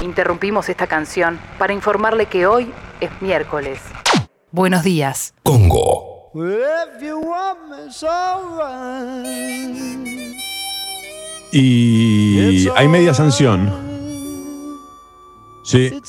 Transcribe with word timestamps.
Interrumpimos 0.00 0.68
esta 0.68 0.86
canción 0.86 1.40
para 1.58 1.72
informarle 1.72 2.26
que 2.26 2.46
hoy 2.46 2.72
es 3.00 3.10
miércoles. 3.20 3.80
Buenos 4.52 4.84
días. 4.84 5.34
Congo. 5.42 6.30
Y 11.50 12.68
hay 12.76 12.88
media 12.88 13.12
sanción. 13.12 13.88
Sí. 15.64 16.00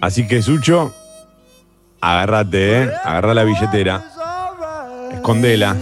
Así 0.00 0.26
que, 0.26 0.42
Sucho, 0.42 0.94
agárrate, 2.00 2.82
¿eh? 2.84 2.92
Agarra 3.04 3.34
la 3.34 3.44
billetera. 3.44 4.02
Escondela. 5.12 5.76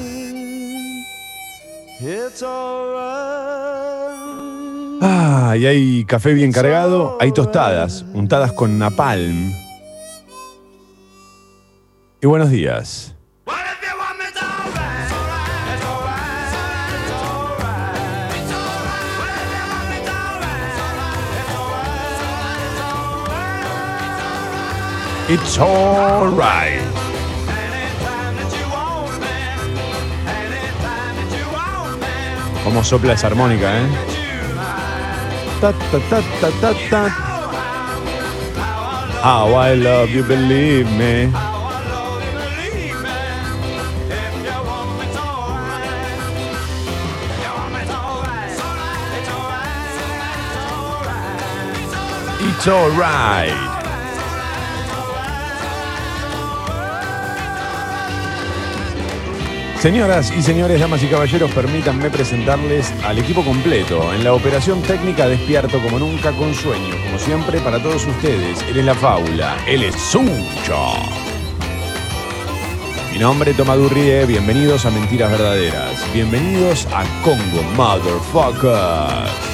Ah, 5.02 5.56
y 5.56 5.64
hay 5.64 6.04
café 6.04 6.34
bien 6.34 6.52
cargado, 6.52 7.16
hay 7.20 7.32
tostadas, 7.32 8.04
untadas 8.12 8.52
con 8.52 8.78
napalm. 8.78 9.50
Y 12.20 12.26
buenos 12.26 12.50
días. 12.50 13.14
It's 25.30 25.58
alright. 25.58 26.82
Cómo 32.64 32.84
sopla 32.84 33.14
esa 33.14 33.28
armónica, 33.28 33.80
¿eh? 33.80 34.19
How 39.22 39.52
I 39.52 39.74
love 39.74 40.08
you, 40.08 40.22
believe 40.22 40.86
me. 40.92 41.30
It's 52.42 52.66
alright. 52.66 53.69
Señoras 59.80 60.30
y 60.36 60.42
señores, 60.42 60.78
damas 60.78 61.02
y 61.02 61.06
caballeros, 61.06 61.50
permítanme 61.52 62.10
presentarles 62.10 62.92
al 63.02 63.18
equipo 63.18 63.42
completo 63.42 64.12
en 64.12 64.22
la 64.22 64.34
operación 64.34 64.82
técnica 64.82 65.26
despierto 65.26 65.80
como 65.80 65.98
nunca 65.98 66.32
con 66.32 66.52
sueño, 66.54 66.94
como 67.06 67.18
siempre 67.18 67.60
para 67.60 67.82
todos 67.82 68.06
ustedes. 68.06 68.60
Él 68.68 68.76
es 68.76 68.84
la 68.84 68.94
fábula, 68.94 69.56
él 69.66 69.84
es 69.84 69.94
Sucho. 69.94 70.92
Mi 73.10 73.18
nombre 73.18 73.52
es 73.52 73.56
Tomadurrie, 73.56 74.26
bienvenidos 74.26 74.84
a 74.84 74.90
Mentiras 74.90 75.30
Verdaderas, 75.30 76.12
bienvenidos 76.12 76.86
a 76.92 77.02
Congo 77.22 77.62
Motherfuckers. 77.74 79.49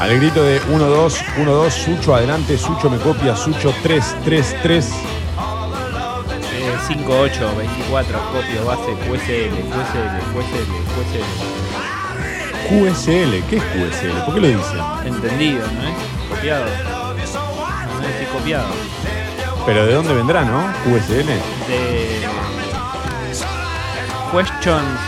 Al 0.00 0.14
grito 0.14 0.42
de 0.42 0.60
1-2, 0.64 1.24
1-2, 1.38 1.70
Sucho 1.70 2.14
adelante, 2.14 2.58
Sucho 2.58 2.90
me 2.90 2.98
copia, 2.98 3.34
Sucho 3.34 3.72
3, 3.82 4.16
3, 4.24 4.56
3. 4.62 4.90
Eh, 4.90 4.94
5, 6.86 7.18
8, 7.18 7.54
24, 7.56 8.18
copio, 8.30 8.64
base, 8.66 8.92
QSL, 8.92 9.56
QSL, 9.72 10.20
QSL, 10.32 10.70
QSL. 10.92 11.56
QSL, 12.68 13.42
¿qué 13.48 13.56
es 13.56 13.62
QSL? 13.62 14.24
¿Por 14.26 14.34
qué 14.34 14.40
lo 14.40 14.48
dicen? 14.48 14.80
Entendido, 15.06 15.66
¿no 15.72 15.88
es? 15.88 15.94
Copiado. 16.28 16.64
No 16.66 18.06
es 18.06 18.12
decir 18.12 18.28
copiado. 18.28 18.68
Pero 19.64 19.86
¿de 19.86 19.94
dónde 19.94 20.12
vendrá, 20.12 20.44
no? 20.44 20.62
QSL. 20.84 21.26
De. 21.68 22.28
Questions. 24.30 25.00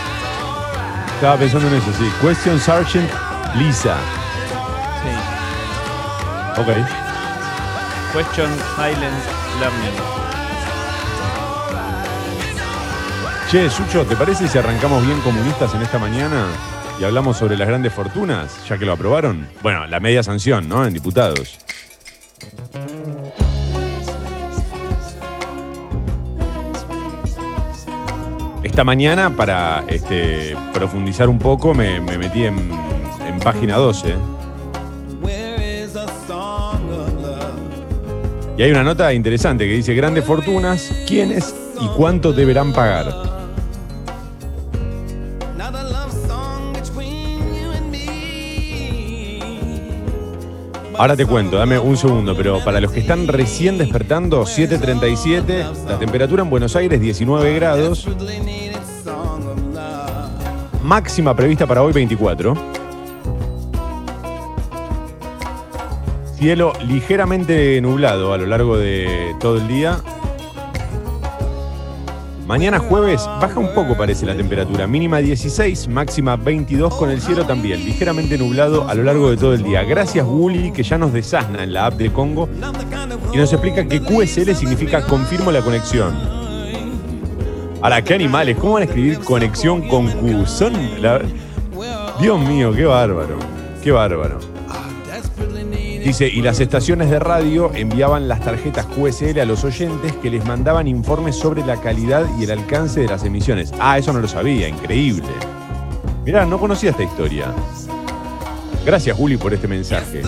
Estaba 1.15 1.37
pensando 1.37 1.67
en 1.67 1.75
eso, 1.75 1.91
sí. 1.97 2.11
Question 2.21 2.59
Sergeant 2.59 3.11
Lisa. 3.55 3.97
Ok. 6.59 6.67
Question 8.11 8.49
Silent 8.75 9.23
Learning. 9.59 9.95
Che, 13.49 13.69
Sucho, 13.69 14.05
¿te 14.05 14.15
parece 14.17 14.47
si 14.47 14.57
arrancamos 14.57 15.05
bien 15.05 15.21
comunistas 15.21 15.73
en 15.73 15.81
esta 15.81 15.97
mañana 15.97 16.47
y 16.99 17.03
hablamos 17.05 17.37
sobre 17.37 17.55
las 17.55 17.67
grandes 17.67 17.93
fortunas, 17.93 18.67
ya 18.67 18.77
que 18.77 18.85
lo 18.85 18.91
aprobaron? 18.91 19.47
Bueno, 19.63 19.87
la 19.87 20.01
media 20.01 20.21
sanción, 20.21 20.67
¿no? 20.67 20.85
En 20.85 20.93
diputados. 20.93 21.57
Esta 28.63 28.83
mañana, 28.83 29.29
para 29.29 29.85
este, 29.87 30.57
profundizar 30.73 31.29
un 31.29 31.39
poco, 31.39 31.73
me, 31.73 32.01
me 32.01 32.17
metí 32.17 32.43
en, 32.43 32.69
en 33.25 33.39
página 33.39 33.77
12. 33.77 34.38
Y 38.59 38.61
hay 38.61 38.71
una 38.71 38.83
nota 38.83 39.13
interesante 39.13 39.65
que 39.65 39.71
dice 39.71 39.93
grandes 39.93 40.25
fortunas, 40.25 40.91
quiénes 41.07 41.55
y 41.79 41.87
cuánto 41.95 42.33
deberán 42.33 42.73
pagar. 42.73 43.07
Ahora 50.97 51.15
te 51.15 51.25
cuento, 51.25 51.55
dame 51.55 51.79
un 51.79 51.95
segundo, 51.95 52.35
pero 52.35 52.61
para 52.61 52.81
los 52.81 52.91
que 52.91 52.99
están 52.99 53.29
recién 53.29 53.77
despertando, 53.77 54.43
7.37, 54.43 55.85
la 55.87 55.97
temperatura 55.97 56.43
en 56.43 56.49
Buenos 56.49 56.75
Aires 56.75 56.99
19 56.99 57.53
grados, 57.53 58.09
máxima 60.83 61.33
prevista 61.33 61.65
para 61.65 61.81
hoy 61.81 61.93
24. 61.93 62.78
Cielo 66.39 66.71
ligeramente 66.87 67.81
nublado 67.81 68.31
a 68.33 68.37
lo 68.37 68.45
largo 68.45 68.77
de 68.77 69.35
todo 69.41 69.57
el 69.57 69.67
día. 69.67 69.99
Mañana 72.47 72.79
jueves 72.79 73.25
baja 73.41 73.59
un 73.59 73.73
poco 73.75 73.95
parece 73.95 74.25
la 74.25 74.35
temperatura, 74.35 74.87
mínima 74.87 75.17
16, 75.19 75.87
máxima 75.89 76.35
22 76.37 76.95
con 76.95 77.11
el 77.11 77.21
cielo 77.21 77.45
también, 77.45 77.83
ligeramente 77.85 78.37
nublado 78.37 78.87
a 78.87 78.95
lo 78.95 79.03
largo 79.03 79.29
de 79.29 79.37
todo 79.37 79.53
el 79.53 79.63
día. 79.63 79.83
Gracias 79.83 80.25
Wooly 80.25 80.71
que 80.71 80.81
ya 80.81 80.97
nos 80.97 81.11
desasna 81.13 81.63
en 81.63 81.73
la 81.73 81.87
app 81.87 81.95
de 81.95 82.09
Congo 82.11 82.47
y 83.33 83.37
nos 83.37 83.51
explica 83.53 83.85
que 83.85 83.99
QSL 84.01 84.55
significa 84.55 85.05
confirmo 85.05 85.51
la 85.51 85.61
conexión. 85.61 86.15
Ahora, 87.81 88.01
qué 88.01 88.13
animales, 88.15 88.57
¿cómo 88.57 88.73
van 88.73 88.83
a 88.83 88.85
escribir 88.85 89.19
conexión 89.19 89.87
con 89.87 90.07
Q? 90.09 90.45
Son 90.47 90.73
la- 91.01 91.21
Dios 92.19 92.39
mío, 92.39 92.73
qué 92.73 92.85
bárbaro, 92.85 93.37
qué 93.83 93.91
bárbaro. 93.91 94.39
Dice, 96.03 96.27
y 96.27 96.41
las 96.41 96.59
estaciones 96.59 97.09
de 97.09 97.19
radio 97.19 97.71
enviaban 97.73 98.27
las 98.27 98.39
tarjetas 98.39 98.85
QSL 98.85 99.39
a 99.41 99.45
los 99.45 99.63
oyentes 99.63 100.13
que 100.15 100.29
les 100.29 100.45
mandaban 100.45 100.87
informes 100.87 101.35
sobre 101.35 101.65
la 101.65 101.79
calidad 101.81 102.25
y 102.39 102.45
el 102.45 102.51
alcance 102.51 103.01
de 103.01 103.07
las 103.07 103.23
emisiones. 103.25 103.73
Ah, 103.79 103.97
eso 103.97 104.13
no 104.13 104.19
lo 104.19 104.27
sabía, 104.27 104.67
increíble. 104.67 105.27
Mirá, 106.25 106.45
no 106.45 106.57
conocía 106.57 106.91
esta 106.91 107.03
historia. 107.03 107.53
Gracias, 108.85 109.15
Juli, 109.17 109.37
por 109.37 109.53
este 109.53 109.67
mensaje. 109.67 110.23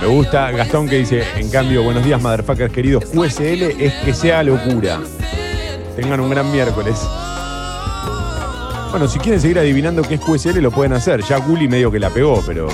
Me 0.00 0.06
gusta 0.06 0.50
Gastón 0.52 0.88
que 0.88 0.98
dice, 0.98 1.22
en 1.36 1.50
cambio, 1.50 1.82
buenos 1.82 2.04
días, 2.04 2.22
motherfuckers 2.22 2.72
queridos, 2.72 3.04
QSL 3.04 3.62
es 3.78 3.92
que 4.04 4.14
sea 4.14 4.42
locura. 4.42 5.00
Tengan 5.98 6.20
un 6.20 6.30
gran 6.30 6.48
miércoles. 6.52 6.96
Bueno, 8.92 9.08
si 9.08 9.18
quieren 9.18 9.40
seguir 9.40 9.58
adivinando 9.58 10.02
qué 10.02 10.14
es 10.14 10.20
QSL, 10.20 10.60
lo 10.60 10.70
pueden 10.70 10.92
hacer. 10.92 11.24
Ya 11.24 11.38
Gulli 11.38 11.66
medio 11.66 11.90
que 11.90 11.98
la 11.98 12.08
pegó, 12.08 12.40
pero. 12.46 12.68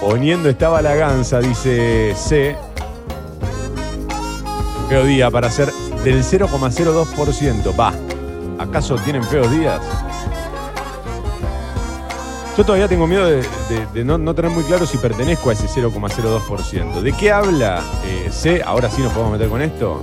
Poniendo 0.00 0.48
estaba 0.48 0.82
la 0.82 0.96
ganza, 0.96 1.38
dice 1.38 2.16
C. 2.16 2.56
Feo 4.88 5.04
día 5.04 5.30
para 5.30 5.48
ser 5.52 5.70
del 6.02 6.24
0,02%. 6.24 7.78
Va. 7.78 7.94
¿Acaso 8.58 8.96
tienen 8.96 9.22
feos 9.22 9.48
días? 9.52 9.80
Yo 12.58 12.64
todavía 12.64 12.88
tengo 12.88 13.06
miedo 13.06 13.24
de, 13.24 13.36
de- 13.36 13.86
de 13.94 14.04
no, 14.04 14.18
no 14.18 14.34
tener 14.34 14.50
muy 14.50 14.64
claro 14.64 14.84
si 14.84 14.98
pertenezco 14.98 15.50
a 15.50 15.52
ese 15.52 15.68
0,02%. 15.68 17.00
¿De 17.02 17.12
qué 17.12 17.30
habla 17.30 17.84
eh, 18.04 18.28
C? 18.32 18.62
Ahora 18.66 18.90
sí 18.90 19.00
nos 19.00 19.12
podemos 19.12 19.32
meter 19.34 19.48
con 19.48 19.62
esto. 19.62 20.02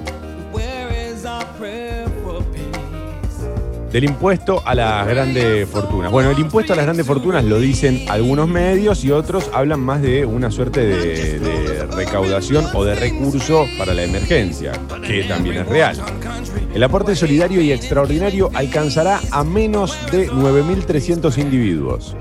del 3.91 4.03
impuesto 4.05 4.61
a 4.65 4.73
las 4.75 5.05
grandes 5.07 5.67
fortunas. 5.69 6.11
Bueno, 6.11 6.29
el 6.31 6.39
impuesto 6.39 6.71
a 6.73 6.75
las 6.77 6.85
grandes 6.85 7.05
fortunas 7.05 7.43
lo 7.45 7.59
dicen 7.59 8.05
algunos 8.09 8.47
medios 8.47 9.03
y 9.05 9.11
otros 9.11 9.49
hablan 9.53 9.79
más 9.81 10.01
de 10.01 10.25
una 10.25 10.49
suerte 10.51 10.81
de, 10.85 11.39
de 11.39 11.85
recaudación 11.87 12.65
o 12.73 12.83
de 12.85 12.95
recurso 12.95 13.65
para 13.77 13.93
la 13.93 14.03
emergencia, 14.03 14.71
que 15.05 15.23
también 15.23 15.57
es 15.57 15.67
real. 15.67 15.97
El 16.73 16.83
aporte 16.83 17.15
solidario 17.15 17.61
y 17.61 17.71
extraordinario 17.73 18.49
alcanzará 18.53 19.19
a 19.31 19.43
menos 19.45 19.97
de 20.11 20.29
9.300 20.29 21.37
individuos 21.37 22.15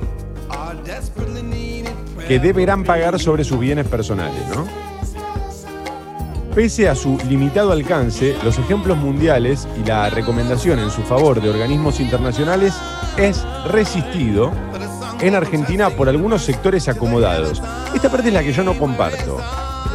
que 2.27 2.39
deberán 2.39 2.85
pagar 2.85 3.19
sobre 3.21 3.45
sus 3.45 3.59
bienes 3.59 3.87
personales, 3.87 4.41
¿no? 4.55 4.67
Pese 6.55 6.89
a 6.89 6.95
su 6.95 7.19
limitado 7.29 7.73
alcance, 7.73 8.37
los 8.45 8.59
ejemplos 8.59 8.97
mundiales 8.97 9.67
y 9.83 9.87
la 9.87 10.09
recomendación 10.09 10.79
en 10.79 10.91
su 10.91 11.03
favor 11.03 11.43
de 11.43 11.51
organismos 11.51 11.99
internacionales 11.99 12.75
es 13.17 13.45
resistido 13.67 14.53
en 15.21 15.35
Argentina 15.35 15.91
por 15.91 16.09
algunos 16.09 16.43
sectores 16.43 16.89
acomodados. 16.89 17.61
Esta 17.93 18.09
parte 18.09 18.29
es 18.29 18.35
la 18.35 18.43
que 18.43 18.53
yo 18.53 18.63
no 18.63 18.79
comparto. 18.79 19.39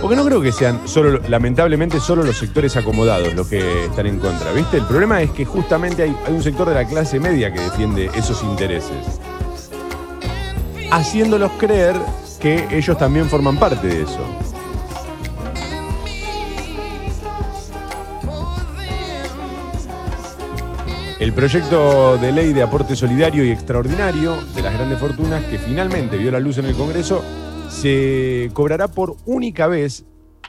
Porque 0.02 0.16
no 0.16 0.26
creo 0.26 0.42
que 0.42 0.52
sean 0.52 0.88
solo, 0.88 1.20
lamentablemente, 1.28 2.00
solo 2.00 2.24
los 2.24 2.38
sectores 2.38 2.76
acomodados 2.78 3.34
los 3.34 3.48
que 3.48 3.86
están 3.86 4.08
en 4.08 4.20
contra, 4.20 4.52
¿viste? 4.54 4.78
El 4.78 4.86
problema 4.86 5.22
es 5.22 5.32
que 5.32 5.46
justamente 5.46 6.04
hay, 6.04 6.16
hay 6.26 6.34
un 6.34 6.44
sector 6.44 6.68
de 6.70 6.76
la 6.76 6.86
clase 6.86 7.20
media 7.20 7.54
que 7.54 7.60
defiende 7.60 8.10
esos 8.16 8.42
intereses. 8.44 9.20
Haciéndolos 10.92 11.52
creer 11.60 11.96
que 12.40 12.68
ellos 12.72 12.98
también 12.98 13.30
forman 13.30 13.58
parte 13.58 13.88
de 13.88 14.02
eso. 14.04 14.26
El 21.20 21.34
proyecto 21.34 22.18
de 22.18 22.32
ley 22.32 22.54
de 22.54 22.64
aporte 22.64 22.96
solidario 22.96 23.44
y 23.44 23.52
extraordinario 23.52 24.38
de 24.56 24.62
las 24.62 24.74
grandes 24.74 25.00
fortunas, 25.00 25.44
que 25.46 25.60
finalmente 25.60 26.18
vio 26.18 26.32
la 26.32 26.40
luz 26.40 26.58
en 26.58 26.66
el 26.66 26.76
Congreso, 26.76 27.24
se 27.70 28.50
cobrará 28.54 28.88
por 28.88 29.18
única 29.26 29.68
vez. 29.68 30.06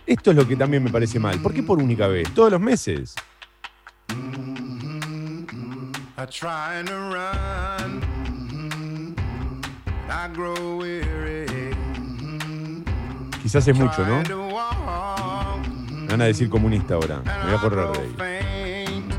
Esto 0.06 0.30
es 0.30 0.36
lo 0.36 0.46
que 0.46 0.56
también 0.56 0.82
me 0.82 0.90
parece 0.90 1.18
mal. 1.18 1.40
¿Por 1.42 1.52
qué 1.52 1.62
por 1.62 1.78
única 1.82 2.06
vez? 2.06 2.32
Todos 2.34 2.52
los 2.52 2.60
meses. 2.60 3.14
Weary. 10.36 11.74
Quizás 13.42 13.66
es 13.68 13.76
mucho, 13.76 14.04
¿no? 14.04 14.22
Me 15.90 16.06
van 16.08 16.22
a 16.22 16.24
decir 16.24 16.50
comunista 16.50 16.94
ahora. 16.94 17.22
Me 17.24 17.44
voy 17.46 17.54
a 17.54 17.60
correr 17.60 17.88
de 17.88 17.98
ahí. 17.98 18.14
Faint. 18.16 19.14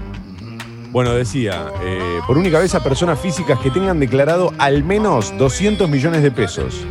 Bueno, 0.91 1.13
decía, 1.13 1.67
eh, 1.83 2.19
por 2.27 2.38
única 2.38 2.59
vez 2.59 2.75
a 2.75 2.83
personas 2.83 3.17
físicas 3.19 3.57
que 3.59 3.71
tengan 3.71 3.99
declarado 3.99 4.51
al 4.57 4.83
menos 4.83 5.38
200 5.38 5.89
millones 5.89 6.21
de 6.21 6.31
pesos. 6.31 6.85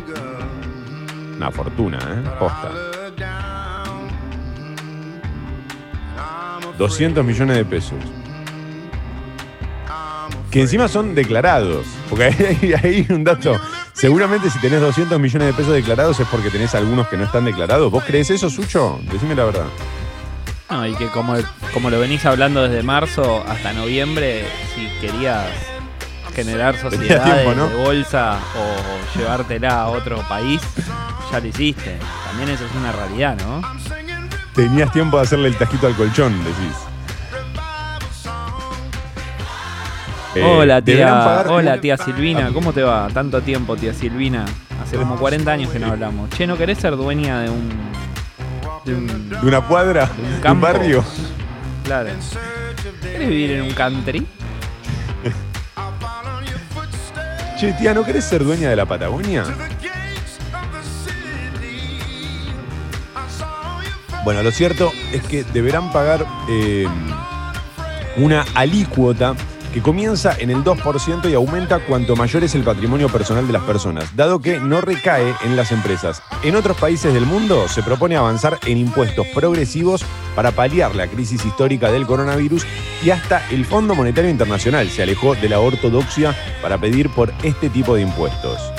Una 1.37 1.51
fortuna, 1.51 1.99
¿eh? 1.99 2.29
Posta. 2.39 2.69
Look 2.69 3.15
down. 3.17 4.09
I'm 6.17 6.77
200 6.77 7.23
millones 7.23 7.57
de 7.57 7.65
pesos. 7.65 7.99
Que 10.49 10.61
encima 10.61 10.87
son 10.87 11.13
declarados. 11.13 11.85
Porque 12.09 12.23
ahí 12.73 12.73
hay 12.73 13.07
un 13.09 13.23
dato. 13.23 13.55
Seguramente 13.93 14.49
si 14.49 14.59
tenés 14.59 14.81
200 14.81 15.19
millones 15.19 15.47
de 15.47 15.53
pesos 15.53 15.73
declarados 15.73 16.19
es 16.19 16.27
porque 16.27 16.49
tenés 16.49 16.73
algunos 16.75 17.07
que 17.07 17.17
no 17.17 17.25
están 17.25 17.45
declarados. 17.45 17.91
¿Vos 17.91 18.03
crees 18.05 18.29
eso, 18.29 18.49
Sucho? 18.49 18.99
Decime 19.11 19.35
la 19.35 19.45
verdad. 19.45 19.65
No, 20.69 20.87
y 20.87 20.95
que 20.95 21.07
como, 21.07 21.35
como 21.73 21.89
lo 21.89 21.99
venís 21.99 22.25
hablando 22.25 22.63
desde 22.67 22.81
marzo 22.81 23.43
hasta 23.47 23.73
noviembre, 23.73 24.45
si 24.73 24.87
querías 25.05 25.45
generar 26.33 26.79
sociedades 26.79 27.43
tiempo, 27.43 27.53
¿no? 27.53 27.67
de 27.67 27.75
bolsa 27.75 28.39
o 28.57 29.17
llevártela 29.19 29.81
a 29.81 29.89
otro 29.89 30.17
país, 30.29 30.61
ya 31.29 31.39
lo 31.41 31.47
hiciste. 31.47 31.97
También 32.25 32.49
eso 32.49 32.65
es 32.65 32.71
una 32.75 32.93
realidad, 32.93 33.37
¿no? 33.37 33.61
Tenías 34.55 34.91
tiempo 34.91 35.17
de 35.17 35.23
hacerle 35.23 35.49
el 35.49 35.57
tajito 35.57 35.87
al 35.87 35.95
colchón, 35.95 36.37
decís. 36.43 36.90
Eh, 40.33 40.41
hola 40.41 40.81
tía, 40.81 41.43
hola 41.49 41.81
tía 41.81 41.97
Silvina, 41.97 42.51
¿cómo 42.53 42.71
te 42.71 42.81
va? 42.81 43.09
Tanto 43.13 43.41
tiempo 43.41 43.75
tía 43.75 43.93
Silvina. 43.93 44.45
Hace 44.81 44.95
como 44.95 45.17
40 45.17 45.51
años 45.51 45.69
que 45.71 45.79
no 45.79 45.87
hablamos. 45.87 46.29
Che, 46.29 46.47
¿no 46.47 46.57
querés 46.57 46.77
ser 46.77 46.95
dueña 46.95 47.41
de 47.41 47.49
un... 47.49 47.69
de 48.85 48.95
un... 48.95 49.29
De 49.29 49.45
una 49.45 49.59
cuadra, 49.59 50.05
de 50.05 50.35
un 50.35 50.41
campo. 50.41 50.67
barrio. 50.67 51.03
Claro. 51.83 52.11
¿Querés 53.01 53.27
vivir 53.27 53.51
en 53.51 53.63
un 53.63 53.73
country? 53.73 54.25
Che, 57.59 57.73
tía, 57.73 57.93
¿no 57.93 58.05
querés 58.05 58.23
ser 58.23 58.43
dueña 58.45 58.69
de 58.69 58.75
la 58.77 58.85
Patagonia? 58.85 59.43
Bueno, 64.23 64.41
lo 64.43 64.51
cierto 64.51 64.93
es 65.11 65.23
que 65.23 65.43
deberán 65.43 65.91
pagar 65.91 66.25
eh, 66.49 66.87
una 68.17 68.45
alícuota 68.55 69.35
que 69.73 69.81
comienza 69.81 70.35
en 70.37 70.49
el 70.49 70.63
2% 70.63 71.29
y 71.29 71.33
aumenta 71.33 71.79
cuanto 71.79 72.15
mayor 72.15 72.43
es 72.43 72.55
el 72.55 72.63
patrimonio 72.63 73.09
personal 73.09 73.47
de 73.47 73.53
las 73.53 73.63
personas, 73.63 74.15
dado 74.15 74.39
que 74.39 74.59
no 74.59 74.81
recae 74.81 75.33
en 75.43 75.55
las 75.55 75.71
empresas. 75.71 76.21
En 76.43 76.55
otros 76.55 76.77
países 76.77 77.13
del 77.13 77.25
mundo 77.25 77.67
se 77.67 77.83
propone 77.83 78.15
avanzar 78.15 78.59
en 78.65 78.77
impuestos 78.77 79.27
progresivos 79.33 80.03
para 80.35 80.51
paliar 80.51 80.95
la 80.95 81.07
crisis 81.07 81.45
histórica 81.45 81.91
del 81.91 82.05
coronavirus 82.05 82.65
y 83.03 83.09
hasta 83.09 83.47
el 83.49 83.65
Fondo 83.65 83.95
Monetario 83.95 84.29
Internacional 84.29 84.89
se 84.89 85.03
alejó 85.03 85.35
de 85.35 85.49
la 85.49 85.59
ortodoxia 85.59 86.35
para 86.61 86.77
pedir 86.77 87.09
por 87.09 87.33
este 87.43 87.69
tipo 87.69 87.95
de 87.95 88.01
impuestos. 88.01 88.70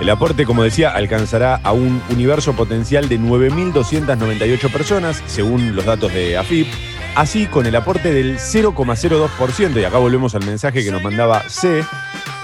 El 0.00 0.10
aporte, 0.10 0.46
como 0.46 0.62
decía, 0.62 0.90
alcanzará 0.90 1.56
a 1.56 1.72
un 1.72 2.00
universo 2.10 2.54
potencial 2.54 3.08
de 3.08 3.18
9.298 3.18 4.72
personas, 4.72 5.22
según 5.26 5.74
los 5.74 5.84
datos 5.84 6.12
de 6.12 6.38
AFIP. 6.38 6.68
Así, 7.16 7.46
con 7.46 7.66
el 7.66 7.74
aporte 7.74 8.12
del 8.12 8.38
0,02%, 8.38 9.80
y 9.80 9.84
acá 9.84 9.98
volvemos 9.98 10.36
al 10.36 10.46
mensaje 10.46 10.84
que 10.84 10.92
nos 10.92 11.02
mandaba 11.02 11.48
C, 11.48 11.84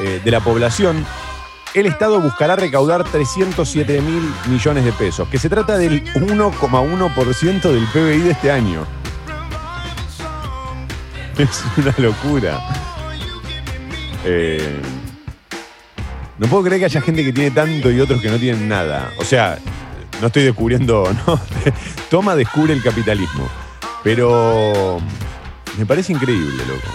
eh, 0.01 0.21
de 0.25 0.31
la 0.33 0.41
población, 0.41 1.07
el 1.75 1.87
Estado 1.87 2.21
buscará 2.21 2.57
recaudar 2.57 3.05
307 3.05 4.01
mil 4.01 4.33
millones 4.47 4.85
de 4.85 4.93
pesos, 4.93 5.29
que 5.29 5.39
se 5.39 5.49
trata 5.49 5.77
del 5.77 6.05
1,1% 6.15 7.63
del 7.63 7.87
PBI 7.87 8.21
de 8.21 8.31
este 8.33 8.51
año. 8.51 8.85
Es 11.39 11.65
una 11.77 11.95
locura. 11.99 12.61
Eh, 14.25 14.81
no 16.39 16.49
puedo 16.49 16.65
creer 16.65 16.81
que 16.81 16.87
haya 16.87 17.01
gente 17.01 17.25
que 17.25 17.33
tiene 17.33 17.51
tanto 17.51 17.91
y 17.91 18.01
otros 18.01 18.21
que 18.21 18.29
no 18.29 18.39
tienen 18.39 18.69
nada. 18.69 19.13
O 19.19 19.25
sea, 19.25 19.59
no 20.21 20.27
estoy 20.27 20.45
descubriendo, 20.45 21.05
¿no? 21.27 21.41
Toma 22.11 22.35
descubre 22.35 22.73
el 22.73 22.83
capitalismo. 22.83 23.49
Pero 24.03 25.01
me 25.79 25.87
parece 25.87 26.13
increíble, 26.13 26.63
loco. 26.67 26.89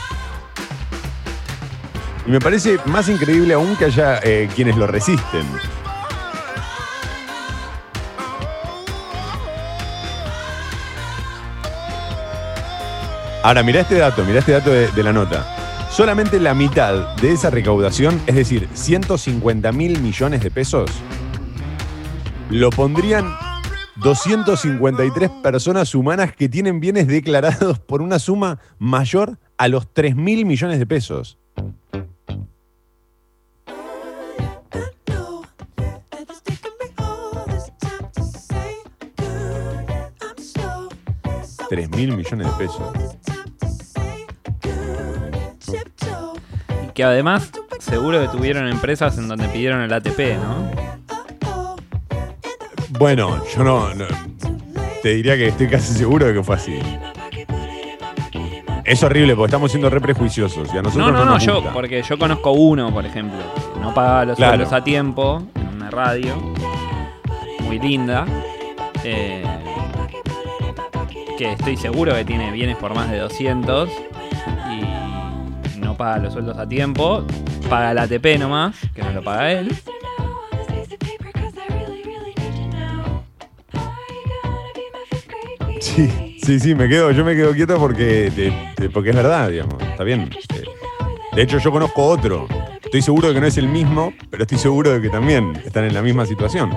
Y 2.27 2.31
me 2.31 2.39
parece 2.39 2.77
más 2.85 3.07
increíble 3.09 3.53
aún 3.53 3.75
que 3.75 3.85
haya 3.85 4.19
eh, 4.23 4.49
quienes 4.53 4.75
lo 4.75 4.85
resisten. 4.87 5.45
Ahora, 13.41 13.63
mirá 13.63 13.81
este 13.81 13.95
dato, 13.95 14.23
mirá 14.25 14.39
este 14.39 14.51
dato 14.51 14.69
de, 14.69 14.89
de 14.89 15.03
la 15.03 15.13
nota. 15.13 15.58
Solamente 15.99 16.39
la 16.39 16.53
mitad 16.53 17.17
de 17.17 17.33
esa 17.33 17.49
recaudación, 17.49 18.21
es 18.25 18.33
decir, 18.33 18.69
150 18.73 19.69
mil 19.73 19.99
millones 19.99 20.41
de 20.41 20.49
pesos, 20.49 20.89
lo 22.49 22.69
pondrían 22.69 23.35
253 23.97 25.29
personas 25.43 25.93
humanas 25.93 26.33
que 26.33 26.47
tienen 26.47 26.79
bienes 26.79 27.05
declarados 27.07 27.79
por 27.79 28.01
una 28.01 28.17
suma 28.17 28.59
mayor 28.77 29.39
a 29.57 29.67
los 29.67 29.93
3 29.93 30.15
mil 30.15 30.45
millones 30.45 30.79
de 30.79 30.85
pesos. 30.85 31.37
3 41.67 41.89
mil 41.89 42.15
millones 42.15 42.47
de 42.47 42.53
pesos. 42.53 43.38
Que 46.99 47.03
además 47.05 47.49
seguro 47.79 48.19
que 48.19 48.27
tuvieron 48.27 48.67
empresas 48.67 49.17
en 49.17 49.29
donde 49.29 49.47
pidieron 49.47 49.79
el 49.79 49.93
ATP, 49.93 50.19
¿no? 50.35 50.69
Bueno, 52.89 53.41
yo 53.55 53.63
no, 53.63 53.93
no- 53.95 54.05
te 55.01 55.13
diría 55.13 55.37
que 55.37 55.47
estoy 55.47 55.69
casi 55.69 55.93
seguro 55.93 56.25
de 56.25 56.33
que 56.33 56.43
fue 56.43 56.55
así. 56.57 56.77
Es 58.83 59.01
horrible 59.01 59.33
porque 59.37 59.45
estamos 59.47 59.71
siendo 59.71 59.89
re 59.89 60.01
prejuiciosos 60.01 60.73
y 60.73 60.77
a 60.77 60.81
nosotros 60.81 60.95
No, 60.97 61.17
no, 61.17 61.23
no, 61.23 61.31
nos 61.35 61.45
yo, 61.45 61.55
gusta. 61.55 61.71
porque 61.71 62.01
yo 62.03 62.19
conozco 62.19 62.51
uno, 62.51 62.93
por 62.93 63.05
ejemplo, 63.05 63.37
que 63.73 63.79
no 63.79 63.93
pagaba 63.93 64.25
los 64.25 64.35
Claro. 64.35 64.67
a 64.69 64.83
tiempo 64.83 65.41
en 65.55 65.67
una 65.75 65.89
radio 65.89 66.35
muy 67.61 67.79
linda. 67.79 68.25
eh, 69.05 69.41
que 71.37 71.53
estoy 71.53 71.77
seguro 71.77 72.13
que 72.13 72.25
tiene 72.25 72.51
bienes 72.51 72.75
por 72.75 72.93
más 72.93 73.09
de 73.09 73.19
200 73.19 73.89
y 73.89 74.18
no 75.79 75.95
paga 75.97 76.17
los 76.19 76.33
sueldos 76.33 76.57
a 76.57 76.67
tiempo, 76.67 77.25
paga 77.69 77.91
el 77.91 77.97
ATP 77.99 78.37
nomás, 78.39 78.75
que 78.93 79.01
no 79.01 79.11
lo 79.11 79.23
paga 79.23 79.51
él. 79.51 79.71
Sí, 85.79 86.37
sí, 86.43 86.59
sí, 86.59 86.75
me 86.75 86.87
quedo, 86.89 87.11
yo 87.11 87.23
me 87.23 87.35
quedo 87.35 87.53
quieto 87.53 87.77
porque, 87.77 88.31
te- 88.75 88.89
porque 88.89 89.11
es 89.11 89.15
verdad, 89.15 89.49
digamos. 89.49 89.81
Está 89.81 90.03
bien. 90.03 90.29
Eh, 90.53 90.63
De 91.35 91.41
hecho, 91.43 91.57
yo 91.59 91.71
conozco 91.71 92.03
otro. 92.05 92.47
Estoy 92.83 93.01
seguro 93.01 93.29
de 93.29 93.35
que 93.35 93.41
no 93.41 93.47
es 93.47 93.57
el 93.57 93.67
mismo, 93.67 94.13
pero 94.29 94.43
estoy 94.43 94.57
seguro 94.57 94.91
de 94.91 95.01
que 95.01 95.09
también 95.09 95.53
están 95.65 95.85
en 95.85 95.93
la 95.93 96.01
misma 96.01 96.25
situación. 96.25 96.71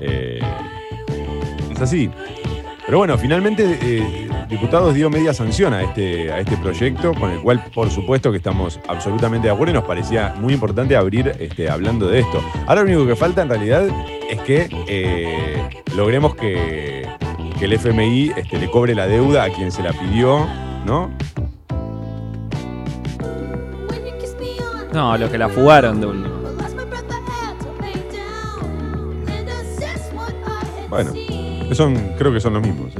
Eh, 0.00 0.40
es 1.72 1.80
así. 1.80 2.10
Pero 2.86 2.98
bueno, 2.98 3.18
finalmente 3.18 3.78
eh, 3.82 4.21
Diputados 4.52 4.92
dio 4.92 5.08
media 5.08 5.32
sanción 5.32 5.72
a 5.72 5.82
este, 5.82 6.30
a 6.30 6.38
este 6.38 6.58
proyecto, 6.58 7.14
con 7.14 7.30
el 7.30 7.40
cual 7.40 7.64
por 7.74 7.90
supuesto 7.90 8.30
que 8.30 8.36
estamos 8.36 8.78
absolutamente 8.86 9.48
de 9.48 9.54
acuerdo 9.54 9.70
y 9.70 9.74
nos 9.76 9.84
parecía 9.84 10.34
muy 10.38 10.52
importante 10.52 10.94
abrir 10.94 11.32
este, 11.40 11.70
hablando 11.70 12.06
de 12.06 12.20
esto. 12.20 12.38
Ahora 12.66 12.82
lo 12.82 12.88
único 12.88 13.06
que 13.06 13.16
falta 13.16 13.40
en 13.40 13.48
realidad 13.48 13.86
es 14.28 14.38
que 14.42 14.68
eh, 14.88 15.70
logremos 15.96 16.34
que, 16.34 17.08
que 17.58 17.64
el 17.64 17.72
FMI 17.72 18.32
este, 18.36 18.58
le 18.58 18.70
cobre 18.70 18.94
la 18.94 19.06
deuda 19.06 19.44
a 19.44 19.48
quien 19.48 19.72
se 19.72 19.82
la 19.82 19.94
pidió, 19.94 20.46
¿no? 20.84 21.10
No, 24.92 25.16
los 25.16 25.30
que 25.30 25.38
la 25.38 25.48
fugaron 25.48 25.98
de 25.98 26.06
último. 26.08 26.42
Bueno, 30.90 31.14
son, 31.72 31.96
creo 32.18 32.34
que 32.34 32.40
son 32.40 32.52
los 32.52 32.62
mismos. 32.62 32.91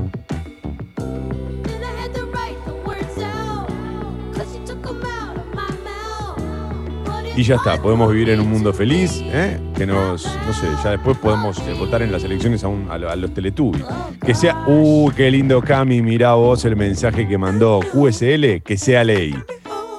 Y 7.34 7.44
ya 7.44 7.54
está, 7.54 7.80
podemos 7.80 8.12
vivir 8.12 8.28
en 8.30 8.40
un 8.40 8.50
mundo 8.50 8.74
feliz, 8.74 9.22
¿eh? 9.24 9.58
que 9.74 9.86
nos, 9.86 10.26
no 10.46 10.52
sé, 10.52 10.66
ya 10.84 10.90
después 10.90 11.16
podemos 11.16 11.58
eh, 11.60 11.72
votar 11.78 12.02
en 12.02 12.12
las 12.12 12.22
elecciones 12.24 12.62
a, 12.62 12.68
un- 12.68 12.90
a 12.90 12.94
a 12.94 13.16
los 13.16 13.32
Teletubbies. 13.32 13.84
Que 14.24 14.34
sea, 14.34 14.64
uh, 14.66 15.10
qué 15.16 15.30
lindo 15.30 15.62
Cami, 15.62 16.02
mirá 16.02 16.34
vos 16.34 16.62
el 16.66 16.76
mensaje 16.76 17.26
que 17.26 17.38
mandó 17.38 17.80
QSL, 17.90 18.60
que 18.62 18.76
sea 18.76 19.02
ley. 19.02 19.34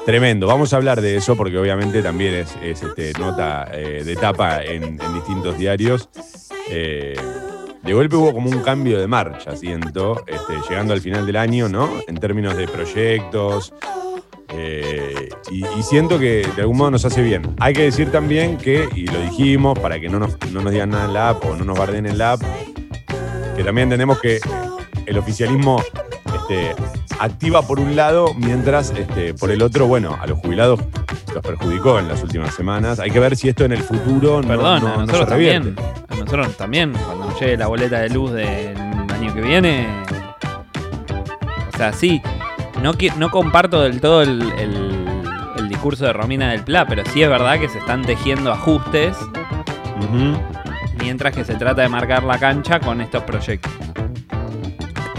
Tremendo, 0.05 0.45
vamos 0.45 0.73
a 0.73 0.77
hablar 0.77 1.01
de 1.01 1.15
eso 1.15 1.35
porque 1.35 1.57
obviamente 1.57 2.03
también 2.03 2.35
es, 2.35 2.55
es, 2.61 2.83
este, 2.83 3.13
nota 3.19 3.67
eh, 3.73 4.03
de 4.05 4.15
tapa 4.15 4.61
en, 4.63 4.83
en 4.83 5.13
distintos 5.15 5.57
diarios. 5.57 6.09
Eh, 6.69 7.15
de 7.81 7.93
golpe 7.93 8.15
hubo 8.15 8.31
como 8.33 8.49
un 8.49 8.59
cambio 8.59 8.99
de 8.99 9.07
marcha, 9.07 9.55
siento, 9.57 10.23
este, 10.27 10.53
llegando 10.69 10.93
al 10.93 11.01
final 11.01 11.25
del 11.25 11.35
año, 11.37 11.67
¿no? 11.67 11.89
En 12.07 12.15
términos 12.17 12.55
de 12.55 12.67
proyectos, 12.67 13.73
eh, 14.55 15.29
y, 15.51 15.65
y 15.65 15.83
siento 15.83 16.19
que 16.19 16.47
de 16.55 16.61
algún 16.61 16.77
modo 16.77 16.91
nos 16.91 17.05
hace 17.05 17.21
bien. 17.21 17.55
Hay 17.59 17.73
que 17.73 17.83
decir 17.83 18.11
también 18.11 18.57
que, 18.57 18.87
y 18.95 19.07
lo 19.07 19.19
dijimos, 19.21 19.77
para 19.79 19.99
que 19.99 20.09
no 20.09 20.19
nos, 20.19 20.37
no 20.51 20.61
nos 20.61 20.71
digan 20.71 20.89
nada 20.91 21.05
en 21.05 21.13
la 21.13 21.29
app 21.29 21.45
o 21.45 21.55
no 21.55 21.65
nos 21.65 21.77
barden 21.77 22.05
en 22.05 22.17
la 22.17 22.33
app, 22.33 22.41
que 23.55 23.63
también 23.63 23.85
entendemos 23.87 24.19
que 24.19 24.39
el 25.05 25.17
oficialismo 25.17 25.81
este, 26.35 26.73
activa 27.19 27.61
por 27.61 27.79
un 27.79 27.95
lado, 27.95 28.33
mientras 28.35 28.91
este, 28.91 29.33
por 29.33 29.51
el 29.51 29.61
otro, 29.61 29.87
bueno, 29.87 30.17
a 30.21 30.27
los 30.27 30.39
jubilados 30.39 30.79
los 31.33 31.41
perjudicó 31.43 31.97
en 31.99 32.07
las 32.07 32.21
últimas 32.21 32.53
semanas. 32.53 32.99
Hay 32.99 33.09
que 33.09 33.19
ver 33.19 33.35
si 33.35 33.49
esto 33.49 33.65
en 33.65 33.71
el 33.71 33.81
futuro 33.81 34.41
no, 34.41 34.47
Perdón, 34.47 34.81
no- 34.83 34.87
a 34.87 34.97
no 34.97 34.99
se 34.99 35.05
nosotros 35.07 35.29
también. 35.29 35.75
A 36.09 36.15
nosotros 36.15 36.57
también, 36.57 36.93
cuando 36.93 37.25
nos 37.25 37.39
llegue 37.39 37.57
la 37.57 37.67
boleta 37.67 37.99
de 37.99 38.09
luz 38.09 38.31
del 38.33 38.77
año 38.77 39.33
que 39.33 39.41
viene. 39.41 39.87
O 41.73 41.77
sea, 41.77 41.91
sí, 41.91 42.21
no, 42.81 42.93
no 43.17 43.29
comparto 43.31 43.81
del 43.81 43.99
todo 44.01 44.21
el, 44.21 44.41
el- 44.59 45.03
el 45.57 45.69
discurso 45.69 46.05
de 46.05 46.13
Romina 46.13 46.49
del 46.51 46.63
Pla, 46.63 46.85
pero 46.87 47.03
sí 47.13 47.21
es 47.21 47.29
verdad 47.29 47.59
que 47.59 47.69
se 47.69 47.77
están 47.77 48.01
tejiendo 48.03 48.51
ajustes 48.51 49.15
mientras 50.99 51.35
que 51.35 51.43
se 51.45 51.55
trata 51.55 51.81
de 51.83 51.89
marcar 51.89 52.23
la 52.23 52.37
cancha 52.39 52.79
con 52.79 53.01
estos 53.01 53.23
proyectos. 53.23 53.71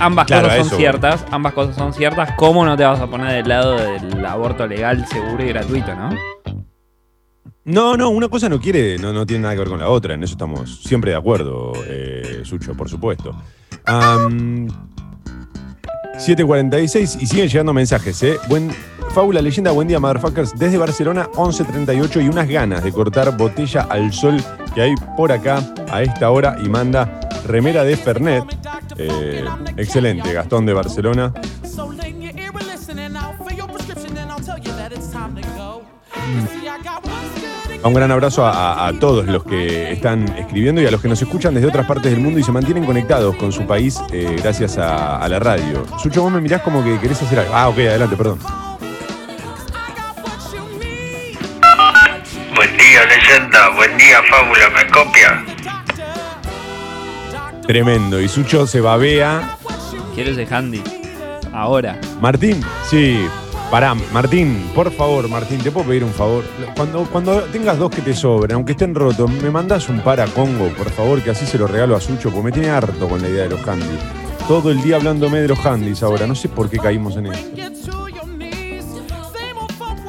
Ambas 0.01 0.27
Claro, 0.27 0.45
cosas 0.49 0.59
son 0.59 0.67
eso, 0.67 0.77
ciertas, 0.77 1.25
ambas 1.31 1.53
cosas 1.55 1.77
son 1.77 1.93
ciertas. 1.95 2.33
¿Cómo 2.37 2.65
no 2.65 2.77
te 2.77 2.85
vas 2.85 3.01
a 3.01 3.07
poner 3.07 3.33
del 3.33 3.49
lado 3.49 3.77
del 3.77 4.25
aborto 4.27 4.67
legal, 4.67 5.07
seguro 5.07 5.43
y 5.45 5.49
gratuito, 5.49 5.95
no? 5.95 6.11
No, 7.65 7.97
no, 7.97 8.11
una 8.11 8.29
cosa 8.29 8.49
no 8.51 8.61
quiere, 8.61 8.99
no, 8.99 9.13
no 9.13 9.25
tiene 9.25 9.43
nada 9.43 9.55
que 9.55 9.61
ver 9.61 9.69
con 9.69 9.79
la 9.81 9.89
otra, 9.89 10.15
en 10.15 10.23
eso 10.23 10.33
estamos 10.35 10.83
siempre 10.83 11.13
de 11.13 11.17
acuerdo, 11.17 11.73
eh, 11.87 12.41
Sucho, 12.45 12.75
por 12.75 12.91
supuesto. 12.91 13.35
7.46 16.19 17.21
y 17.21 17.27
siguen 17.27 17.49
llegando 17.49 17.73
mensajes, 17.73 18.23
¿eh? 18.23 18.37
Buen, 18.49 18.71
Fábula, 19.15 19.41
leyenda, 19.41 19.71
buen 19.71 19.87
día, 19.87 20.01
motherfuckers. 20.01 20.55
Desde 20.59 20.79
Barcelona, 20.79 21.29
11.38 21.35 22.25
y 22.25 22.29
unas 22.29 22.49
ganas 22.49 22.83
de 22.83 22.93
cortar 22.93 23.37
botella 23.37 23.83
al 23.83 24.13
sol 24.13 24.43
que 24.75 24.83
hay 24.83 24.95
por 25.17 25.31
acá 25.31 25.63
a 25.91 26.03
esta 26.03 26.31
hora 26.31 26.57
y 26.63 26.69
manda 26.69 27.21
remera 27.47 27.85
de 27.85 27.97
Fernet. 27.97 28.45
Eh, 28.97 29.45
excelente, 29.77 30.33
Gastón 30.33 30.67
de 30.67 30.73
Barcelona. 30.73 31.33
Un 37.85 37.93
gran 37.93 38.11
abrazo 38.11 38.47
a, 38.47 38.51
a- 38.51 38.89
a 38.89 38.93
todos 38.99 39.27
los 39.27 39.45
que 39.45 39.93
están 39.93 40.27
escribiendo 40.39 40.81
y 40.81 40.87
a 40.87 40.91
los 40.91 41.03
que 41.03 41.09
nos 41.09 41.21
escuchan 41.21 41.53
desde 41.55 41.69
otras 41.69 41.87
partes 41.87 42.11
del 42.13 42.21
mundo 42.21 42.39
y 42.39 42.43
se 42.43 42.51
mantienen 42.51 42.87
conectados 42.87 43.37
con 43.37 43.53
su 43.53 43.67
país 43.67 44.01
eh, 44.11 44.37
gracias 44.43 44.79
a, 44.79 45.19
a 45.19 45.29
la 45.29 45.39
radio. 45.39 45.85
Sucho, 46.03 46.23
vos 46.23 46.33
me 46.33 46.41
mirás 46.41 46.63
como 46.63 46.83
que 46.83 46.99
querés 46.99 47.21
hacer 47.23 47.41
algo. 47.41 47.53
Ah, 47.55 47.69
ok, 47.69 47.79
adelante, 47.81 48.17
perdón. 48.17 48.39
Buen 52.57 52.77
día, 52.79 53.01
leyenda. 53.07 53.69
Buen 53.77 53.99
día, 53.99 54.17
fábula. 54.31 54.71
¿Me 54.71 54.91
copia? 54.91 55.45
Tremendo. 57.67 58.19
Y 58.21 58.29
Sucho 58.29 58.67
se 58.67 58.81
babea. 58.81 59.59
Quiero 60.15 60.31
ese 60.31 60.47
handy. 60.55 60.83
Ahora. 61.53 62.01
Martín, 62.21 62.63
sí. 62.89 63.27
Pará, 63.75 63.93
Martín, 64.13 64.71
por 64.73 64.89
favor, 64.93 65.29
Martín, 65.29 65.59
¿te 65.59 65.73
puedo 65.73 65.89
pedir 65.89 66.05
un 66.05 66.13
favor? 66.13 66.45
Cuando, 66.77 67.03
cuando 67.11 67.41
tengas 67.43 67.77
dos 67.77 67.91
que 67.91 68.03
te 68.03 68.15
sobren, 68.15 68.55
aunque 68.55 68.71
estén 68.71 68.95
rotos, 68.95 69.29
me 69.29 69.51
mandás 69.51 69.89
un 69.89 69.99
para 69.99 70.27
Congo, 70.27 70.69
por 70.79 70.89
favor, 70.91 71.21
que 71.21 71.31
así 71.31 71.45
se 71.45 71.59
lo 71.59 71.67
regalo 71.67 71.97
a 71.97 72.01
Sucho, 72.01 72.31
porque 72.31 72.45
me 72.45 72.53
tiene 72.53 72.71
harto 72.71 73.09
con 73.09 73.21
la 73.21 73.29
idea 73.29 73.43
de 73.43 73.49
los 73.49 73.67
handys. 73.67 73.99
Todo 74.47 74.71
el 74.71 74.81
día 74.81 74.95
hablándome 74.95 75.41
de 75.41 75.49
los 75.49 75.59
handys 75.67 76.05
ahora, 76.05 76.25
no 76.25 76.37
sé 76.37 76.49
por 76.49 76.71
qué 76.71 76.79
caímos 76.79 77.17
en 77.17 77.27
esto. 77.27 77.51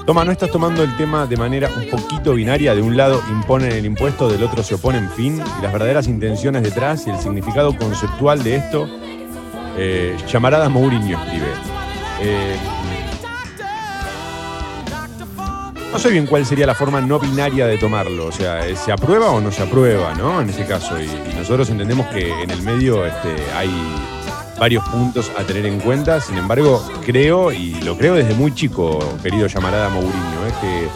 Toma, 0.05 0.24
¿no 0.24 0.31
estás 0.31 0.51
tomando 0.51 0.84
el 0.84 0.95
tema 0.95 1.25
de 1.25 1.36
manera 1.36 1.72
un 1.75 1.89
poquito 1.89 2.36
binaria? 2.36 2.75
De 2.75 2.84
un 2.84 2.95
lado 2.95 3.19
imponen 3.31 3.72
el 3.72 3.88
impuesto, 3.88 4.29
del 4.29 4.43
otro 4.43 4.62
se 4.62 4.75
oponen 4.75 5.10
fin, 5.10 5.41
y 5.57 5.63
las 5.63 5.74
verdaderas 5.74 6.07
intenciones 6.07 6.62
detrás 6.62 7.07
y 7.07 7.10
el 7.10 7.17
significado 7.17 7.75
conceptual 7.75 8.43
de 8.43 8.57
esto. 8.57 8.88
Eh, 9.75 10.15
Mourinho 10.69 11.17
escribe. 11.17 11.48
Eh, 12.22 12.55
no 15.96 16.00
sé 16.02 16.10
bien 16.12 16.25
cuál 16.25 16.46
sería 16.46 16.68
la 16.68 16.75
forma 16.75 17.00
no 17.00 17.18
binaria 17.20 17.66
de 17.68 17.78
tomarlo. 17.78 18.25
O 18.25 18.32
sea, 18.34 18.62
¿se 18.75 18.92
aprueba 18.92 19.32
o 19.32 19.40
no 19.40 19.50
se 19.50 19.64
aprueba, 19.64 20.14
no? 20.14 20.42
En 20.42 20.50
ese 20.50 20.66
caso. 20.66 21.00
Y, 21.02 21.08
nosotros 21.38 21.70
entendemos 21.70 22.06
que 22.08 22.30
en 22.44 22.52
el 22.52 22.62
medio 22.64 23.06
este, 23.06 23.34
hay 23.56 23.70
varios 24.60 24.84
puntos 24.90 25.32
a 25.40 25.44
tener 25.44 25.66
en 25.66 25.80
cuenta. 25.80 26.20
Sin 26.20 26.38
embargo, 26.38 26.86
creo, 27.06 27.54
y 27.54 27.75
lo 27.75 27.98
creo 27.98 28.16
desde 28.16 28.34
muy 28.34 28.54
chico, 28.54 29.00
querido 29.24 29.48
llamarada 29.48 29.88
Mourinho, 29.88 30.46
es 30.48 30.54
que. 30.56 30.88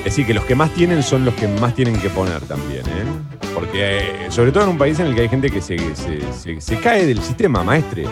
Es 0.00 0.04
decir, 0.04 0.26
que 0.26 0.34
los 0.34 0.44
que 0.44 0.54
más 0.54 0.74
tienen 0.74 1.02
son 1.02 1.24
los 1.24 1.32
que 1.32 1.48
más 1.48 1.74
tienen 1.74 1.98
que 1.98 2.10
poner 2.10 2.42
también, 2.42 2.80
¿eh? 2.82 3.48
Porque, 3.54 3.98
eh, 4.26 4.26
sobre 4.28 4.52
todo 4.52 4.64
en 4.64 4.70
un 4.70 4.78
país 4.78 4.98
en 5.00 5.06
el 5.06 5.14
que 5.14 5.22
hay 5.22 5.28
gente 5.30 5.48
que 5.48 5.62
se, 5.62 5.78
se- 5.96 6.20
se- 6.38 6.60
se 6.60 6.76
cae 6.80 7.06
del 7.06 7.22
sistema, 7.22 7.64
maestre. 7.64 8.04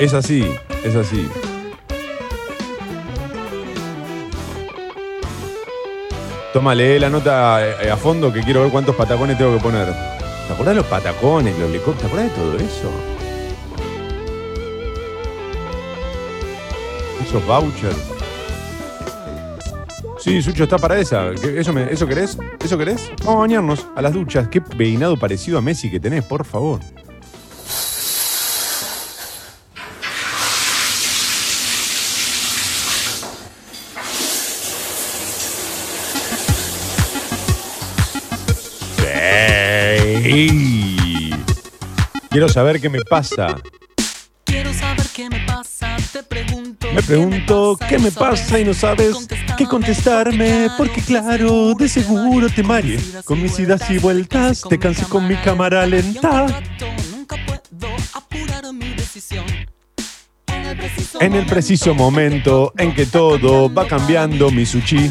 Es 0.00 0.14
así, 0.14 0.44
es 0.84 0.96
así. 0.96 1.28
Toma, 6.52 6.74
lee 6.74 6.98
la 6.98 7.08
nota 7.08 7.64
eh, 7.84 7.90
a 7.90 7.96
fondo 7.96 8.32
que 8.32 8.40
quiero 8.42 8.62
ver 8.62 8.72
cuántos 8.72 8.96
patacones 8.96 9.38
tengo 9.38 9.54
que 9.56 9.62
poner. 9.62 9.86
¿Te 9.86 10.52
acordás 10.52 10.74
de 10.74 10.80
los 10.80 10.86
patacones, 10.86 11.56
los 11.58 11.70
licores? 11.70 12.00
¿Te 12.00 12.06
acordás 12.06 12.24
de 12.26 12.30
todo 12.36 12.56
eso? 12.56 12.90
Esos 17.24 17.46
vouchers. 17.46 17.96
Sí, 20.18 20.42
Sucho 20.42 20.64
está 20.64 20.76
para 20.76 20.98
esa. 20.98 21.30
¿Qué- 21.40 21.60
¿Eso, 21.60 21.72
me- 21.72 21.90
¿Eso 21.90 22.06
querés? 22.06 22.36
¿Eso 22.62 22.76
querés? 22.76 23.08
Vamos 23.20 23.36
a 23.36 23.38
bañarnos 23.40 23.86
a 23.94 24.02
las 24.02 24.12
duchas. 24.12 24.48
Qué 24.48 24.60
peinado 24.60 25.16
parecido 25.16 25.56
a 25.56 25.60
Messi 25.62 25.88
que 25.90 26.00
tenés, 26.00 26.24
por 26.24 26.44
favor. 26.44 26.80
Saber 42.50 42.80
qué 42.80 42.88
me 42.88 43.00
pasa. 43.02 43.56
Quiero 44.44 44.72
saber 44.74 45.06
qué 45.14 45.30
me 45.30 45.40
pasa, 45.46 45.96
te 46.12 46.22
pregunto. 46.22 46.88
Me 46.92 47.02
pregunto 47.02 47.78
qué 47.88 47.98
me 47.98 48.10
pasa 48.10 48.58
y 48.58 48.64
no 48.64 48.74
sabes 48.74 49.28
qué 49.56 49.64
contestarme, 49.66 50.68
porque 50.76 51.00
claro, 51.00 51.74
de 51.74 51.88
seguro 51.88 52.48
te 52.48 52.62
mareé. 52.62 52.98
Con 53.24 53.40
mis 53.42 53.58
idas 53.58 53.88
y 53.90 53.98
vueltas, 53.98 54.62
te 54.68 54.78
cansé 54.78 55.04
con 55.04 55.28
mi 55.28 55.36
cámara 55.36 55.86
lenta. 55.86 56.46
Nunca 57.12 57.36
puedo 57.46 57.94
apurar 58.12 58.72
mi 58.72 58.94
decisión. 58.94 59.44
En 60.48 60.66
el 60.66 60.76
preciso 60.76 61.20
En 61.20 61.34
el 61.34 61.46
preciso 61.46 61.94
momento 61.94 62.72
en 62.76 62.94
que 62.94 63.06
todo 63.06 63.72
va 63.72 63.86
cambiando, 63.86 64.50
mi 64.50 64.66
sushi. 64.66 65.10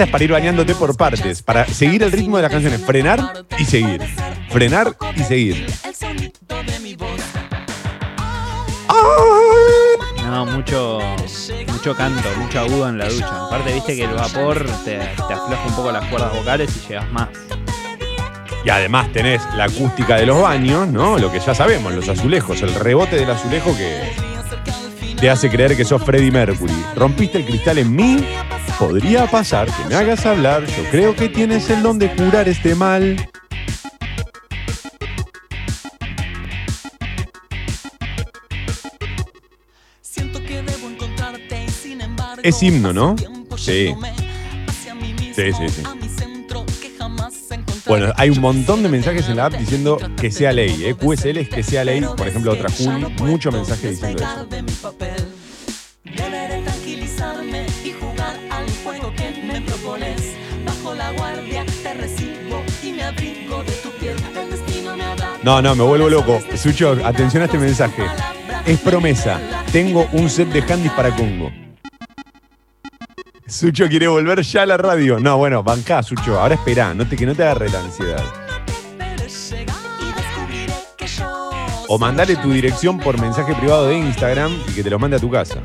Esta 0.00 0.08
es 0.08 0.12
para 0.12 0.24
ir 0.24 0.32
bañándote 0.32 0.74
por 0.74 0.96
partes, 0.96 1.42
para 1.42 1.66
seguir 1.66 2.02
el 2.02 2.10
ritmo 2.10 2.38
de 2.38 2.44
las 2.44 2.50
canciones, 2.50 2.80
frenar 2.80 3.44
y 3.58 3.66
seguir. 3.66 4.00
Frenar 4.48 4.96
y 5.14 5.22
seguir. 5.24 5.66
No, 10.24 10.46
mucho, 10.46 11.00
mucho 11.66 11.94
canto, 11.94 12.28
mucho 12.38 12.60
agudo 12.60 12.88
en 12.88 12.96
la 12.96 13.10
ducha. 13.10 13.44
Aparte, 13.44 13.74
viste 13.74 13.94
que 13.94 14.04
el 14.04 14.14
vapor 14.14 14.64
te, 14.86 14.96
te 14.96 15.34
afloja 15.34 15.66
un 15.66 15.74
poco 15.74 15.92
las 15.92 16.06
cuerdas 16.06 16.32
vocales 16.34 16.74
y 16.74 16.88
llegas 16.88 17.12
más. 17.12 17.28
Y 18.64 18.70
además 18.70 19.12
tenés 19.12 19.42
la 19.54 19.64
acústica 19.64 20.16
de 20.16 20.24
los 20.24 20.40
baños, 20.40 20.88
¿no? 20.88 21.18
Lo 21.18 21.30
que 21.30 21.40
ya 21.40 21.54
sabemos, 21.54 21.92
los 21.92 22.08
azulejos, 22.08 22.62
el 22.62 22.74
rebote 22.74 23.16
del 23.16 23.30
azulejo 23.30 23.76
que 23.76 24.29
te 25.20 25.28
hace 25.28 25.50
creer 25.50 25.76
que 25.76 25.84
sos 25.84 26.02
Freddie 26.02 26.30
Mercury. 26.30 26.72
Rompiste 26.96 27.38
el 27.38 27.44
cristal 27.44 27.76
en 27.76 27.94
mí, 27.94 28.24
podría 28.78 29.26
pasar 29.26 29.66
que 29.66 29.84
me 29.86 29.94
hagas 29.94 30.24
hablar, 30.24 30.64
yo 30.64 30.82
creo 30.90 31.14
que 31.14 31.28
tienes 31.28 31.68
el 31.68 31.82
don 31.82 31.98
de 31.98 32.10
curar 32.14 32.48
este 32.48 32.74
mal. 32.74 33.28
Es 42.42 42.62
himno, 42.62 42.94
¿no? 42.94 43.16
Sí. 43.58 43.94
Sí, 45.34 45.52
sí, 45.52 45.68
sí. 45.68 45.99
Bueno, 47.86 48.12
hay 48.16 48.30
un 48.30 48.40
montón 48.40 48.82
de 48.82 48.88
mensajes 48.88 49.28
en 49.28 49.36
la 49.36 49.46
app 49.46 49.54
diciendo 49.54 49.98
que 50.20 50.30
sea 50.30 50.52
ley, 50.52 50.84
¿eh? 50.84 50.94
QSL 50.94 51.38
es 51.38 51.48
que 51.48 51.62
sea 51.62 51.84
ley, 51.84 52.00
por 52.16 52.28
ejemplo, 52.28 52.52
otra 52.52 52.70
Juli, 52.70 53.06
mucho 53.20 53.50
mensaje 53.50 53.90
diciendo 53.90 54.22
eso. 54.22 54.46
No, 65.42 65.62
no, 65.62 65.74
me 65.74 65.84
vuelvo 65.84 66.10
loco. 66.10 66.40
Sucho, 66.54 66.98
atención 67.02 67.42
a 67.42 67.46
este 67.46 67.58
mensaje. 67.58 68.04
Es 68.66 68.78
promesa. 68.78 69.40
Tengo 69.72 70.06
un 70.12 70.28
set 70.28 70.48
de 70.48 70.60
handys 70.60 70.92
para 70.92 71.14
Congo. 71.16 71.50
Sucho 73.50 73.88
quiere 73.88 74.06
volver 74.06 74.42
ya 74.42 74.62
a 74.62 74.66
la 74.66 74.76
radio. 74.76 75.18
No, 75.18 75.36
bueno, 75.36 75.60
bancá, 75.64 76.04
Sucho. 76.04 76.38
Ahora 76.38 76.54
espera, 76.54 76.94
no 76.94 77.06
te, 77.08 77.16
que 77.16 77.26
no 77.26 77.34
te 77.34 77.42
agarre 77.42 77.68
la 77.68 77.80
ansiedad. 77.80 78.22
O 81.88 81.98
mandale 81.98 82.36
tu 82.36 82.52
dirección 82.52 83.00
por 83.00 83.20
mensaje 83.20 83.52
privado 83.56 83.88
de 83.88 83.98
Instagram 83.98 84.52
y 84.68 84.72
que 84.72 84.84
te 84.84 84.90
lo 84.90 85.00
mande 85.00 85.16
a 85.16 85.20
tu 85.20 85.28
casa. 85.28 85.60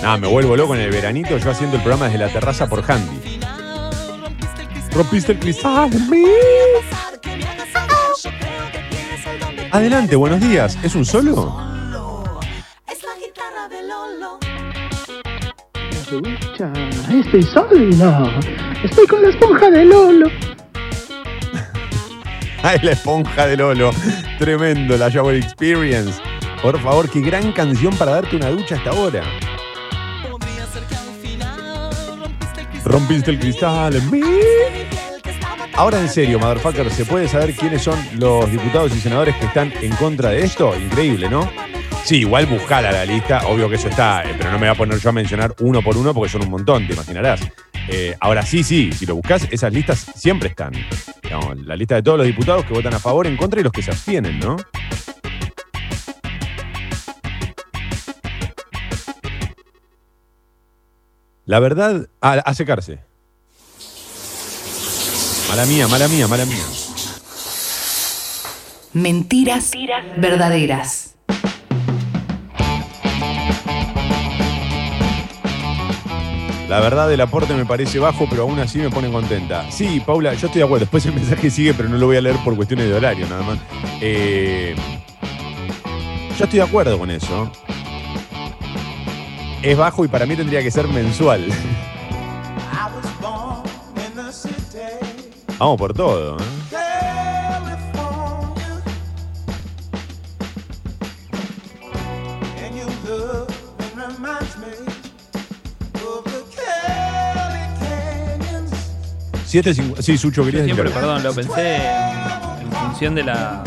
Nada, 0.00 0.18
me 0.18 0.28
vuelvo 0.28 0.56
loco 0.56 0.76
en 0.76 0.82
el 0.82 0.90
veranito 0.92 1.36
yo 1.36 1.50
haciendo 1.50 1.76
el 1.76 1.82
programa 1.82 2.04
desde 2.04 2.18
la 2.20 2.28
terraza 2.28 2.68
por 2.68 2.88
handy. 2.88 3.40
Rompiste 4.92 5.32
el 5.32 5.40
cristal. 5.40 5.90
Adelante, 9.72 10.14
buenos 10.14 10.40
días. 10.40 10.78
¿Es 10.84 10.94
un 10.94 11.04
solo? 11.04 11.73
Ducha. 16.20 16.72
Estoy 17.12 17.42
solo. 17.42 18.30
Estoy 18.82 19.06
con 19.06 19.22
la 19.22 19.28
esponja 19.28 19.70
de 19.70 19.84
Lolo. 19.84 20.26
Ay, 22.62 22.78
la 22.82 22.92
esponja 22.92 23.46
de 23.46 23.56
Lolo. 23.56 23.90
Tremendo, 24.38 24.96
la 24.96 25.08
Shower 25.08 25.36
Experience. 25.36 26.20
Por 26.62 26.78
favor, 26.80 27.10
qué 27.10 27.20
gran 27.20 27.52
canción 27.52 27.94
para 27.96 28.12
darte 28.12 28.36
una 28.36 28.48
ducha 28.48 28.76
hasta 28.76 28.90
ahora. 28.90 29.22
Rompiste 32.84 33.30
el 33.30 33.38
cristal. 33.38 33.96
En 33.96 34.10
mí. 34.10 34.20
Ahora 35.76 35.98
en 35.98 36.08
serio, 36.08 36.38
motherfucker, 36.38 36.88
¿se 36.90 37.04
puede 37.04 37.26
saber 37.26 37.52
quiénes 37.54 37.82
son 37.82 37.98
los 38.18 38.48
diputados 38.50 38.94
y 38.94 39.00
senadores 39.00 39.34
que 39.36 39.46
están 39.46 39.72
en 39.82 39.90
contra 39.96 40.30
de 40.30 40.44
esto? 40.44 40.72
Increíble, 40.78 41.28
¿no? 41.28 41.50
Sí, 42.04 42.18
igual 42.18 42.44
buscala 42.44 42.92
la 42.92 43.06
lista, 43.06 43.46
obvio 43.46 43.66
que 43.66 43.76
eso 43.76 43.88
está, 43.88 44.22
eh, 44.24 44.34
pero 44.36 44.50
no 44.50 44.58
me 44.58 44.66
voy 44.66 44.74
a 44.74 44.78
poner 44.78 44.98
yo 44.98 45.08
a 45.08 45.12
mencionar 45.12 45.54
uno 45.60 45.80
por 45.80 45.96
uno 45.96 46.12
porque 46.12 46.30
son 46.30 46.42
un 46.42 46.50
montón, 46.50 46.86
te 46.86 46.92
imaginarás. 46.92 47.40
Eh, 47.88 48.14
ahora 48.20 48.44
sí, 48.44 48.62
sí, 48.62 48.92
si 48.92 49.06
lo 49.06 49.14
buscas, 49.14 49.48
esas 49.50 49.72
listas 49.72 50.06
siempre 50.14 50.50
están. 50.50 50.74
La 51.64 51.74
lista 51.76 51.94
de 51.94 52.02
todos 52.02 52.18
los 52.18 52.26
diputados 52.26 52.66
que 52.66 52.74
votan 52.74 52.92
a 52.92 52.98
favor, 52.98 53.26
en 53.26 53.38
contra 53.38 53.58
y 53.58 53.62
los 53.62 53.72
que 53.72 53.80
se 53.80 53.90
abstienen, 53.90 54.38
¿no? 54.38 54.56
La 61.46 61.58
verdad, 61.58 62.06
a, 62.20 62.32
a 62.32 62.54
secarse. 62.54 62.98
Mala 65.48 65.64
mía, 65.64 65.88
mala 65.88 66.08
mía, 66.08 66.28
mala 66.28 66.44
mía. 66.44 66.64
Mentiras 68.92 69.70
verdaderas. 70.18 71.13
La 76.68 76.80
verdad, 76.80 77.12
el 77.12 77.20
aporte 77.20 77.54
me 77.54 77.66
parece 77.66 77.98
bajo, 77.98 78.26
pero 78.28 78.42
aún 78.42 78.58
así 78.58 78.78
me 78.78 78.90
pone 78.90 79.10
contenta. 79.10 79.70
Sí, 79.70 80.00
Paula, 80.00 80.32
yo 80.34 80.46
estoy 80.46 80.60
de 80.60 80.64
acuerdo. 80.64 80.84
Después 80.86 81.04
el 81.06 81.12
mensaje 81.14 81.50
sigue, 81.50 81.74
pero 81.74 81.88
no 81.88 81.98
lo 81.98 82.06
voy 82.06 82.16
a 82.16 82.20
leer 82.22 82.36
por 82.38 82.56
cuestiones 82.56 82.88
de 82.88 82.94
horario, 82.94 83.28
nada 83.28 83.42
más. 83.42 83.58
Eh, 84.00 84.74
yo 86.38 86.44
estoy 86.44 86.58
de 86.58 86.64
acuerdo 86.64 86.98
con 86.98 87.10
eso. 87.10 87.50
Es 89.62 89.76
bajo 89.76 90.04
y 90.04 90.08
para 90.08 90.26
mí 90.26 90.36
tendría 90.36 90.62
que 90.62 90.70
ser 90.70 90.88
mensual. 90.88 91.48
Vamos 95.58 95.78
por 95.78 95.94
todo. 95.94 96.36
¿eh? 96.36 96.63
7.50 109.62 110.02
Sí, 110.02 110.18
Sucho, 110.18 110.44
querías 110.44 110.62
decir 110.64 110.74
Siempre, 110.74 110.92
perdón, 110.94 111.22
lo 111.22 111.32
pensé 111.34 111.76
en, 111.76 112.62
en 112.66 112.72
función 112.72 113.14
de 113.14 113.22
la 113.24 113.62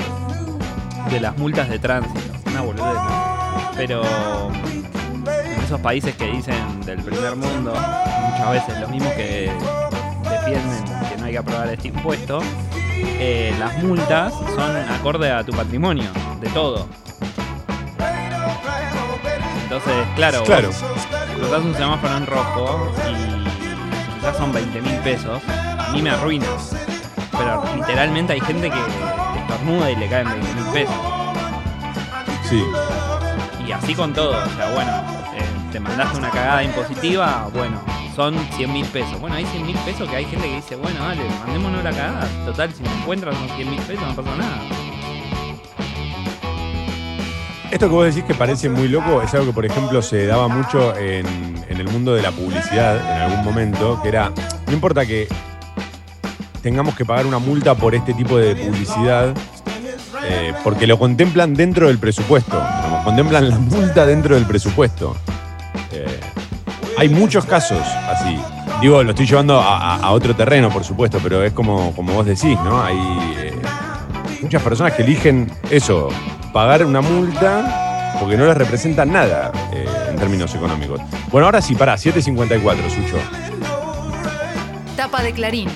de 1.09 1.19
las 1.21 1.37
multas 1.37 1.69
de 1.69 1.79
tránsito. 1.79 2.19
Una 2.47 2.61
boludez, 2.61 2.93
¿no? 2.93 3.71
Pero 3.77 4.01
en 4.03 5.63
esos 5.63 5.79
países 5.79 6.15
que 6.15 6.25
dicen 6.27 6.81
del 6.85 6.99
primer 7.01 7.35
mundo, 7.37 7.73
muchas 7.73 8.51
veces 8.51 8.79
los 8.81 8.89
mismos 8.89 9.13
que 9.13 9.49
defienden 10.29 10.83
que 11.09 11.17
no 11.17 11.25
hay 11.25 11.31
que 11.31 11.37
aprobar 11.37 11.69
este 11.69 11.87
impuesto, 11.87 12.41
eh, 12.97 13.55
las 13.57 13.81
multas 13.81 14.33
son 14.33 14.75
acorde 14.91 15.31
a 15.31 15.45
tu 15.45 15.53
patrimonio, 15.53 16.09
de 16.41 16.49
todo. 16.49 16.87
Entonces, 19.63 19.93
claro, 20.15 20.43
Claro. 20.43 20.67
vos 20.69 20.83
cruzás 21.37 21.63
un 21.63 21.73
semáforo 21.75 22.17
en 22.17 22.25
rojo 22.25 22.91
y 23.09 24.15
quizás 24.15 24.35
son 24.37 24.51
20 24.51 24.81
mil 24.81 24.95
pesos, 24.97 25.41
mí 25.97 26.03
me 26.03 26.11
arruina. 26.11 26.45
Pero 27.31 27.63
literalmente 27.75 28.33
hay 28.33 28.41
gente 28.41 28.69
que 28.69 28.79
estornuda 29.39 29.91
y 29.91 29.95
le 29.95 30.07
caen 30.07 30.27
20 30.29 30.53
mil 30.53 30.65
pesos. 30.65 30.95
Sí. 32.47 32.63
Y 33.67 33.71
así 33.71 33.95
con 33.95 34.13
todo, 34.13 34.29
o 34.29 34.55
sea, 34.55 34.71
bueno, 34.75 34.91
eh, 35.35 35.43
te 35.71 35.79
mandaste 35.79 36.19
una 36.19 36.29
cagada 36.29 36.63
impositiva, 36.63 37.49
bueno, 37.51 37.81
son 38.15 38.35
100 38.55 38.71
mil 38.71 38.85
pesos. 38.85 39.19
Bueno, 39.19 39.35
hay 39.35 39.45
100 39.45 39.65
mil 39.65 39.77
pesos 39.77 40.07
que 40.07 40.15
hay 40.15 40.25
gente 40.25 40.47
que 40.47 40.55
dice, 40.57 40.75
bueno, 40.75 40.99
dale, 40.99 41.21
mandémonos 41.45 41.83
la 41.83 41.91
cagada. 41.91 42.27
Total, 42.45 42.71
si 42.71 42.83
me 42.83 42.93
encuentran 42.93 43.33
son 43.33 43.49
100 43.55 43.69
mil 43.69 43.81
pesos, 43.81 44.07
no 44.07 44.23
pasa 44.23 44.37
nada. 44.37 44.61
Esto 47.71 47.87
que 47.89 47.93
vos 47.93 48.05
decís 48.05 48.23
que 48.23 48.35
parece 48.35 48.69
muy 48.69 48.87
loco 48.87 49.21
es 49.21 49.33
algo 49.33 49.47
que, 49.47 49.53
por 49.53 49.65
ejemplo, 49.65 50.01
se 50.01 50.25
daba 50.27 50.47
mucho 50.47 50.95
en, 50.95 51.25
en 51.67 51.77
el 51.77 51.87
mundo 51.89 52.13
de 52.13 52.21
la 52.21 52.31
publicidad 52.31 52.97
en 52.97 53.21
algún 53.23 53.43
momento, 53.43 53.99
que 54.01 54.09
era, 54.09 54.31
no 54.67 54.73
importa 54.73 55.05
que 55.05 55.27
tengamos 56.61 56.95
que 56.95 57.05
pagar 57.05 57.25
una 57.25 57.39
multa 57.39 57.75
por 57.75 57.95
este 57.95 58.13
tipo 58.13 58.37
de 58.37 58.55
publicidad, 58.55 59.33
eh, 60.23 60.53
porque 60.63 60.87
lo 60.87 60.97
contemplan 60.97 61.53
dentro 61.53 61.87
del 61.87 61.99
presupuesto, 61.99 62.61
contemplan 63.03 63.49
la 63.49 63.57
multa 63.57 64.05
dentro 64.05 64.35
del 64.35 64.45
presupuesto. 64.45 65.15
Eh, 65.91 66.19
Hay 66.97 67.09
muchos 67.09 67.45
casos 67.45 67.81
así. 68.09 68.37
Digo, 68.81 69.03
lo 69.03 69.11
estoy 69.11 69.25
llevando 69.25 69.59
a, 69.59 70.11
otro 70.11 70.35
terreno, 70.35 70.69
por 70.69 70.83
supuesto, 70.83 71.19
pero 71.21 71.43
es 71.43 71.51
como, 71.53 71.93
como 71.95 72.13
vos 72.13 72.25
decís, 72.25 72.57
¿no? 72.63 72.83
Hay 72.83 72.97
eh, 73.37 73.53
muchas 74.41 74.61
personas 74.61 74.93
que 74.93 75.03
eligen 75.03 75.51
eso, 75.69 76.09
pagar 76.53 76.85
una 76.85 77.01
multa 77.01 78.15
porque 78.19 78.37
no 78.37 78.45
les 78.45 78.57
representa 78.57 79.05
nada 79.05 79.51
en 79.71 80.15
términos 80.17 80.53
económicos. 80.53 80.99
Bueno, 81.31 81.45
ahora 81.45 81.61
sí, 81.61 81.75
pará, 81.75 81.95
7.54, 81.95 82.89
Sucho. 82.89 83.17
Tapa 84.95 85.21
de 85.21 85.31
Clarín. 85.31 85.69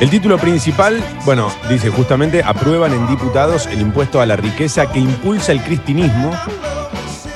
El 0.00 0.08
título 0.08 0.38
principal, 0.38 1.04
bueno, 1.26 1.52
dice 1.68 1.90
justamente, 1.90 2.42
aprueban 2.42 2.94
en 2.94 3.06
diputados 3.06 3.66
el 3.66 3.82
impuesto 3.82 4.18
a 4.22 4.24
la 4.24 4.34
riqueza 4.34 4.90
que 4.90 4.98
impulsa 4.98 5.52
el 5.52 5.62
cristinismo. 5.62 6.32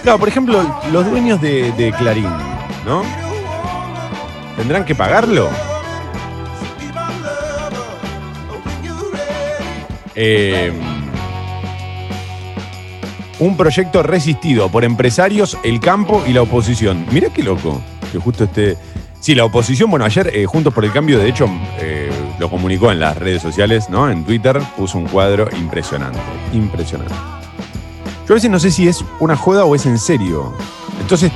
Claro, 0.03 0.19
por 0.19 0.29
ejemplo, 0.29 0.81
los 0.91 1.05
dueños 1.05 1.43
de, 1.43 1.95
Clarín, 1.99 2.31
¿no? 2.87 3.03
¿Tendrán 4.57 4.87
que 4.87 4.95
pagarlo? 4.95 5.51
Eh, 10.15 10.73
un 13.41 13.59
proyecto 13.59 14.03
resistido 14.03 14.71
por 14.71 14.85
empresarios, 14.85 15.59
el 15.65 15.81
campo 15.81 16.25
y 16.27 16.33
la 16.33 16.41
oposición. 16.41 17.05
Mirá 17.11 17.29
qué 17.29 17.43
loco 17.43 17.83
que 18.11 18.19
justo 18.19 18.45
esté... 18.45 18.79
Sí, 19.21 19.35
la 19.35 19.45
oposición, 19.45 19.91
bueno, 19.91 20.05
ayer 20.05 20.31
eh, 20.35 20.45
Juntos 20.47 20.73
por 20.73 20.85
el 20.85 20.93
Cambio, 20.93 21.19
de 21.19 21.29
hecho, 21.29 21.49
eh, 21.79 22.04
lo 22.39 22.51
comunicó 22.51 22.91
en 22.93 23.01
las 23.01 23.17
redes 23.17 23.43
sociales, 23.43 23.89
¿no? 23.89 24.11
En 24.11 24.25
Twitter 24.25 24.61
puso 24.77 24.99
un 24.99 25.07
cuadro 25.07 25.49
impresionante, 25.57 26.19
impresionante. 26.53 27.15
Yo 28.27 28.33
a 28.33 28.35
veces 28.35 28.51
no 28.51 28.59
sé 28.59 28.71
si 28.71 28.89
es 28.89 29.05
una 29.21 29.37
joda 29.37 29.65
o 29.65 29.75
es 29.75 29.87
en 29.87 29.99
serio. 29.99 30.53
Entonces 31.01 31.31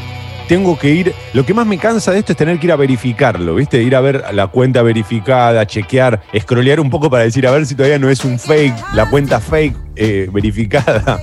tengo 0.48 0.78
que 0.78 0.90
ir. 0.90 1.14
Lo 1.34 1.44
que 1.44 1.54
más 1.54 1.66
me 1.66 1.78
cansa 1.78 2.10
de 2.10 2.20
esto 2.20 2.32
es 2.32 2.38
tener 2.38 2.58
que 2.58 2.66
ir 2.66 2.72
a 2.72 2.76
verificarlo, 2.76 3.54
¿viste? 3.54 3.82
Ir 3.82 3.94
a 3.94 4.00
ver 4.00 4.24
la 4.32 4.48
cuenta 4.48 4.82
verificada, 4.82 5.66
chequear, 5.66 6.22
scrollear 6.36 6.80
un 6.80 6.90
poco 6.90 7.10
para 7.10 7.24
decir 7.24 7.46
a 7.46 7.50
ver 7.50 7.66
si 7.66 7.74
todavía 7.74 7.98
no 7.98 8.08
es 8.08 8.24
un 8.24 8.38
fake, 8.38 8.94
la 8.94 9.08
cuenta 9.10 9.38
fake 9.38 9.76
eh, 9.94 10.28
verificada. 10.32 11.20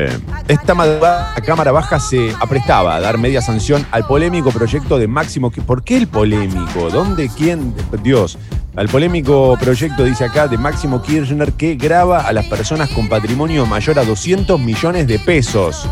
Eh, 0.00 0.16
esta 0.46 0.76
madrugada 0.76 1.32
la 1.34 1.42
Cámara 1.42 1.72
Baja 1.72 1.98
se 1.98 2.32
aprestaba 2.40 2.94
a 2.94 3.00
dar 3.00 3.18
media 3.18 3.42
sanción 3.42 3.84
al 3.90 4.06
polémico 4.06 4.52
proyecto 4.52 4.96
de 4.96 5.08
Máximo. 5.08 5.50
¿Por 5.50 5.82
qué 5.82 5.96
el 5.96 6.06
polémico? 6.06 6.88
¿Dónde? 6.88 7.28
¿Quién? 7.36 7.74
Dios. 8.04 8.38
Al 8.76 8.88
polémico 8.88 9.58
proyecto, 9.60 10.04
dice 10.04 10.24
acá, 10.24 10.46
de 10.46 10.56
Máximo 10.56 11.02
Kirchner 11.02 11.52
que 11.54 11.74
graba 11.74 12.20
a 12.20 12.32
las 12.32 12.46
personas 12.46 12.90
con 12.90 13.08
patrimonio 13.08 13.66
mayor 13.66 13.98
a 13.98 14.04
200 14.04 14.60
millones 14.60 15.08
de 15.08 15.18
pesos. 15.18 15.88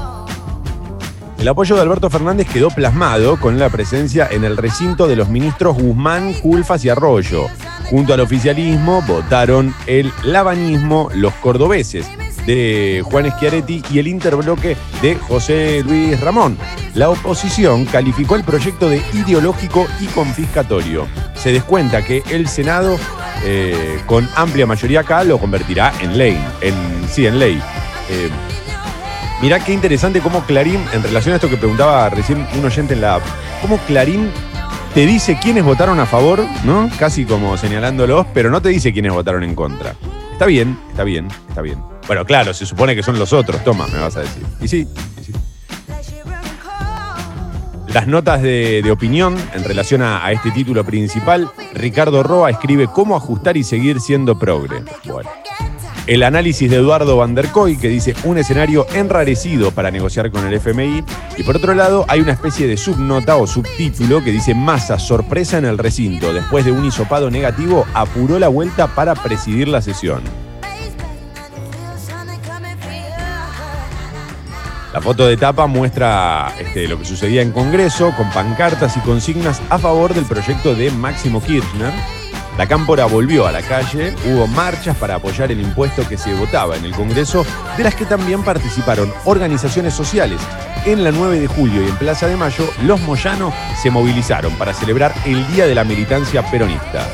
El 1.40 1.48
apoyo 1.48 1.74
de 1.74 1.82
Alberto 1.82 2.08
Fernández 2.08 2.48
quedó 2.48 2.70
plasmado 2.70 3.40
con 3.40 3.58
la 3.58 3.70
presencia 3.70 4.28
en 4.30 4.44
el 4.44 4.56
recinto 4.56 5.08
de 5.08 5.16
los 5.16 5.28
ministros 5.28 5.76
Guzmán, 5.76 6.32
Culfas 6.34 6.84
y 6.84 6.90
Arroyo. 6.90 7.46
Junto 7.90 8.14
al 8.14 8.20
oficialismo 8.20 9.02
votaron 9.02 9.74
el 9.88 10.12
lavanismo, 10.22 11.08
los 11.12 11.34
cordobeses 11.34 12.06
de 12.46 13.02
Juan 13.04 13.30
Schiaretti 13.30 13.82
y 13.90 13.98
el 13.98 14.08
interbloque 14.08 14.76
de 15.02 15.16
José 15.16 15.82
Luis 15.84 16.18
Ramón. 16.20 16.56
La 16.94 17.10
oposición 17.10 17.84
calificó 17.84 18.36
el 18.36 18.44
proyecto 18.44 18.88
de 18.88 19.02
ideológico 19.12 19.86
y 20.00 20.06
confiscatorio. 20.06 21.06
Se 21.34 21.52
descuenta 21.52 22.02
que 22.02 22.22
el 22.30 22.48
Senado, 22.48 22.98
eh, 23.44 24.00
con 24.06 24.28
amplia 24.36 24.66
mayoría 24.66 25.00
acá, 25.00 25.24
lo 25.24 25.38
convertirá 25.38 25.92
en 26.00 26.16
ley. 26.16 26.38
Sí, 27.10 27.26
en 27.26 27.38
ley. 27.38 27.60
Eh, 28.08 28.30
Mirá 29.42 29.62
qué 29.62 29.72
interesante 29.72 30.20
cómo 30.20 30.44
Clarín, 30.44 30.82
en 30.94 31.02
relación 31.02 31.34
a 31.34 31.36
esto 31.36 31.50
que 31.50 31.58
preguntaba 31.58 32.08
recién 32.08 32.46
un 32.56 32.64
oyente 32.64 32.94
en 32.94 33.02
la 33.02 33.16
app, 33.16 33.22
cómo 33.60 33.76
Clarín 33.86 34.30
te 34.94 35.04
dice 35.04 35.38
quiénes 35.40 35.62
votaron 35.62 36.00
a 36.00 36.06
favor, 36.06 36.42
¿no? 36.64 36.88
Casi 36.98 37.26
como 37.26 37.58
señalándolos, 37.58 38.26
pero 38.32 38.50
no 38.50 38.62
te 38.62 38.70
dice 38.70 38.94
quiénes 38.94 39.12
votaron 39.12 39.44
en 39.44 39.54
contra. 39.54 39.94
Está 40.32 40.46
bien, 40.46 40.78
está 40.90 41.04
bien, 41.04 41.28
está 41.50 41.60
bien. 41.60 41.95
Bueno, 42.06 42.24
claro, 42.24 42.54
se 42.54 42.66
supone 42.66 42.94
que 42.94 43.02
son 43.02 43.18
los 43.18 43.32
otros, 43.32 43.62
toma, 43.64 43.86
me 43.88 43.98
vas 43.98 44.16
a 44.16 44.20
decir. 44.20 44.42
Y 44.60 44.68
sí, 44.68 44.88
y 45.20 45.24
sí. 45.24 45.32
Las 47.92 48.06
notas 48.06 48.42
de, 48.42 48.86
opinión 48.90 49.36
en 49.54 49.64
relación 49.64 50.02
a, 50.02 50.30
este 50.30 50.50
título 50.50 50.84
principal, 50.84 51.50
Ricardo 51.72 52.22
Roa 52.22 52.50
escribe 52.50 52.88
cómo 52.88 53.16
ajustar 53.16 53.56
y 53.56 53.64
seguir 53.64 54.00
siendo 54.00 54.38
progre. 54.38 54.82
Bueno. 55.04 55.30
El 56.06 56.22
análisis 56.22 56.70
de 56.70 56.76
Eduardo 56.76 57.16
Van 57.16 57.34
que 57.34 57.88
dice 57.88 58.14
un 58.22 58.38
escenario 58.38 58.86
enrarecido 58.94 59.72
para 59.72 59.90
negociar 59.90 60.30
con 60.30 60.46
el 60.46 60.54
FMI. 60.54 61.02
Y 61.36 61.42
por 61.42 61.56
otro 61.56 61.74
lado, 61.74 62.04
hay 62.06 62.20
una 62.20 62.32
especie 62.32 62.68
de 62.68 62.76
subnota 62.76 63.36
o 63.36 63.46
subtítulo 63.48 64.22
que 64.22 64.30
dice 64.30 64.54
Massa, 64.54 65.00
sorpresa 65.00 65.58
en 65.58 65.64
el 65.64 65.78
recinto. 65.78 66.32
Después 66.32 66.64
de 66.64 66.70
un 66.70 66.84
hisopado 66.84 67.28
negativo, 67.28 67.86
apuró 67.92 68.38
la 68.38 68.46
vuelta 68.46 68.86
para 68.86 69.16
presidir 69.16 69.66
la 69.66 69.82
sesión. 69.82 70.20
La 74.96 75.02
foto 75.02 75.26
de 75.26 75.36
tapa 75.36 75.66
muestra 75.66 76.54
este, 76.58 76.88
lo 76.88 76.98
que 76.98 77.04
sucedía 77.04 77.42
en 77.42 77.52
Congreso 77.52 78.14
con 78.16 78.30
pancartas 78.30 78.96
y 78.96 79.00
consignas 79.00 79.60
a 79.68 79.76
favor 79.76 80.14
del 80.14 80.24
proyecto 80.24 80.74
de 80.74 80.90
Máximo 80.90 81.42
Kirchner. 81.42 81.92
La 82.56 82.66
cámpora 82.66 83.04
volvió 83.04 83.46
a 83.46 83.52
la 83.52 83.60
calle, 83.60 84.14
hubo 84.24 84.46
marchas 84.46 84.96
para 84.96 85.16
apoyar 85.16 85.52
el 85.52 85.60
impuesto 85.60 86.08
que 86.08 86.16
se 86.16 86.32
votaba 86.32 86.78
en 86.78 86.86
el 86.86 86.94
Congreso, 86.94 87.44
de 87.76 87.84
las 87.84 87.94
que 87.94 88.06
también 88.06 88.42
participaron 88.42 89.12
organizaciones 89.26 89.92
sociales. 89.92 90.40
En 90.86 91.04
la 91.04 91.10
9 91.10 91.40
de 91.40 91.46
julio 91.46 91.82
y 91.82 91.90
en 91.90 91.96
Plaza 91.96 92.26
de 92.26 92.38
Mayo, 92.38 92.66
los 92.82 92.98
moyanos 93.02 93.52
se 93.82 93.90
movilizaron 93.90 94.54
para 94.54 94.72
celebrar 94.72 95.12
el 95.26 95.46
Día 95.48 95.66
de 95.66 95.74
la 95.74 95.84
Militancia 95.84 96.42
Peronista. 96.50 97.06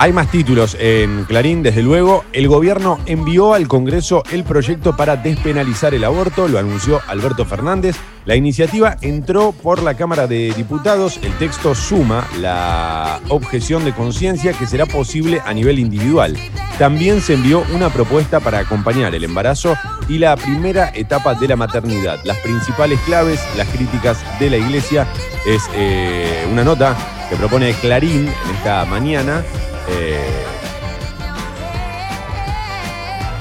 Hay 0.00 0.12
más 0.12 0.30
títulos 0.30 0.76
en 0.78 1.24
Clarín, 1.24 1.64
desde 1.64 1.82
luego. 1.82 2.24
El 2.32 2.46
gobierno 2.46 3.00
envió 3.06 3.54
al 3.54 3.66
Congreso 3.66 4.22
el 4.30 4.44
proyecto 4.44 4.96
para 4.96 5.16
despenalizar 5.16 5.92
el 5.92 6.04
aborto, 6.04 6.46
lo 6.46 6.60
anunció 6.60 7.00
Alberto 7.08 7.44
Fernández. 7.44 7.96
La 8.24 8.36
iniciativa 8.36 8.96
entró 9.00 9.50
por 9.50 9.82
la 9.82 9.94
Cámara 9.94 10.28
de 10.28 10.52
Diputados. 10.56 11.18
El 11.24 11.32
texto 11.38 11.74
suma 11.74 12.28
la 12.38 13.20
objeción 13.28 13.84
de 13.84 13.92
conciencia 13.92 14.52
que 14.52 14.68
será 14.68 14.86
posible 14.86 15.42
a 15.44 15.52
nivel 15.52 15.80
individual. 15.80 16.36
También 16.78 17.20
se 17.20 17.34
envió 17.34 17.64
una 17.74 17.90
propuesta 17.90 18.38
para 18.38 18.60
acompañar 18.60 19.16
el 19.16 19.24
embarazo 19.24 19.76
y 20.08 20.18
la 20.18 20.36
primera 20.36 20.92
etapa 20.94 21.34
de 21.34 21.48
la 21.48 21.56
maternidad. 21.56 22.20
Las 22.22 22.38
principales 22.38 23.00
claves, 23.00 23.40
las 23.56 23.66
críticas 23.66 24.18
de 24.38 24.50
la 24.50 24.58
Iglesia, 24.58 25.08
es 25.44 25.68
eh, 25.74 26.46
una 26.52 26.62
nota 26.62 26.96
que 27.28 27.34
propone 27.34 27.72
Clarín 27.74 28.28
en 28.28 28.56
esta 28.56 28.84
mañana. 28.84 29.42
Eh, 29.90 30.18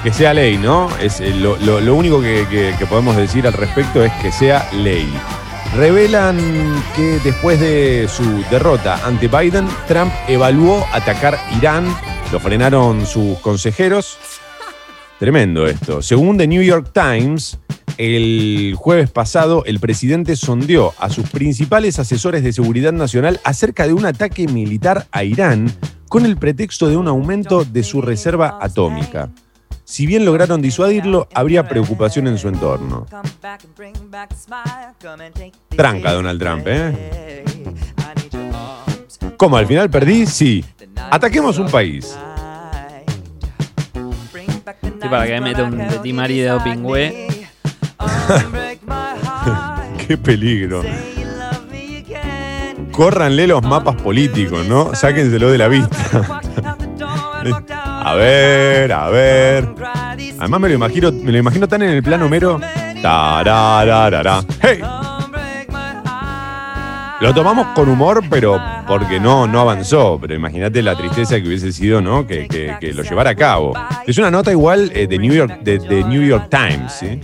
que 0.04 0.14
sea 0.14 0.34
ley, 0.34 0.58
¿no? 0.58 0.90
Es 0.98 1.20
eh, 1.20 1.32
lo, 1.34 1.96
único 1.96 2.22
que 2.22 2.74
podemos 2.90 3.16
decir 3.16 3.48
al 3.48 3.54
respecto 3.54 4.04
es 4.04 4.14
que 4.22 4.32
sea 4.32 4.70
ley. 4.74 5.08
Revelan 5.76 6.38
que 6.96 7.20
después 7.24 7.60
de 7.60 8.08
su 8.10 8.44
derrota 8.50 9.06
ante 9.06 9.28
Biden, 9.28 9.68
Trump 9.88 10.12
evaluó 10.28 10.84
atacar 10.92 11.38
Irán, 11.56 11.86
lo 12.32 12.40
frenaron 12.40 13.06
sus 13.06 13.38
consejeros. 13.40 14.18
Tremendo 15.20 15.68
esto. 15.68 16.02
Según 16.02 16.38
The 16.38 16.48
New 16.48 16.64
York 16.64 16.92
Times, 16.94 17.60
el 17.98 18.74
jueves 18.76 19.12
pasado 19.12 19.66
el 19.66 19.80
presidente 19.80 20.36
sondeó 20.36 20.94
a 21.00 21.10
sus 21.10 21.30
principales 21.30 22.00
asesores 22.00 22.44
de 22.44 22.54
seguridad 22.54 22.94
nacional 22.94 23.40
acerca 23.44 23.86
de 23.86 23.94
un 23.94 24.06
ataque 24.06 24.48
militar 24.48 25.08
a 25.12 25.24
Irán 25.24 25.72
con 26.10 26.26
el 26.26 26.38
pretexto 26.38 26.88
de 26.88 26.98
un 26.98 27.08
aumento 27.08 27.64
de 27.64 27.84
su 27.84 28.02
reserva 28.02 28.58
atómica. 28.62 29.30
Si 29.84 30.06
bien 30.06 30.26
lograron 30.26 30.62
disuadirlo, 30.62 31.28
habría 31.34 31.68
preocupación 31.68 32.28
en 32.28 32.38
su 32.38 32.50
entorno. 32.50 33.06
Tranca, 35.70 36.12
Donald 36.12 36.40
Trump, 36.40 36.64
¿eh? 36.68 37.46
¿Cómo? 39.38 39.56
¿Al 39.56 39.68
final 39.68 39.90
perdí? 39.90 40.26
Sí. 40.26 40.66
Ataquemos 41.10 41.58
un 41.58 41.70
país. 41.70 42.18
Sí, 43.94 45.10
para 45.10 45.26
que 45.26 45.34
me 45.34 45.42
meta 45.42 45.64
un 45.64 45.78
de 45.78 46.48
Dopingüe. 46.48 47.28
Qué 50.08 50.18
peligro. 50.18 50.84
Córranle 52.98 53.46
los 53.46 53.62
mapas 53.62 53.96
políticos, 54.02 54.66
¿no? 54.68 54.96
Sáquenselo 54.96 55.52
de 55.52 55.58
la 55.60 55.68
vista. 55.68 56.42
A 57.78 58.16
ver, 58.16 58.92
a 58.92 59.10
ver. 59.10 59.70
Además 60.40 60.60
me 60.62 60.70
lo 60.70 60.74
imagino, 60.76 61.12
me 61.12 61.32
lo 61.32 61.38
imagino 61.38 61.68
tan 61.68 61.84
en 61.84 61.92
el 61.92 62.02
plano 62.02 62.28
mero. 62.28 62.60
¡Hey! 64.62 64.82
Lo 67.20 67.34
tomamos 67.36 67.68
con 67.76 67.88
humor, 67.88 68.24
pero 68.32 68.60
porque 68.88 69.20
no, 69.20 69.46
no 69.46 69.60
avanzó. 69.62 70.18
Pero 70.20 70.34
imagínate 70.34 70.82
la 70.82 70.96
tristeza 70.96 71.40
que 71.40 71.48
hubiese 71.48 71.72
sido, 71.72 72.02
¿no? 72.02 72.26
Que, 72.26 72.48
que- 72.48 72.78
que 72.80 72.94
lo 72.94 73.04
llevara 73.04 73.30
a 73.32 73.36
cabo. 73.36 73.74
Es 74.08 74.18
una 74.18 74.32
nota 74.32 74.52
igual 74.52 74.92
eh, 74.96 75.06
de 75.06 75.20
New 75.20 75.34
York, 75.34 75.60
de 75.62 76.04
New 76.04 76.24
York 76.24 76.48
Times, 76.50 76.94
¿sí? 76.94 77.20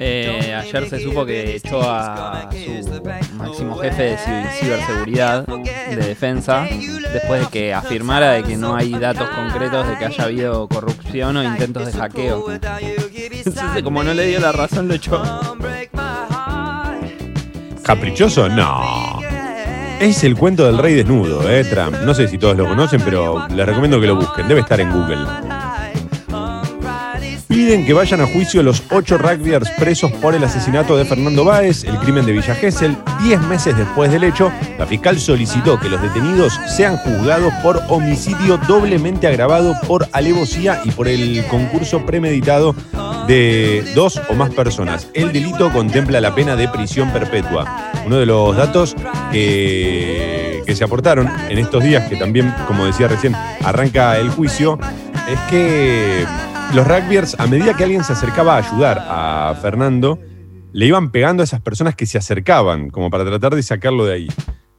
Eh, 0.00 0.54
ayer 0.54 0.88
se 0.88 1.00
supo 1.00 1.24
que 1.24 1.56
echó 1.56 1.80
a 1.82 2.48
su 2.52 3.34
máximo 3.34 3.76
jefe 3.78 4.02
de 4.02 4.16
ci- 4.18 4.50
ciberseguridad 4.60 5.46
de 5.46 5.96
defensa 5.96 6.66
después 7.12 7.40
de 7.42 7.46
que 7.48 7.74
afirmara 7.74 8.32
de 8.32 8.42
que 8.44 8.56
no 8.56 8.76
hay 8.76 8.92
datos 8.92 9.28
concretos 9.30 9.88
de 9.88 9.96
que 9.98 10.04
haya 10.06 10.24
habido 10.24 10.68
corrupción 10.68 11.36
o 11.36 11.42
intentos 11.44 11.86
de 11.86 11.92
hackeo. 11.92 12.44
Entonces, 12.50 13.82
como 13.84 14.02
no 14.04 14.12
le 14.14 14.26
dio 14.26 14.40
la 14.40 14.52
razón, 14.52 14.88
lo 14.88 14.94
echó. 14.94 15.22
¿Caprichoso? 17.82 18.48
No. 18.48 19.20
Es 20.00 20.22
el 20.22 20.36
cuento 20.36 20.64
del 20.66 20.78
rey 20.78 20.94
desnudo, 20.94 21.48
¿eh, 21.50 21.64
Trump? 21.64 21.96
No 22.04 22.14
sé 22.14 22.28
si 22.28 22.38
todos 22.38 22.56
lo 22.56 22.66
conocen, 22.68 23.00
pero 23.00 23.48
les 23.48 23.66
recomiendo 23.66 24.00
que 24.00 24.06
lo 24.06 24.16
busquen. 24.16 24.46
Debe 24.46 24.60
estar 24.60 24.78
en 24.80 24.92
Google. 24.92 25.26
Piden 27.68 27.84
que 27.84 27.92
vayan 27.92 28.22
a 28.22 28.26
juicio 28.26 28.62
los 28.62 28.82
ocho 28.90 29.18
rugbyers 29.18 29.68
presos 29.72 30.10
por 30.10 30.34
el 30.34 30.42
asesinato 30.42 30.96
de 30.96 31.04
Fernando 31.04 31.44
Báez, 31.44 31.84
el 31.84 31.98
crimen 31.98 32.24
de 32.24 32.32
Villa 32.32 32.54
Gesell. 32.54 32.96
Diez 33.22 33.38
meses 33.42 33.76
después 33.76 34.10
del 34.10 34.24
hecho, 34.24 34.50
la 34.78 34.86
fiscal 34.86 35.20
solicitó 35.20 35.78
que 35.78 35.90
los 35.90 36.00
detenidos 36.00 36.58
sean 36.66 36.96
juzgados 36.96 37.52
por 37.62 37.82
homicidio 37.88 38.56
doblemente 38.66 39.26
agravado 39.26 39.74
por 39.86 40.08
alevosía 40.12 40.80
y 40.82 40.92
por 40.92 41.08
el 41.08 41.44
concurso 41.48 42.06
premeditado 42.06 42.74
de 43.26 43.84
dos 43.94 44.18
o 44.30 44.32
más 44.32 44.48
personas. 44.54 45.08
El 45.12 45.30
delito 45.34 45.70
contempla 45.70 46.22
la 46.22 46.34
pena 46.34 46.56
de 46.56 46.68
prisión 46.68 47.10
perpetua. 47.10 47.92
Uno 48.06 48.16
de 48.16 48.24
los 48.24 48.56
datos 48.56 48.96
que, 49.30 50.62
que 50.64 50.74
se 50.74 50.84
aportaron 50.84 51.30
en 51.50 51.58
estos 51.58 51.84
días, 51.84 52.08
que 52.08 52.16
también, 52.16 52.50
como 52.66 52.86
decía 52.86 53.08
recién, 53.08 53.36
arranca 53.62 54.16
el 54.16 54.30
juicio, 54.30 54.78
es 55.28 55.38
que 55.50 56.24
los 56.74 56.86
rugbyers, 56.86 57.34
a 57.38 57.46
medida 57.46 57.74
que 57.74 57.84
alguien 57.84 58.04
se 58.04 58.12
acercaba 58.12 58.54
a 58.54 58.58
ayudar 58.58 58.98
a 59.00 59.54
Fernando, 59.60 60.18
le 60.72 60.86
iban 60.86 61.10
pegando 61.10 61.42
a 61.42 61.44
esas 61.44 61.60
personas 61.60 61.96
que 61.96 62.06
se 62.06 62.18
acercaban, 62.18 62.90
como 62.90 63.10
para 63.10 63.24
tratar 63.24 63.54
de 63.54 63.62
sacarlo 63.62 64.04
de 64.04 64.14
ahí. 64.14 64.28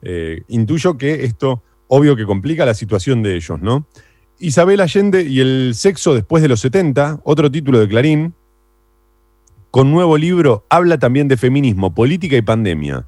Eh, 0.02 0.44
intuyo 0.48 0.98
que 0.98 1.26
esto, 1.26 1.64
obvio 1.88 2.16
que 2.16 2.26
complica 2.26 2.66
la 2.66 2.74
situación 2.74 3.24
de 3.24 3.36
ellos, 3.36 3.60
¿no? 3.62 3.88
Isabel 4.40 4.82
Allende 4.82 5.24
y 5.24 5.42
el 5.42 5.74
sexo 5.76 6.14
después 6.14 6.42
de 6.42 6.50
los 6.50 6.62
70, 6.62 7.22
otro 7.24 7.52
título 7.52 7.80
de 7.80 7.88
Clarín, 7.88 8.34
con 9.72 9.92
nuevo 9.92 10.18
libro, 10.18 10.66
habla 10.70 10.98
también 10.98 11.28
de 11.28 11.38
feminismo, 11.38 11.94
política 11.94 12.38
y 12.38 12.42
pandemia. 12.42 13.08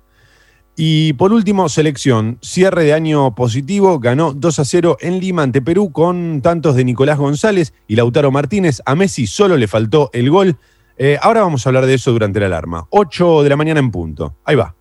Y 0.75 1.13
por 1.13 1.33
último, 1.33 1.67
selección, 1.69 2.37
cierre 2.41 2.83
de 2.83 2.93
año 2.93 3.35
positivo, 3.35 3.99
ganó 3.99 4.33
2 4.33 4.59
a 4.59 4.65
0 4.65 4.97
en 5.01 5.19
Lima 5.19 5.43
ante 5.43 5.61
Perú 5.61 5.91
con 5.91 6.41
tantos 6.41 6.75
de 6.75 6.85
Nicolás 6.85 7.17
González 7.17 7.73
y 7.87 7.95
Lautaro 7.95 8.31
Martínez. 8.31 8.81
A 8.85 8.95
Messi 8.95 9.27
solo 9.27 9.57
le 9.57 9.67
faltó 9.67 10.09
el 10.13 10.29
gol. 10.29 10.57
Eh, 10.97 11.17
ahora 11.21 11.41
vamos 11.41 11.65
a 11.65 11.69
hablar 11.69 11.85
de 11.85 11.95
eso 11.95 12.11
durante 12.11 12.39
la 12.39 12.45
alarma. 12.47 12.87
8 12.89 13.43
de 13.43 13.49
la 13.49 13.57
mañana 13.57 13.79
en 13.79 13.91
punto. 13.91 14.37
Ahí 14.45 14.55
va. 14.55 14.75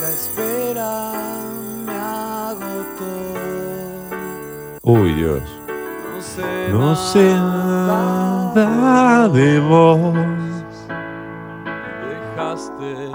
La 0.00 0.10
espera 0.10 1.12
me 1.84 1.92
agotó. 1.92 3.04
Uy, 4.82 5.12
Dios. 5.14 5.42
No 6.14 6.22
sé, 6.22 6.42
No 6.70 6.96
sé 6.96 8.13
nada 8.54 9.28
de 9.28 9.58
vos, 9.60 10.14
Dejaste 12.08 13.10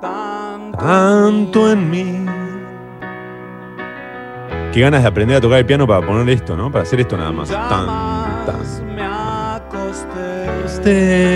tanto, 0.00 0.78
tanto 0.78 1.72
en 1.72 1.90
mí. 1.90 2.26
Qué 4.72 4.80
ganas 4.80 5.02
de 5.02 5.08
aprender 5.08 5.36
a 5.36 5.40
tocar 5.40 5.58
el 5.58 5.66
piano 5.66 5.86
para 5.86 6.06
poner 6.06 6.28
esto, 6.30 6.56
¿no? 6.56 6.70
Para 6.70 6.82
hacer 6.82 7.00
esto 7.00 7.16
nada 7.16 7.32
más. 7.32 7.48
Tan, 7.48 7.86
me 8.94 9.02
acosté 9.02 10.44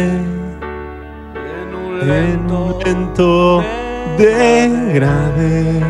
en 0.04 1.74
un 1.74 2.00
en 2.00 2.08
lento 2.08 2.76
un 2.76 2.82
lento 2.84 3.64
degradé. 4.16 5.82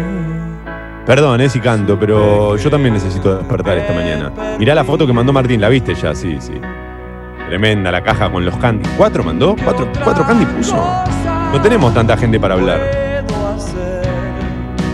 Perdón, 1.05 1.43
eh, 1.43 1.51
si 1.51 1.61
canto, 1.61 1.99
pero 2.01 2.57
yo 2.57 2.71
también 2.71 2.95
necesito 2.95 3.37
despertar 3.37 3.77
esta 3.77 3.93
mañana. 3.93 4.33
Mirá 4.59 4.75
la 4.75 4.85
foto 4.85 5.07
que 5.07 5.13
mandó 5.13 5.35
Martín, 5.35 5.61
¿la 5.61 5.69
viste 5.69 5.95
ya? 5.95 6.15
Sí, 6.15 6.39
sí. 6.41 6.59
Tremenda 7.49 7.93
la 7.93 8.03
caja 8.03 8.31
con 8.31 8.45
los 8.45 8.57
candy. 8.57 8.89
¿Cuatro 8.97 9.23
mandó? 9.23 9.55
¿Cuatro, 9.63 9.89
cuatro 10.03 10.27
candy 10.27 10.47
puso? 10.47 10.77
No 11.53 11.61
tenemos 11.61 11.93
tanta 11.93 12.17
gente 12.17 12.41
para 12.41 12.55
hablar. 12.55 13.25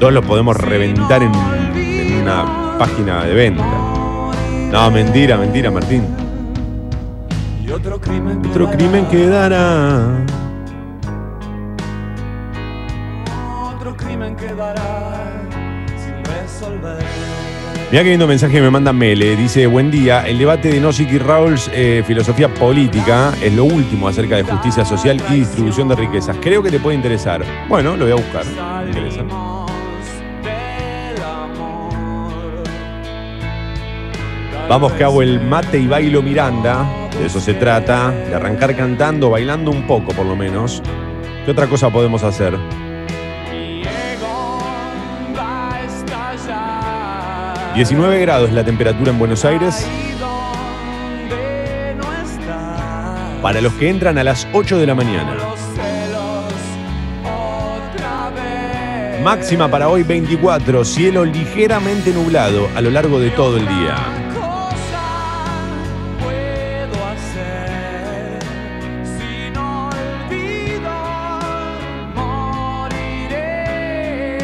Dos 0.01 0.13
los 0.13 0.25
podemos 0.25 0.57
reventar 0.57 1.23
en, 1.23 1.33
una 2.23 2.77
página 2.79 3.25
de 3.25 3.35
venta. 3.35 3.65
No, 4.73 4.91
mentira, 4.91 5.37
mentira, 5.37 5.71
Martín. 5.71 6.05
Otro 7.73 8.01
crimen 8.71 9.07
quedará. 9.07 10.25
Otro 13.75 13.97
crimen 13.97 14.35
quedará 14.37 14.85
sin 15.97 16.25
resolver. 16.25 17.30
Mira 17.91 18.05
qué 18.05 18.11
lindo 18.11 18.29
mensaje 18.29 18.53
que 18.53 18.61
me 18.61 18.71
manda 18.71 18.93
Mele. 18.93 19.35
Dice, 19.35 19.67
buen 19.67 19.91
día, 19.91 20.25
el 20.25 20.39
debate 20.39 20.69
de 20.69 20.79
Nozick 20.79 21.11
y 21.11 21.19
Rawls, 21.19 21.69
eh, 21.75 22.05
filosofía 22.07 22.49
política, 22.49 23.33
es 23.43 23.53
lo 23.53 23.65
último 23.65 24.07
acerca 24.07 24.37
de 24.37 24.45
justicia 24.45 24.85
social 24.85 25.21
y 25.29 25.41
distribución 25.41 25.89
de 25.89 25.97
riquezas. 25.97 26.37
Creo 26.41 26.63
que 26.63 26.71
te 26.71 26.79
puede 26.79 26.95
interesar. 26.95 27.43
Bueno, 27.69 27.97
lo 27.97 28.05
voy 28.05 28.13
a 28.13 28.15
buscar. 28.15 28.45
Me 28.85 28.91
interesa. 28.91 29.17
Salimos 29.17 29.71
del 31.15 31.23
amor. 31.25 32.63
Vamos 34.69 34.93
que 34.93 35.03
hago 35.03 35.21
el 35.21 35.41
mate 35.41 35.81
y 35.81 35.89
bailo 35.89 36.23
Miranda. 36.23 36.87
De 37.19 37.27
eso 37.27 37.41
se 37.41 37.55
trata, 37.55 38.13
de 38.13 38.37
arrancar 38.37 38.77
cantando, 38.77 39.31
bailando 39.31 39.73
un 39.73 39.89
poco 39.89 40.13
por 40.13 40.27
lo 40.27 40.37
menos. 40.37 40.81
¿Qué 41.45 41.51
otra 41.51 41.67
cosa 41.67 41.91
podemos 41.91 42.23
hacer? 42.23 42.57
19 47.75 48.21
grados 48.21 48.53
la 48.53 48.65
temperatura 48.65 49.13
en 49.13 49.19
Buenos 49.19 49.45
Aires. 49.45 49.87
Para 53.41 53.61
los 53.61 53.73
que 53.75 53.89
entran 53.89 54.19
a 54.19 54.25
las 54.25 54.47
8 54.53 54.79
de 54.79 54.87
la 54.87 54.95
mañana. 54.95 55.37
Máxima 59.23 59.71
para 59.71 59.89
hoy 59.89 60.03
24, 60.03 60.85
cielo 60.85 61.25
ligeramente 61.25 62.13
nublado 62.13 62.69
a 62.75 62.81
lo 62.81 62.91
largo 62.91 63.21
de 63.21 63.31
todo 63.31 63.57
el 63.57 63.69
día. 63.69 64.30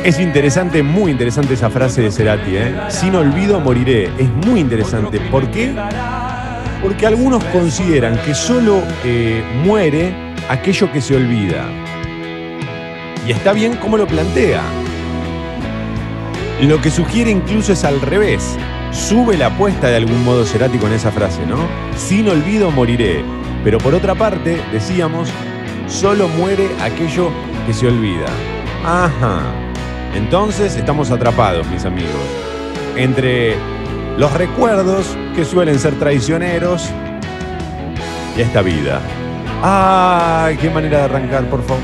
Es 0.07 0.21
interesante, 0.21 0.85
muy 0.85 1.11
interesante 1.11 1.55
esa 1.55 1.69
frase 1.69 2.01
de 2.01 2.12
Cerati, 2.12 2.57
¿eh? 2.57 2.77
Sin 2.90 3.16
olvido 3.16 3.59
moriré. 3.59 4.05
Es 4.16 4.29
muy 4.47 4.61
interesante. 4.61 5.19
¿Por 5.19 5.51
qué? 5.51 5.75
Porque 6.81 7.09
algunos 7.09 7.42
consideran 7.47 8.16
que 8.19 8.33
solo 8.33 8.85
eh, 9.03 9.42
muere 9.64 10.14
aquello 10.49 10.92
que 10.92 11.01
se 11.01 11.16
olvida. 11.16 11.66
Y 13.27 13.33
está 13.33 13.53
bien 13.53 13.75
cómo 13.83 13.97
lo 13.97 14.07
plantea. 14.07 14.62
Lo 16.62 16.81
que 16.81 16.92
sugiere 16.92 17.33
incluso 17.33 17.73
es 17.73 17.83
al 17.83 18.01
revés. 18.01 18.57
Sube 18.92 19.37
la 19.37 19.47
apuesta 19.47 19.88
de 19.88 19.97
algún 19.97 20.25
modo 20.25 20.45
Cerati 20.45 20.79
con 20.79 20.92
esa 20.92 21.11
frase, 21.11 21.45
¿no? 21.47 21.59
Sin 21.97 22.29
olvido 22.29 22.71
moriré. 22.71 23.25
Pero 23.64 23.79
por 23.79 23.92
otra 23.92 24.14
parte, 24.14 24.62
decíamos, 24.71 25.29
solo 25.88 26.29
muere 26.29 26.69
aquello 26.81 27.33
que 27.66 27.75
se 27.75 27.88
olvida. 27.88 28.27
Ajá. 28.85 29.65
Entonces 30.14 30.77
estamos 30.77 31.11
atrapados, 31.11 31.66
mis 31.69 31.85
amigos. 31.85 32.11
Entre 32.97 33.57
los 34.16 34.33
recuerdos 34.33 35.16
que 35.35 35.45
suelen 35.45 35.79
ser 35.79 35.99
traicioneros 35.99 36.88
y 38.37 38.40
esta 38.40 38.62
vida. 38.62 39.01
¡Ay, 39.62 40.57
qué 40.57 40.71
manera 40.71 40.99
de 40.99 41.05
arrancar, 41.05 41.45
por 41.51 41.62
favor! 41.62 41.83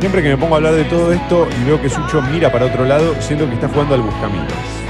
Siempre 0.00 0.20
que 0.20 0.30
me 0.30 0.36
pongo 0.36 0.54
a 0.54 0.56
hablar 0.56 0.74
de 0.74 0.84
todo 0.84 1.12
esto 1.12 1.46
y 1.60 1.64
veo 1.64 1.80
que 1.80 1.88
Sucho 1.88 2.20
mira 2.22 2.50
para 2.50 2.66
otro 2.66 2.84
lado, 2.84 3.14
siento 3.20 3.48
que 3.48 3.54
está 3.54 3.68
jugando 3.68 3.94
al 3.94 4.02
buscaminos. 4.02 4.81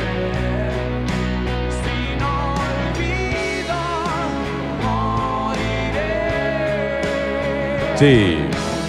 Sí. 7.96 8.38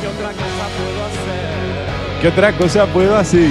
¿Qué 0.01 0.07
otra 0.07 0.31
cosa 0.31 0.67
puedo 0.77 1.05
hacer? 1.05 2.21
¿Qué 2.21 2.27
otra 2.27 2.51
cosa 2.53 2.85
puedo 2.87 3.15
hacer? 3.17 3.49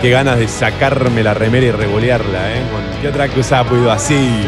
¿Qué 0.00 0.08
hacer? 0.08 0.10
Ganas 0.10 0.38
de 0.38 0.48
sacarme 0.48 1.22
la 1.22 1.34
remera 1.34 1.66
y 1.66 1.70
revolearla, 1.70 2.52
¿eh? 2.52 2.62
¿Con 2.70 3.00
¿Qué 3.00 3.08
otra 3.08 3.28
cosa 3.28 3.64
puedo 3.64 3.90
así? 3.90 4.46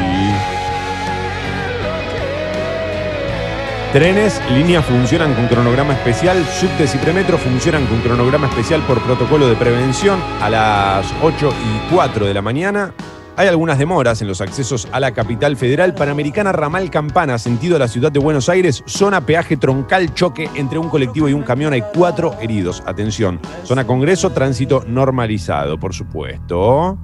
Trenes, 3.92 4.42
líneas 4.50 4.84
funcionan 4.84 5.34
con 5.34 5.46
cronograma 5.46 5.92
especial, 5.92 6.44
subtes 6.46 6.96
y 6.96 6.98
premetro 6.98 7.38
funcionan 7.38 7.86
con 7.86 8.00
cronograma 8.00 8.48
especial 8.48 8.80
por 8.82 9.00
protocolo 9.00 9.46
de 9.46 9.54
prevención 9.54 10.20
a 10.40 10.50
las 10.50 11.14
8 11.22 11.54
y 11.64 11.94
4 11.94 12.26
de 12.26 12.34
la 12.34 12.42
mañana. 12.42 12.92
Hay 13.36 13.48
algunas 13.48 13.78
demoras 13.78 14.22
en 14.22 14.28
los 14.28 14.40
accesos 14.40 14.86
a 14.92 15.00
la 15.00 15.12
capital 15.12 15.56
federal. 15.56 15.94
Panamericana 15.94 16.52
Ramal 16.52 16.90
Campana, 16.90 17.38
sentido 17.38 17.76
a 17.76 17.78
la 17.80 17.88
ciudad 17.88 18.12
de 18.12 18.20
Buenos 18.20 18.48
Aires. 18.48 18.84
Zona 18.86 19.26
peaje 19.26 19.56
troncal, 19.56 20.14
choque 20.14 20.48
entre 20.54 20.78
un 20.78 20.88
colectivo 20.88 21.28
y 21.28 21.32
un 21.32 21.42
camión. 21.42 21.72
Hay 21.72 21.82
cuatro 21.94 22.36
heridos. 22.40 22.82
Atención. 22.86 23.40
Zona 23.64 23.86
Congreso, 23.86 24.30
tránsito 24.30 24.84
normalizado, 24.86 25.78
por 25.78 25.94
supuesto. 25.94 26.96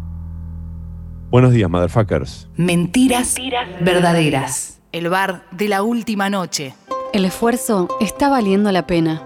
Buenos 1.31 1.53
días, 1.53 1.69
motherfuckers. 1.69 2.49
Mentiras 2.57 3.35
verdaderas. 3.81 4.81
El 4.93 5.09
bar 5.09 5.45
de 5.51 5.69
la 5.69 5.83
última 5.83 6.31
noche. 6.31 6.75
El 7.13 7.25
esfuerzo 7.25 7.89
está 8.01 8.29
valiendo 8.29 8.71
la 8.71 8.87
pena. 8.87 9.23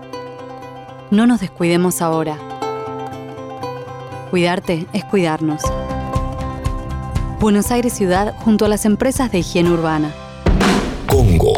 No 1.10 1.26
nos 1.26 1.40
descuidemos 1.40 2.00
ahora. 2.00 2.38
Cuidarte 4.30 4.86
es 4.94 5.04
cuidarnos. 5.04 5.62
Buenos 7.44 7.70
Aires 7.70 7.92
Ciudad 7.92 8.34
junto 8.38 8.64
a 8.64 8.68
las 8.68 8.86
empresas 8.86 9.30
de 9.30 9.40
higiene 9.40 9.70
urbana. 9.70 10.10
Congo. 11.06 11.52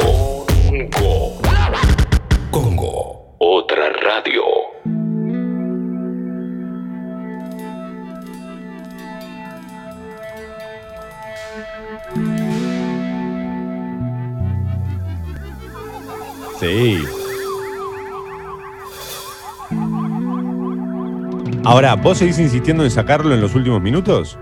Congo. 0.91 1.39
Congo. 2.51 3.37
Otra 3.39 3.91
radio. 3.91 4.43
Sí. 16.59 16.99
Ahora, 21.63 21.95
¿vos 21.95 22.19
seguís 22.19 22.41
insistiendo 22.41 22.83
en 22.83 22.91
sacarlo 22.91 23.33
en 23.33 23.41
los 23.41 23.55
últimos 23.55 23.81
minutos? 23.81 24.37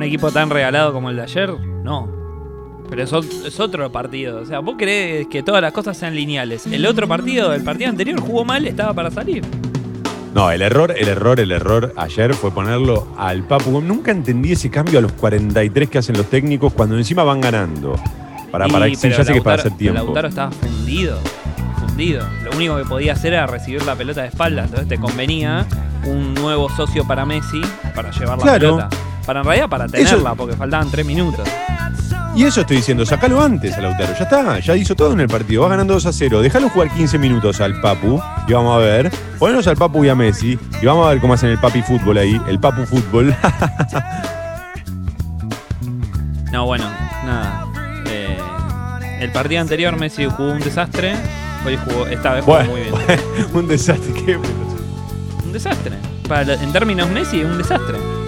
Un 0.00 0.04
equipo 0.06 0.30
tan 0.32 0.48
regalado 0.48 0.94
como 0.94 1.10
el 1.10 1.16
de 1.16 1.22
ayer, 1.22 1.50
no. 1.84 2.08
Pero 2.88 3.02
es, 3.02 3.12
es 3.12 3.60
otro 3.60 3.92
partido. 3.92 4.40
O 4.40 4.46
sea, 4.46 4.60
vos 4.60 4.76
querés 4.78 5.26
que 5.28 5.42
todas 5.42 5.60
las 5.60 5.72
cosas 5.72 5.96
sean 5.96 6.14
lineales. 6.14 6.66
El 6.66 6.86
otro 6.86 7.06
partido, 7.06 7.52
el 7.52 7.62
partido 7.62 7.90
anterior, 7.90 8.18
jugó 8.18 8.44
mal, 8.44 8.66
estaba 8.66 8.94
para 8.94 9.10
salir. 9.10 9.44
No, 10.34 10.50
el 10.50 10.62
error, 10.62 10.94
el 10.96 11.06
error, 11.08 11.38
el 11.38 11.52
error 11.52 11.92
ayer 11.96 12.32
fue 12.34 12.50
ponerlo 12.50 13.08
al 13.18 13.42
Papu. 13.42 13.80
Nunca 13.82 14.10
entendí 14.10 14.52
ese 14.52 14.70
cambio 14.70 15.00
a 15.00 15.02
los 15.02 15.12
43 15.12 15.90
que 15.90 15.98
hacen 15.98 16.16
los 16.16 16.26
técnicos 16.26 16.72
cuando 16.72 16.96
encima 16.96 17.22
van 17.24 17.40
ganando. 17.42 17.94
Para, 18.50 18.66
para, 18.68 18.86
sí, 18.94 19.10
ya 19.10 19.22
sé 19.22 19.32
que 19.34 19.42
para 19.42 19.56
hacer 19.56 19.76
tiempo. 19.76 20.02
Lautaro 20.02 20.28
estaba 20.28 20.50
fundido. 20.50 21.18
Fundido. 21.78 22.26
Lo 22.44 22.56
único 22.56 22.76
que 22.78 22.84
podía 22.84 23.12
hacer 23.12 23.34
era 23.34 23.46
recibir 23.46 23.84
la 23.84 23.94
pelota 23.94 24.22
de 24.22 24.28
espalda. 24.28 24.64
Entonces 24.64 24.88
te 24.88 24.98
convenía 24.98 25.66
un 26.06 26.32
nuevo 26.34 26.68
socio 26.70 27.06
para 27.06 27.26
Messi 27.26 27.60
para 27.94 28.10
llevar 28.10 28.38
la 28.38 28.42
Claro. 28.44 28.76
pelota. 28.78 28.88
Para 29.30 29.42
en 29.42 29.46
realidad 29.46 29.68
para 29.68 29.86
tenerla, 29.86 30.34
porque 30.34 30.56
faltaban 30.56 30.90
tres 30.90 31.06
minutos. 31.06 31.48
Y 32.34 32.42
eso 32.42 32.62
estoy 32.62 32.78
diciendo, 32.78 33.06
sacalo 33.06 33.40
antes 33.40 33.78
a 33.78 33.80
Lautaro. 33.80 34.12
Ya 34.12 34.24
está, 34.24 34.58
ya 34.58 34.74
hizo 34.74 34.96
todo 34.96 35.12
en 35.12 35.20
el 35.20 35.28
partido. 35.28 35.62
Va 35.62 35.68
ganando 35.68 35.94
2 35.94 36.06
a 36.06 36.12
0. 36.12 36.42
Déjalo 36.42 36.68
jugar 36.68 36.90
15 36.90 37.16
minutos 37.16 37.60
al 37.60 37.80
Papu 37.80 38.20
y 38.48 38.52
vamos 38.52 38.76
a 38.76 38.78
ver. 38.78 39.08
Ponenos 39.38 39.68
al 39.68 39.76
Papu 39.76 40.04
y 40.04 40.08
a 40.08 40.16
Messi 40.16 40.58
y 40.82 40.84
vamos 40.84 41.06
a 41.06 41.10
ver 41.10 41.20
cómo 41.20 41.34
hacen 41.34 41.50
el 41.50 41.58
Papi 41.58 41.80
Fútbol 41.80 42.18
ahí. 42.18 42.42
El 42.48 42.58
Papu 42.58 42.84
Fútbol. 42.84 43.32
No, 46.50 46.66
bueno, 46.66 46.90
nada. 47.24 47.64
Eh, 48.08 48.36
el 49.20 49.30
partido 49.30 49.60
anterior 49.60 49.96
Messi 49.96 50.24
jugó 50.24 50.50
un 50.50 50.58
desastre. 50.58 51.14
Hoy 51.64 51.78
jugó, 51.84 52.08
esta 52.08 52.34
vez 52.34 52.44
jugó 52.44 52.56
bueno, 52.56 52.70
muy 52.72 52.80
bien. 52.80 52.94
un 53.54 53.68
desastre. 53.68 54.12
¿Qué? 54.12 54.36
Un 54.36 55.52
desastre. 55.52 55.92
Para 56.28 56.54
en 56.54 56.72
términos 56.72 57.08
Messi, 57.10 57.44
un 57.44 57.56
desastre. 57.56 58.19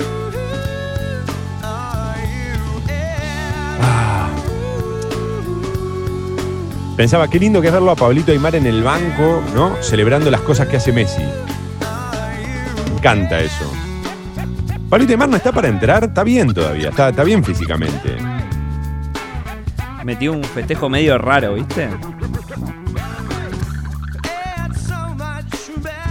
Pensaba, 6.97 7.29
qué 7.29 7.39
lindo 7.39 7.61
que 7.61 7.69
es 7.69 7.73
verlo 7.73 7.91
a 7.91 7.97
Pablito 7.97 8.33
Aymar 8.33 8.55
en 8.55 8.67
el 8.67 8.83
banco, 8.83 9.43
¿no? 9.55 9.83
Celebrando 9.83 10.31
las 10.31 10.43
cosas 10.43 10.69
que 10.69 10.77
hace 10.77 10.93
Messi. 10.93 11.23
Me 12.85 12.97
encanta 12.97 13.41
eso. 13.41 13.65
Pablito 14.91 15.13
Aymar 15.13 15.31
no 15.31 15.37
está 15.37 15.53
para 15.53 15.69
entrar, 15.69 16.05
está 16.05 16.23
bien 16.23 16.53
todavía, 16.53 16.91
está, 16.91 17.09
está 17.09 17.25
bien 17.25 17.43
físicamente. 17.43 18.17
Metió 20.05 20.33
un 20.33 20.45
festejo 20.45 20.91
medio 20.91 21.17
raro, 21.17 21.55
¿viste? 21.55 21.89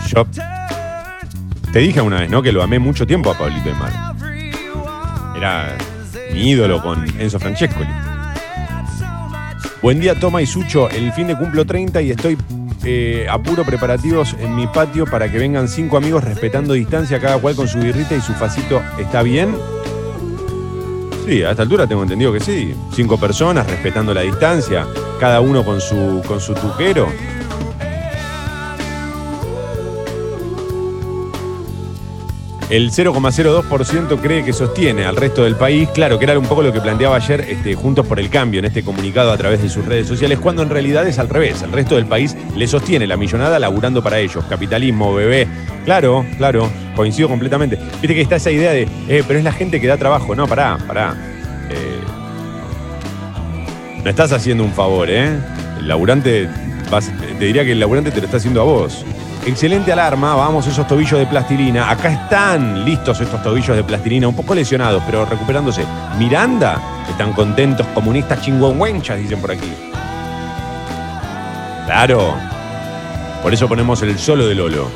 Yo 0.08 0.26
te 1.72 1.80
dije 1.80 2.02
una 2.02 2.22
vez, 2.22 2.30
¿no? 2.30 2.42
Que 2.42 2.52
lo 2.52 2.64
amé 2.64 2.80
mucho 2.80 3.06
tiempo 3.06 3.30
a 3.30 3.38
Pablito 3.38 3.70
Aymar. 3.70 4.16
Era 5.38 5.78
mi 6.34 6.50
ídolo 6.50 6.82
con 6.82 7.06
Enzo 7.20 7.40
Francescoli. 7.40 8.11
Buen 9.82 10.00
día, 10.00 10.14
Toma 10.14 10.44
y 10.44 10.46
Sucho. 10.46 10.90
El 10.92 11.12
fin 11.12 11.26
de 11.26 11.36
cumplo 11.36 11.66
30 11.66 12.04
y 12.04 12.12
estoy 12.12 12.38
eh, 12.86 13.26
a 13.28 13.42
puro 13.42 13.66
preparativos 13.66 14.36
en 14.40 14.56
mi 14.56 14.68
patio 14.68 15.06
para 15.08 15.32
que 15.32 15.40
vengan 15.40 15.68
cinco 15.68 15.98
amigos 15.98 16.24
respetando 16.24 16.76
distancia, 16.76 17.20
cada 17.20 17.40
cual 17.40 17.56
con 17.56 17.68
su 17.68 17.80
birrita 17.80 18.16
y 18.16 18.22
su 18.22 18.34
facito. 18.34 18.80
¿Está 19.00 19.24
bien? 19.24 19.56
Sí, 21.26 21.42
a 21.42 21.50
esta 21.50 21.64
altura 21.64 21.88
tengo 21.88 22.04
entendido 22.04 22.32
que 22.32 22.40
sí. 22.40 22.76
Cinco 22.94 23.20
personas 23.20 23.66
respetando 23.66 24.14
la 24.14 24.22
distancia, 24.22 24.86
cada 25.20 25.42
uno 25.42 25.66
con 25.66 25.82
su, 25.82 26.22
con 26.28 26.40
su 26.40 26.54
tuquero. 26.54 27.08
El 32.72 32.90
0,02% 32.90 34.22
cree 34.22 34.46
que 34.46 34.54
sostiene 34.54 35.04
al 35.06 35.18
resto 35.18 35.44
del 35.44 35.58
país. 35.58 35.90
Claro, 35.94 36.18
que 36.18 36.24
era 36.24 36.40
un 36.40 36.46
poco 36.46 36.64
lo 36.64 36.72
que 36.72 36.80
planteaba 36.80 37.18
ayer 37.18 37.42
este, 37.42 37.76
Juntos 37.76 38.06
por 38.08 38.18
el 38.18 38.30
Cambio 38.30 38.60
en 38.60 38.66
este 38.66 38.82
comunicado 38.82 39.30
a 39.34 39.38
través 39.38 39.62
de 39.62 39.68
sus 39.68 39.84
redes 39.86 40.08
sociales, 40.08 40.40
cuando 40.40 40.62
en 40.64 40.70
realidad 40.70 41.06
es 41.06 41.20
al 41.20 41.28
revés. 41.28 41.62
El 41.64 41.74
resto 41.74 41.96
del 41.96 42.06
país 42.06 42.36
le 42.56 42.68
sostiene 42.68 43.08
la 43.08 43.18
millonada 43.18 43.60
laburando 43.60 44.02
para 44.02 44.20
ellos. 44.20 44.46
Capitalismo, 44.46 45.14
bebé. 45.14 45.48
Claro, 45.84 46.26
claro, 46.38 46.72
coincido 46.96 47.28
completamente. 47.28 47.78
Viste 48.02 48.16
que 48.16 48.22
está 48.22 48.38
esa 48.38 48.52
idea 48.52 48.72
de, 48.72 48.84
eh, 49.10 49.24
pero 49.28 49.38
es 49.40 49.44
la 49.44 49.52
gente 49.52 49.82
que 49.82 49.88
da 49.88 49.98
trabajo. 49.98 50.34
No, 50.34 50.48
pará, 50.48 50.78
pará. 50.88 51.14
Eh, 51.70 52.00
no 54.02 54.10
estás 54.10 54.32
haciendo 54.32 54.64
un 54.64 54.72
favor, 54.72 55.10
¿eh? 55.10 55.30
El 55.78 55.90
laburante, 55.90 56.48
vas- 56.90 57.12
te 57.38 57.44
diría 57.46 57.66
que 57.66 57.74
el 57.74 57.82
laburante 57.82 58.12
te 58.12 58.20
lo 58.22 58.26
está 58.28 58.38
haciendo 58.38 58.62
a 58.62 58.64
vos. 58.64 59.04
Excelente 59.44 59.92
alarma, 59.92 60.36
vamos 60.36 60.68
esos 60.68 60.88
tobillos 60.88 61.18
de 61.20 61.26
plastilina. 61.26 61.90
Acá 61.90 62.12
están 62.12 62.86
listos 62.86 63.20
estos 63.22 63.42
tobillos 63.42 63.76
de 63.76 63.84
plastilina, 63.84 64.28
un 64.28 64.36
poco 64.36 64.54
lesionados, 64.54 65.02
pero 65.04 65.26
recuperándose. 65.26 65.84
Miranda, 66.20 66.80
están 67.10 67.34
contentos, 67.34 67.88
comunistas 67.88 68.40
chingüengüenchas, 68.42 69.18
dicen 69.18 69.42
por 69.42 69.52
aquí. 69.52 69.74
Claro. 71.88 72.36
Por 73.42 73.52
eso 73.52 73.68
ponemos 73.68 74.04
el 74.04 74.20
solo 74.20 74.46
de 74.46 74.54
Lolo. 74.54 74.88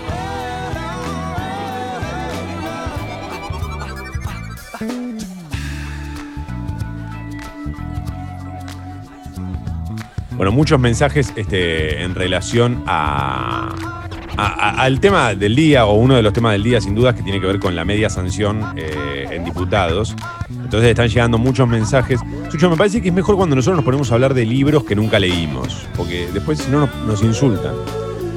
Bueno, 10.37 10.51
muchos 10.51 10.79
mensajes 10.79 11.33
este, 11.35 12.03
en 12.03 12.13
relación 12.13 12.83
a, 12.85 13.94
al 14.37 14.99
tema 14.99 15.33
del 15.33 15.55
día, 15.55 15.85
o 15.85 15.93
uno 15.95 16.15
de 16.15 16.21
los 16.21 16.33
temas 16.33 16.53
del 16.53 16.63
día, 16.63 16.81
sin 16.81 16.95
dudas, 16.95 17.15
que 17.15 17.23
tiene 17.23 17.39
que 17.39 17.47
ver 17.47 17.59
con 17.59 17.75
la 17.75 17.85
media 17.85 18.09
sanción 18.09 18.73
eh, 18.75 19.27
en 19.31 19.45
diputados. 19.45 20.15
Entonces 20.49 20.89
están 20.89 21.07
llegando 21.07 21.37
muchos 21.37 21.67
mensajes. 21.67 22.19
Sucho, 22.51 22.69
me 22.69 22.77
parece 22.77 23.01
que 23.01 23.09
es 23.09 23.13
mejor 23.13 23.35
cuando 23.35 23.55
nosotros 23.55 23.77
nos 23.77 23.85
ponemos 23.85 24.11
a 24.11 24.15
hablar 24.15 24.33
de 24.33 24.45
libros 24.45 24.83
que 24.83 24.95
nunca 24.95 25.19
leímos, 25.19 25.87
porque 25.95 26.27
después 26.33 26.59
si 26.59 26.71
no 26.71 26.81
nos, 26.81 26.95
nos 27.05 27.21
insultan. 27.23 27.73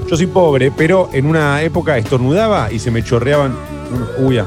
Yo 0.09 0.17
soy 0.17 0.27
pobre, 0.27 0.71
pero 0.71 1.11
en 1.13 1.27
una 1.27 1.63
época 1.63 1.99
estornudaba 1.99 2.73
y 2.73 2.79
se 2.79 2.91
me 2.91 3.03
chorreaban 3.03 3.55
uy, 4.19 4.39
ah. 4.39 4.47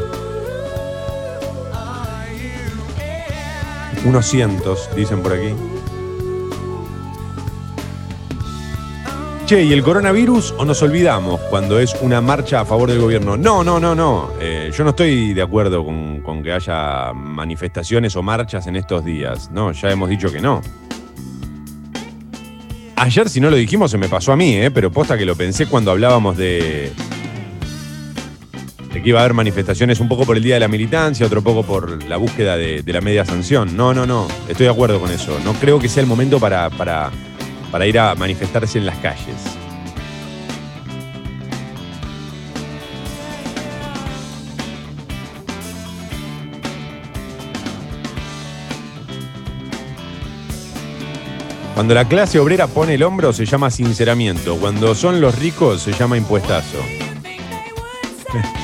unos 4.05 4.25
cientos, 4.25 4.89
dicen 4.95 5.21
por 5.21 5.33
aquí. 5.33 5.53
Che, 9.45 9.63
¿y 9.63 9.73
el 9.73 9.83
coronavirus 9.83 10.53
o 10.57 10.65
nos 10.65 10.81
olvidamos 10.81 11.41
cuando 11.49 11.77
es 11.77 11.93
una 12.01 12.21
marcha 12.21 12.61
a 12.61 12.65
favor 12.65 12.89
del 12.89 12.99
gobierno? 12.99 13.35
No, 13.35 13.63
no, 13.63 13.79
no, 13.79 13.93
no. 13.93 14.31
Eh, 14.39 14.71
yo 14.75 14.83
no 14.85 14.91
estoy 14.91 15.33
de 15.33 15.41
acuerdo 15.41 15.83
con, 15.83 16.41
que 16.41 16.53
haya 16.53 17.11
manifestaciones 17.13 18.15
o 18.15 18.23
marchas 18.23 18.67
en 18.67 18.77
estos 18.77 19.03
días. 19.03 19.51
No, 19.51 19.73
ya 19.73 19.91
hemos 19.91 20.09
dicho 20.09 20.31
que 20.31 20.39
no. 20.39 20.61
Ayer, 22.95 23.29
si 23.29 23.41
no 23.41 23.49
lo 23.49 23.57
dijimos, 23.57 23.91
se 23.91 23.97
me 23.97 24.07
pasó 24.07 24.31
a 24.31 24.37
mí, 24.37 24.55
¿eh? 24.55 24.71
pero 24.71 24.91
posta 24.91 25.17
que 25.17 25.25
lo 25.25 25.35
pensé 25.35 25.65
cuando 25.65 25.91
hablábamos 25.91 26.37
de, 26.37 26.93
de 28.93 29.01
que 29.01 29.09
iba 29.09 29.19
a 29.19 29.23
haber 29.23 29.33
manifestaciones 29.33 29.99
un 29.99 30.07
poco 30.07 30.23
por 30.23 30.37
el 30.37 30.43
Día 30.43 30.53
de 30.53 30.59
la 30.61 30.67
Militancia, 30.67 31.25
otro 31.25 31.41
poco 31.41 31.63
por 31.63 32.03
la 32.03 32.17
búsqueda 32.17 32.55
de, 32.55 32.83
de 32.83 32.93
la 32.93 33.01
media 33.01 33.25
sanción. 33.25 33.75
No, 33.75 33.93
no, 33.93 34.05
no, 34.05 34.27
estoy 34.47 34.67
de 34.67 34.71
acuerdo 34.71 34.99
con 34.99 35.11
eso. 35.11 35.37
No 35.43 35.53
creo 35.53 35.79
que 35.79 35.89
sea 35.89 36.01
el 36.01 36.07
momento 36.07 36.39
para, 36.39 36.69
para, 36.69 37.11
para 37.71 37.87
ir 37.87 37.97
a 37.97 38.13
manifestarse 38.15 38.77
en 38.77 38.85
las 38.85 38.97
calles. 38.97 39.35
Cuando 51.81 51.95
la 51.95 52.07
clase 52.07 52.37
obrera 52.37 52.67
pone 52.67 52.93
el 52.93 53.01
hombro 53.01 53.33
se 53.33 53.45
llama 53.45 53.71
sinceramiento. 53.71 54.57
Cuando 54.57 54.93
son 54.93 55.19
los 55.19 55.39
ricos 55.39 55.81
se 55.81 55.93
llama 55.93 56.15
impuestazo. 56.15 56.77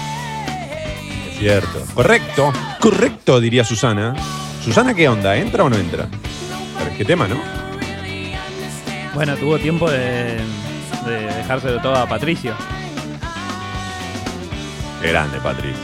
Es 1.31 1.39
cierto. 1.39 1.83
Correcto. 1.93 2.53
Correcto, 2.79 3.39
diría 3.39 3.63
Susana. 3.63 4.15
Susana, 4.63 4.93
¿qué 4.93 5.07
onda? 5.07 5.35
¿Entra 5.35 5.63
o 5.63 5.69
no 5.69 5.77
entra? 5.77 6.07
Pero 6.77 6.91
es 6.91 6.97
que 6.97 7.05
tema, 7.05 7.27
¿no? 7.27 7.56
Bueno, 9.18 9.36
tuvo 9.36 9.57
tiempo 9.57 9.89
de, 9.89 10.38
de 11.07 11.22
dejárselo 11.38 11.82
todo 11.82 11.95
a 11.95 12.07
Patricio. 12.07 12.53
Qué 15.01 15.07
grande, 15.09 15.39
Patricio. 15.39 15.82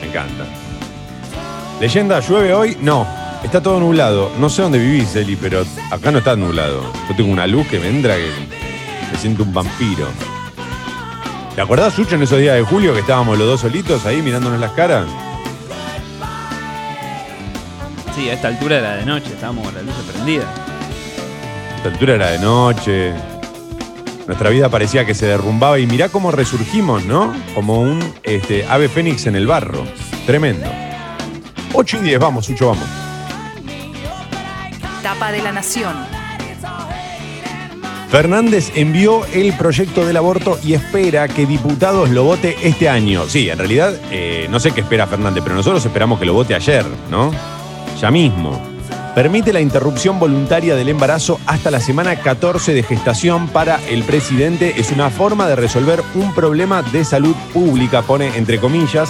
Me 0.00 0.08
encanta. 0.08 0.46
Leyenda, 1.78 2.20
¿llueve 2.20 2.54
hoy? 2.54 2.78
No. 2.80 3.06
Está 3.44 3.62
todo 3.62 3.78
nublado. 3.78 4.32
No 4.38 4.48
sé 4.48 4.62
dónde 4.62 4.78
vivís, 4.78 5.14
Eli, 5.16 5.36
pero 5.36 5.66
acá 5.90 6.10
no 6.10 6.20
está 6.20 6.34
nublado. 6.34 6.82
Yo 7.10 7.14
tengo 7.14 7.30
una 7.30 7.46
luz 7.46 7.66
que 7.66 7.78
me 7.78 7.90
entra 7.90 8.16
que 8.16 8.30
me 9.12 9.18
siento 9.18 9.42
un 9.42 9.52
vampiro. 9.52 10.08
¿Te 11.54 11.60
acordás, 11.60 11.92
Sucho, 11.92 12.14
en 12.14 12.22
esos 12.22 12.38
días 12.38 12.56
de 12.56 12.62
julio 12.62 12.94
que 12.94 13.00
estábamos 13.00 13.36
los 13.36 13.46
dos 13.46 13.60
solitos 13.60 14.06
ahí 14.06 14.22
mirándonos 14.22 14.58
las 14.58 14.72
caras? 14.72 15.06
Sí, 18.14 18.30
a 18.30 18.32
esta 18.32 18.48
altura 18.48 18.78
era 18.78 18.96
de 18.96 19.04
noche, 19.04 19.26
estábamos 19.26 19.66
con 19.66 19.74
la 19.74 19.82
luz 19.82 19.94
prendida. 20.10 20.65
Esta 21.86 21.94
altura 21.94 22.14
era 22.16 22.30
de 22.32 22.40
noche. 22.40 23.12
Nuestra 24.26 24.50
vida 24.50 24.68
parecía 24.68 25.04
que 25.06 25.14
se 25.14 25.26
derrumbaba 25.26 25.78
y 25.78 25.86
mirá 25.86 26.08
cómo 26.08 26.32
resurgimos, 26.32 27.04
¿no? 27.04 27.32
Como 27.54 27.80
un 27.80 28.00
este, 28.24 28.66
ave 28.66 28.88
fénix 28.88 29.26
en 29.26 29.36
el 29.36 29.46
barro. 29.46 29.84
Tremendo. 30.26 30.66
8 31.72 31.98
y 31.98 32.06
10, 32.06 32.18
vamos, 32.18 32.46
Sucho, 32.46 32.66
vamos. 32.70 32.88
Tapa 35.00 35.30
de 35.30 35.40
la 35.42 35.52
Nación. 35.52 35.94
Fernández 38.10 38.72
envió 38.74 39.24
el 39.26 39.52
proyecto 39.52 40.04
del 40.04 40.16
aborto 40.16 40.58
y 40.64 40.74
espera 40.74 41.28
que 41.28 41.46
diputados 41.46 42.10
lo 42.10 42.24
vote 42.24 42.56
este 42.64 42.88
año. 42.88 43.28
Sí, 43.28 43.48
en 43.48 43.58
realidad 43.58 43.94
eh, 44.10 44.48
no 44.50 44.58
sé 44.58 44.72
qué 44.72 44.80
espera 44.80 45.06
Fernández, 45.06 45.44
pero 45.44 45.54
nosotros 45.54 45.86
esperamos 45.86 46.18
que 46.18 46.26
lo 46.26 46.32
vote 46.32 46.52
ayer, 46.52 46.84
¿no? 47.12 47.30
Ya 48.00 48.10
mismo. 48.10 48.75
Permite 49.16 49.54
la 49.54 49.62
interrupción 49.62 50.18
voluntaria 50.18 50.76
del 50.76 50.90
embarazo 50.90 51.40
hasta 51.46 51.70
la 51.70 51.80
semana 51.80 52.16
14 52.16 52.74
de 52.74 52.82
gestación 52.82 53.48
para 53.48 53.80
el 53.88 54.02
presidente. 54.02 54.74
Es 54.76 54.92
una 54.92 55.08
forma 55.08 55.48
de 55.48 55.56
resolver 55.56 56.02
un 56.14 56.34
problema 56.34 56.82
de 56.82 57.02
salud 57.02 57.34
pública, 57.54 58.02
pone 58.02 58.36
entre 58.36 58.58
comillas. 58.58 59.08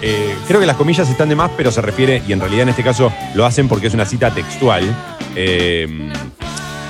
Eh, 0.00 0.34
creo 0.48 0.58
que 0.58 0.64
las 0.64 0.76
comillas 0.76 1.10
están 1.10 1.28
de 1.28 1.36
más, 1.36 1.50
pero 1.54 1.70
se 1.70 1.82
refiere, 1.82 2.22
y 2.26 2.32
en 2.32 2.40
realidad 2.40 2.62
en 2.62 2.70
este 2.70 2.82
caso 2.82 3.12
lo 3.34 3.44
hacen 3.44 3.68
porque 3.68 3.88
es 3.88 3.94
una 3.94 4.06
cita 4.06 4.30
textual. 4.30 4.82
Eh, 5.34 5.86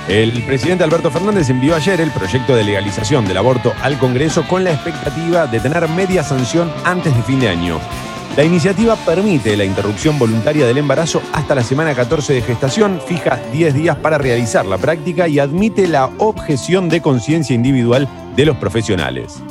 el 0.07 0.31
presidente 0.43 0.85
Alberto 0.85 1.11
Fernández 1.11 1.49
envió 1.49 1.75
ayer 1.75 1.99
el 1.99 2.11
proyecto 2.11 2.55
de 2.55 2.63
legalización 2.63 3.27
del 3.27 3.35
aborto 3.35 3.73
al 3.83 3.97
Congreso 3.97 4.47
con 4.47 4.63
la 4.63 4.71
expectativa 4.71 5.47
de 5.47 5.59
tener 5.59 5.85
media 5.89 6.23
sanción 6.23 6.71
antes 6.85 7.13
de 7.13 7.23
fin 7.23 7.41
de 7.41 7.49
año. 7.49 7.77
La 8.37 8.43
iniciativa 8.43 8.95
permite 8.95 9.57
la 9.57 9.65
interrupción 9.65 10.19
voluntaria 10.19 10.67
del 10.67 10.77
embarazo 10.77 11.23
hasta 11.33 11.55
la 11.55 11.63
semana 11.63 11.95
14 11.95 12.33
de 12.33 12.43
gestación, 12.43 13.01
fija 13.03 13.41
10 13.51 13.73
días 13.73 13.95
para 13.95 14.19
realizar 14.19 14.63
la 14.63 14.77
práctica 14.77 15.27
y 15.27 15.39
admite 15.39 15.87
la 15.87 16.11
objeción 16.19 16.87
de 16.87 17.01
conciencia 17.01 17.55
individual 17.55 18.07
de 18.35 18.45
los 18.45 18.55
profesionales. 18.57 19.41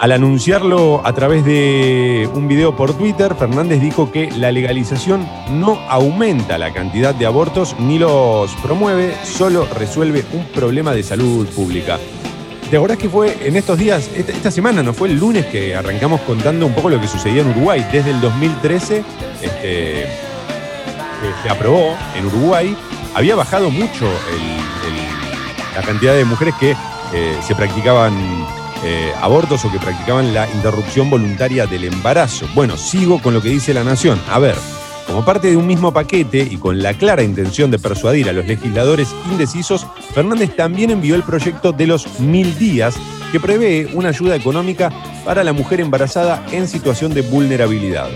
Al 0.00 0.10
anunciarlo 0.10 1.00
a 1.06 1.12
través 1.12 1.44
de 1.44 2.28
un 2.34 2.48
video 2.48 2.74
por 2.74 2.92
Twitter, 2.94 3.36
Fernández 3.36 3.80
dijo 3.80 4.10
que 4.10 4.32
la 4.32 4.50
legalización 4.50 5.28
no 5.52 5.78
aumenta 5.88 6.58
la 6.58 6.72
cantidad 6.72 7.14
de 7.14 7.26
abortos 7.26 7.76
ni 7.78 8.00
los 8.00 8.50
promueve, 8.56 9.14
solo 9.22 9.64
resuelve 9.78 10.24
un 10.32 10.44
problema 10.46 10.92
de 10.92 11.04
salud 11.04 11.46
pública. 11.50 12.00
¿Te 12.70 12.76
acordás 12.76 12.98
que 12.98 13.08
fue 13.08 13.36
en 13.46 13.54
estos 13.56 13.78
días, 13.78 14.10
esta, 14.16 14.50
semana, 14.50 14.82
no 14.82 14.92
fue 14.92 15.08
el 15.08 15.16
lunes 15.18 15.46
que 15.46 15.76
arrancamos 15.76 16.20
contando 16.22 16.66
un 16.66 16.74
poco 16.74 16.88
lo 16.90 17.00
que 17.00 17.06
sucedía 17.06 17.42
en 17.42 17.50
Uruguay? 17.50 17.86
Desde 17.92 18.10
el 18.10 18.20
2013 18.20 19.04
este, 19.40 20.06
se 21.42 21.48
aprobó 21.48 21.96
en 22.16 22.26
Uruguay, 22.26 22.76
había 23.14 23.36
bajado 23.36 23.70
mucho 23.70 24.04
el- 24.06 24.66
la 25.76 25.82
cantidad 25.82 26.14
de 26.14 26.24
mujeres 26.24 26.54
que 26.58 26.70
eh, 27.12 27.36
se 27.46 27.54
practicaban 27.54 28.14
eh, 28.82 29.12
abortos 29.20 29.64
o 29.64 29.70
que 29.70 29.78
practicaban 29.78 30.32
la 30.34 30.48
interrupción 30.50 31.08
voluntaria 31.10 31.66
del 31.66 31.84
embarazo. 31.84 32.46
Bueno, 32.54 32.76
sigo 32.78 33.20
con 33.20 33.34
lo 33.34 33.42
que 33.42 33.48
dice 33.50 33.72
la 33.74 33.84
Nación. 33.84 34.18
A 34.30 34.38
ver, 34.38 34.56
como 35.06 35.24
parte 35.24 35.50
de 35.50 35.56
un 35.56 35.66
mismo 35.66 35.92
paquete 35.92 36.46
y 36.50 36.56
con 36.56 36.82
la 36.82 36.94
clara 36.94 37.22
intención 37.22 37.70
de 37.70 37.78
persuadir 37.78 38.28
a 38.28 38.32
los 38.32 38.46
legisladores 38.46 39.14
indecisos, 39.30 39.86
Fernández 40.14 40.54
también 40.56 40.90
envió 40.90 41.14
el 41.14 41.22
proyecto 41.22 41.72
de 41.72 41.86
los 41.86 42.20
mil 42.20 42.58
días 42.58 42.96
que 43.32 43.40
prevé 43.40 43.88
una 43.94 44.10
ayuda 44.10 44.36
económica 44.36 44.90
para 45.24 45.44
la 45.44 45.52
mujer 45.52 45.80
embarazada 45.80 46.44
en 46.52 46.68
situación 46.68 47.14
de 47.14 47.22
vulnerabilidad. 47.22 48.08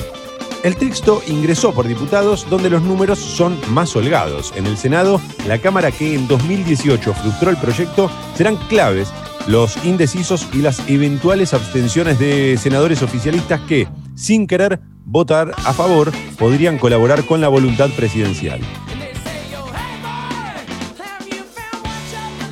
El 0.63 0.77
texto 0.77 1.23
ingresó 1.27 1.73
por 1.73 1.89
diputados 1.89 2.47
donde 2.51 2.69
los 2.69 2.83
números 2.83 3.19
son 3.19 3.59
más 3.71 3.97
holgados. 3.97 4.53
En 4.57 4.67
el 4.67 4.77
Senado, 4.77 5.21
la 5.47 5.59
Cámara 5.59 5.91
que 5.91 6.15
en 6.15 6.29
2018 6.29 7.15
frustró 7.15 7.51
el 7.51 7.57
proyecto, 7.57 8.11
serán 8.37 8.57
claves 8.69 9.11
los 9.47 9.83
indecisos 9.85 10.47
y 10.53 10.59
las 10.59 10.87
eventuales 10.87 11.55
abstenciones 11.55 12.19
de 12.19 12.59
senadores 12.61 13.03
oficialistas 13.03 13.61
que, 13.61 13.89
sin 14.15 14.47
querer 14.47 14.81
votar 15.05 15.53
a 15.65 15.73
favor, 15.73 16.13
podrían 16.39 16.79
colaborar 16.79 17.25
con 17.25 17.41
la 17.41 17.49
voluntad 17.49 17.91
presidencial. 17.91 18.61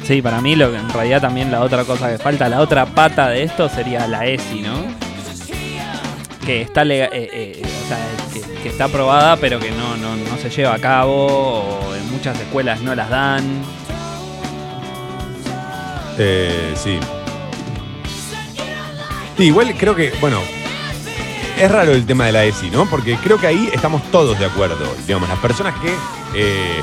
Sí, 0.04 0.22
para 0.22 0.40
mí 0.40 0.56
lo 0.56 0.70
que 0.70 0.78
en 0.78 0.88
realidad 0.88 1.20
también 1.20 1.52
la 1.52 1.60
otra 1.60 1.84
cosa 1.84 2.10
que 2.10 2.16
falta, 2.16 2.48
la 2.48 2.60
otra 2.60 2.86
pata 2.86 3.28
de 3.28 3.42
esto 3.42 3.68
sería 3.68 4.06
la 4.08 4.26
ESI, 4.26 4.62
¿no? 4.62 4.84
Que 6.46 6.62
está 6.62 6.82
eh, 6.84 7.10
eh, 7.12 7.62
o 7.62 7.88
sea, 7.88 7.98
que, 8.32 8.40
que 8.62 8.68
está 8.70 8.84
aprobada 8.84 9.36
pero 9.36 9.60
que 9.60 9.70
no, 9.70 9.98
no, 9.98 10.16
no 10.16 10.36
se 10.38 10.48
lleva 10.48 10.74
a 10.74 10.78
cabo 10.78 11.26
o 11.26 11.94
en 11.94 12.10
muchas 12.10 12.40
escuelas 12.40 12.80
no 12.80 12.94
las 12.94 13.10
dan. 13.10 13.44
Eh, 16.18 16.72
sí. 16.74 16.98
Sí, 19.36 19.44
igual 19.44 19.72
creo 19.78 19.94
que, 19.94 20.12
bueno, 20.20 20.40
es 21.60 21.70
raro 21.70 21.92
el 21.92 22.06
tema 22.06 22.26
de 22.26 22.32
la 22.32 22.44
ESI, 22.44 22.70
¿no? 22.70 22.86
Porque 22.88 23.16
creo 23.22 23.38
que 23.38 23.46
ahí 23.46 23.68
estamos 23.72 24.02
todos 24.10 24.38
de 24.38 24.44
acuerdo. 24.46 24.84
Digamos, 25.06 25.28
las 25.28 25.38
personas 25.38 25.74
que 25.80 25.88
eh, 26.34 26.80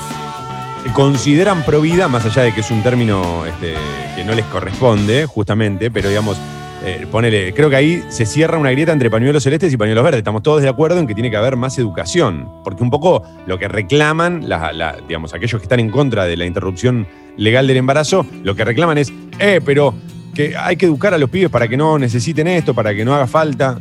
consideran 0.94 1.64
pro 1.64 1.82
vida, 1.82 2.08
más 2.08 2.26
allá 2.26 2.44
de 2.44 2.54
que 2.54 2.62
es 2.62 2.72
un 2.72 2.84
término 2.84 3.46
este, 3.46 3.74
que 4.16 4.24
no 4.24 4.34
les 4.34 4.46
corresponde, 4.46 5.26
justamente, 5.26 5.90
pero 5.92 6.10
digamos, 6.10 6.38
eh, 6.84 7.08
ponele, 7.12 7.54
creo 7.54 7.70
que 7.70 7.76
ahí 7.76 8.04
se 8.10 8.26
cierra 8.26 8.58
una 8.58 8.70
grieta 8.72 8.92
entre 8.92 9.10
pañuelos 9.10 9.44
celestes 9.44 9.74
y 9.74 9.78
pañuelos 9.78 10.04
verdes. 10.04 10.20
Estamos 10.20 10.44
todos 10.44 10.62
de 10.62 10.70
acuerdo 10.70 11.00
en 11.00 11.08
que 11.08 11.14
tiene 11.16 11.32
que 11.32 11.38
haber 11.38 11.56
más 11.56 11.78
educación. 11.80 12.50
Porque 12.64 12.84
un 12.84 12.90
poco 12.90 13.24
lo 13.48 13.58
que 13.58 13.68
reclaman, 13.68 14.48
la- 14.48 14.72
la- 14.74 14.98
digamos, 15.08 15.34
aquellos 15.34 15.60
que 15.60 15.66
están 15.66 15.80
en 15.80 15.90
contra 15.90 16.26
de 16.26 16.38
la 16.38 16.46
interrupción 16.46 17.08
legal 17.38 17.66
del 17.68 17.78
embarazo, 17.78 18.26
lo 18.44 18.56
que 18.56 18.64
reclaman 18.66 18.98
es, 18.98 19.12
eh, 19.40 19.62
pero 19.66 19.94
que 20.36 20.56
hay 20.58 20.76
que 20.76 20.86
educar 20.86 21.14
a 21.14 21.18
los 21.18 21.30
pibes 21.30 21.50
para 21.50 21.68
que 21.68 21.78
no 21.78 21.98
necesiten 21.98 22.48
esto, 22.48 22.74
para 22.74 22.94
que 22.94 23.04
no 23.06 23.16
haga 23.16 23.26
falta. 23.26 23.80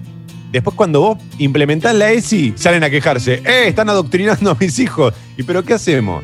Después 0.54 0.76
cuando 0.76 1.00
vos 1.00 1.18
implementás 1.38 1.96
la 1.96 2.12
ESI, 2.12 2.52
salen 2.56 2.84
a 2.84 2.88
quejarse, 2.90 3.42
eh, 3.44 3.64
están 3.66 3.88
adoctrinando 3.90 4.52
a 4.52 4.54
mis 4.58 4.78
hijos. 4.78 5.12
¿Y 5.36 5.42
pero 5.42 5.64
qué 5.64 5.74
hacemos? 5.74 6.22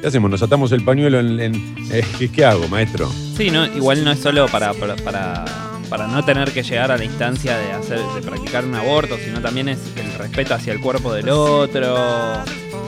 ¿Qué 0.00 0.06
hacemos? 0.06 0.30
¿Nos 0.30 0.40
atamos 0.40 0.70
el 0.70 0.84
pañuelo 0.84 1.18
en... 1.18 1.40
en- 1.40 1.74
eh, 1.90 2.04
¿qué, 2.32 2.44
hago, 2.44 2.68
maestro? 2.68 3.10
Sí, 3.36 3.50
no, 3.50 3.66
igual 3.66 4.04
no 4.04 4.12
es 4.12 4.20
solo 4.20 4.46
para, 4.46 4.72
para, 4.74 4.94
para, 4.96 5.44
para 5.90 6.06
no 6.06 6.24
tener 6.24 6.52
que 6.52 6.62
llegar 6.62 6.92
a 6.92 6.96
la 6.96 7.04
instancia 7.04 7.58
de 7.58 7.72
hacer, 7.72 7.98
de 8.14 8.22
practicar 8.22 8.64
un 8.64 8.74
aborto, 8.76 9.16
sino 9.24 9.40
también 9.40 9.68
es 9.68 9.78
el 9.96 10.12
respeto 10.16 10.54
hacia 10.54 10.72
el 10.72 10.80
cuerpo 10.80 11.12
del 11.12 11.28
otro. 11.28 11.96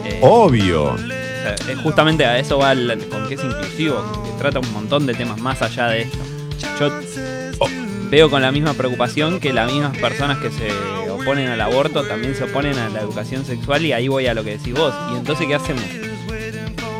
eh, 0.05 0.19
Obvio. 0.23 0.93
O 0.93 0.99
sea, 0.99 1.55
es 1.73 1.79
justamente 1.83 2.25
a 2.25 2.39
eso 2.39 2.57
va 2.59 2.71
el- 2.71 3.05
con 3.09 3.27
que 3.27 3.35
es 3.35 3.43
inclusivo, 3.43 3.97
que 4.25 4.31
trata 4.39 4.61
un 4.61 4.73
montón 4.73 5.07
de 5.07 5.15
temas 5.15 5.41
más 5.41 5.61
allá 5.61 5.89
de 5.89 6.03
esto. 6.03 6.19
Yo 6.79 6.91
veo 8.11 8.31
con 8.31 8.43
la 8.43 8.51
misma 8.53 8.75
preocupación 8.75 9.41
que 9.41 9.53
las 9.53 9.71
mismas 9.73 9.97
personas 9.99 10.39
que 10.39 10.51
se 10.51 10.69
oponen 11.11 11.49
al 11.49 11.61
aborto 11.61 12.05
también 12.05 12.35
se 12.35 12.45
oponen 12.45 12.79
a 12.79 12.89
la 12.89 13.01
educación 13.01 13.45
sexual 13.45 13.85
y 13.85 13.93
ahí 13.93 14.09
voy 14.09 14.27
a 14.27 14.35
lo 14.35 14.45
que 14.45 14.57
decís 14.59 14.75
vos. 14.75 14.95
¿Y 15.13 15.19
entonces 15.19 15.47
qué 15.47 15.55
hacemos? 15.55 15.85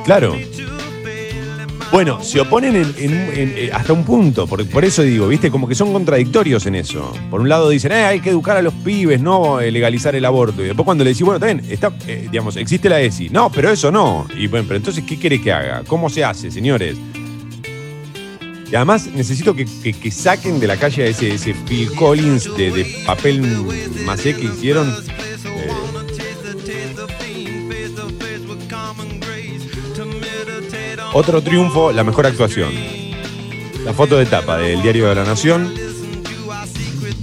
Claro. 0.05 0.37
Bueno, 1.91 2.23
se 2.23 2.39
oponen 2.39 2.77
en- 2.77 2.95
en- 2.99 3.13
en- 3.35 3.55
eh, 3.57 3.71
hasta 3.73 3.95
un 3.95 4.05
punto, 4.05 4.47
por, 4.47 4.67
por 4.69 4.85
eso 4.85 5.03
digo, 5.03 5.27
¿viste? 5.27 5.51
Como 5.51 5.67
que 5.67 5.75
son 5.75 5.91
contradictorios 5.91 6.67
en 6.67 6.75
eso. 6.75 7.15
Por 7.31 7.41
un 7.41 7.49
lado 7.49 7.71
dicen, 7.71 7.93
eh, 7.93 8.05
hay 8.05 8.21
que 8.21 8.29
educar 8.29 8.59
a 8.59 8.63
los 8.63 8.75
pibes, 8.75 9.23
no 9.23 9.59
eh, 9.61 9.71
legalizar 9.71 10.15
el 10.15 10.27
aborto. 10.27 10.61
Y 10.63 10.67
después 10.67 10.85
cuando 10.85 11.03
le 11.03 11.11
decís, 11.11 11.25
bueno, 11.25 11.41
también, 11.41 11.65
está, 11.73 11.91
digamos, 12.31 12.57
existe 12.57 12.91
la 12.91 13.01
ESI. 13.01 13.31
No, 13.31 13.51
pero 13.51 13.71
eso 13.71 13.91
no. 13.91 14.27
Y 14.37 14.49
bueno, 14.49 14.67
pero 14.69 14.77
entonces, 14.77 15.03
¿qué 15.09 15.19
querés 15.19 15.41
que 15.41 15.51
haga? 15.51 15.83
¿Cómo 15.87 16.11
se 16.11 16.23
hace, 16.25 16.51
señores? 16.51 16.95
Y 18.71 18.77
además 18.77 19.07
necesito 19.07 19.55
que, 19.55 19.65
que- 19.83 19.93
que 19.95 20.11
saquen 20.11 20.61
de 20.61 20.67
la 20.67 20.77
calle 20.77 21.05
a 21.05 21.07
ese, 21.07 21.35
ese 21.35 21.55
Phil 21.55 21.91
Collins 21.95 22.55
de, 22.57 22.71
de 22.71 22.85
papel 23.07 23.41
macé 24.05 24.35
que 24.35 24.45
hicieron. 24.47 24.89
Eh, 24.91 25.69
Otro 31.15 31.43
triunfo, 31.43 31.93
la 31.93 32.05
mejor 32.05 32.27
actuación. 32.27 32.73
La 33.85 33.93
foto 33.95 34.19
de 34.19 34.27
tapa 34.27 34.59
del 34.59 34.83
Diario 34.83 35.09
de 35.09 35.15
la 35.15 35.25
Nación 35.25 35.73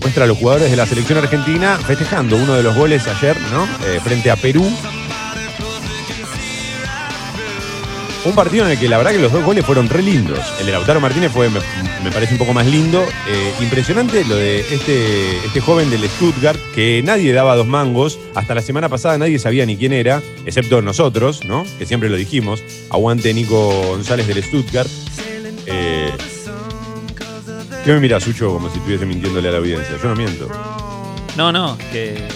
muestra 0.01 0.23
a 0.23 0.27
los 0.27 0.37
jugadores 0.37 0.71
de 0.71 0.77
la 0.77 0.85
selección 0.85 1.17
argentina 1.19 1.77
festejando 1.77 2.35
uno 2.37 2.53
de 2.53 2.63
los 2.63 2.75
goles 2.75 3.07
ayer, 3.07 3.37
¿no? 3.51 3.65
Eh, 3.87 3.99
frente 4.03 4.31
a 4.31 4.35
Perú. 4.35 4.65
Un 8.25 8.33
partido 8.33 8.65
en 8.65 8.71
el 8.71 8.79
que 8.79 8.89
la 8.89 8.97
verdad 8.97 9.11
que 9.11 9.19
los 9.19 9.31
dos 9.31 9.43
goles 9.43 9.63
fueron 9.63 9.87
re 9.87 10.01
lindos. 10.01 10.39
El 10.59 10.65
de 10.65 10.71
Lautaro 10.71 10.99
Martínez 10.99 11.31
fue, 11.31 11.47
me, 11.47 11.61
parece 12.11 12.33
un 12.33 12.39
poco 12.39 12.53
más 12.53 12.65
lindo. 12.65 13.05
Eh, 13.27 13.53
impresionante 13.61 14.25
lo 14.25 14.35
de 14.35 14.61
este, 14.61 15.45
este 15.45 15.61
joven 15.61 15.91
del 15.91 16.09
Stuttgart, 16.09 16.59
que 16.73 17.03
nadie 17.05 17.33
daba 17.33 17.55
dos 17.55 17.67
mangos. 17.67 18.17
Hasta 18.33 18.55
la 18.55 18.61
semana 18.63 18.89
pasada 18.89 19.19
nadie 19.19 19.37
sabía 19.37 19.67
ni 19.67 19.77
quién 19.77 19.93
era, 19.93 20.23
excepto 20.43 20.81
nosotros, 20.81 21.45
¿no? 21.45 21.65
Que 21.77 21.85
siempre 21.85 22.09
lo 22.09 22.17
dijimos. 22.17 22.63
Aguante 22.89 23.31
Nico 23.31 23.69
González 23.89 24.25
del 24.25 24.43
Stuttgart. 24.43 24.89
Eh, 25.67 26.11
¿Qué 27.83 27.93
me 27.93 27.99
mira, 27.99 28.19
Sucho, 28.19 28.51
como 28.51 28.71
si 28.71 28.79
estuviese 28.79 29.05
mintiéndole 29.05 29.49
a 29.49 29.51
la 29.51 29.57
audiencia? 29.59 29.97
Yo 30.01 30.09
no 30.09 30.15
miento. 30.15 30.49
No, 31.37 31.51
no, 31.51 31.77
que. 31.91 32.27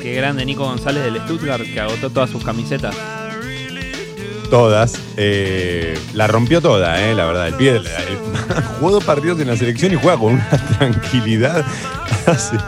Qué 0.00 0.14
grande 0.14 0.44
Nico 0.44 0.64
González 0.64 1.02
del 1.02 1.20
Stuttgart 1.22 1.64
que 1.64 1.80
agotó 1.80 2.10
todas 2.10 2.30
sus 2.30 2.44
camisetas. 2.44 2.94
Todas. 4.52 4.98
Eh, 5.16 5.98
la 6.12 6.26
rompió 6.26 6.60
toda, 6.60 7.02
eh, 7.02 7.14
la 7.14 7.24
verdad. 7.24 7.48
El 7.48 7.54
pie, 7.54 7.70
el- 7.76 7.86
jugó 8.78 8.90
dos 8.92 9.02
partidos 9.02 9.40
en 9.40 9.48
la 9.48 9.56
selección 9.56 9.94
y 9.94 9.96
juega 9.96 10.18
con 10.18 10.34
una 10.34 10.46
tranquilidad. 10.78 11.64
Hace- 12.26 12.58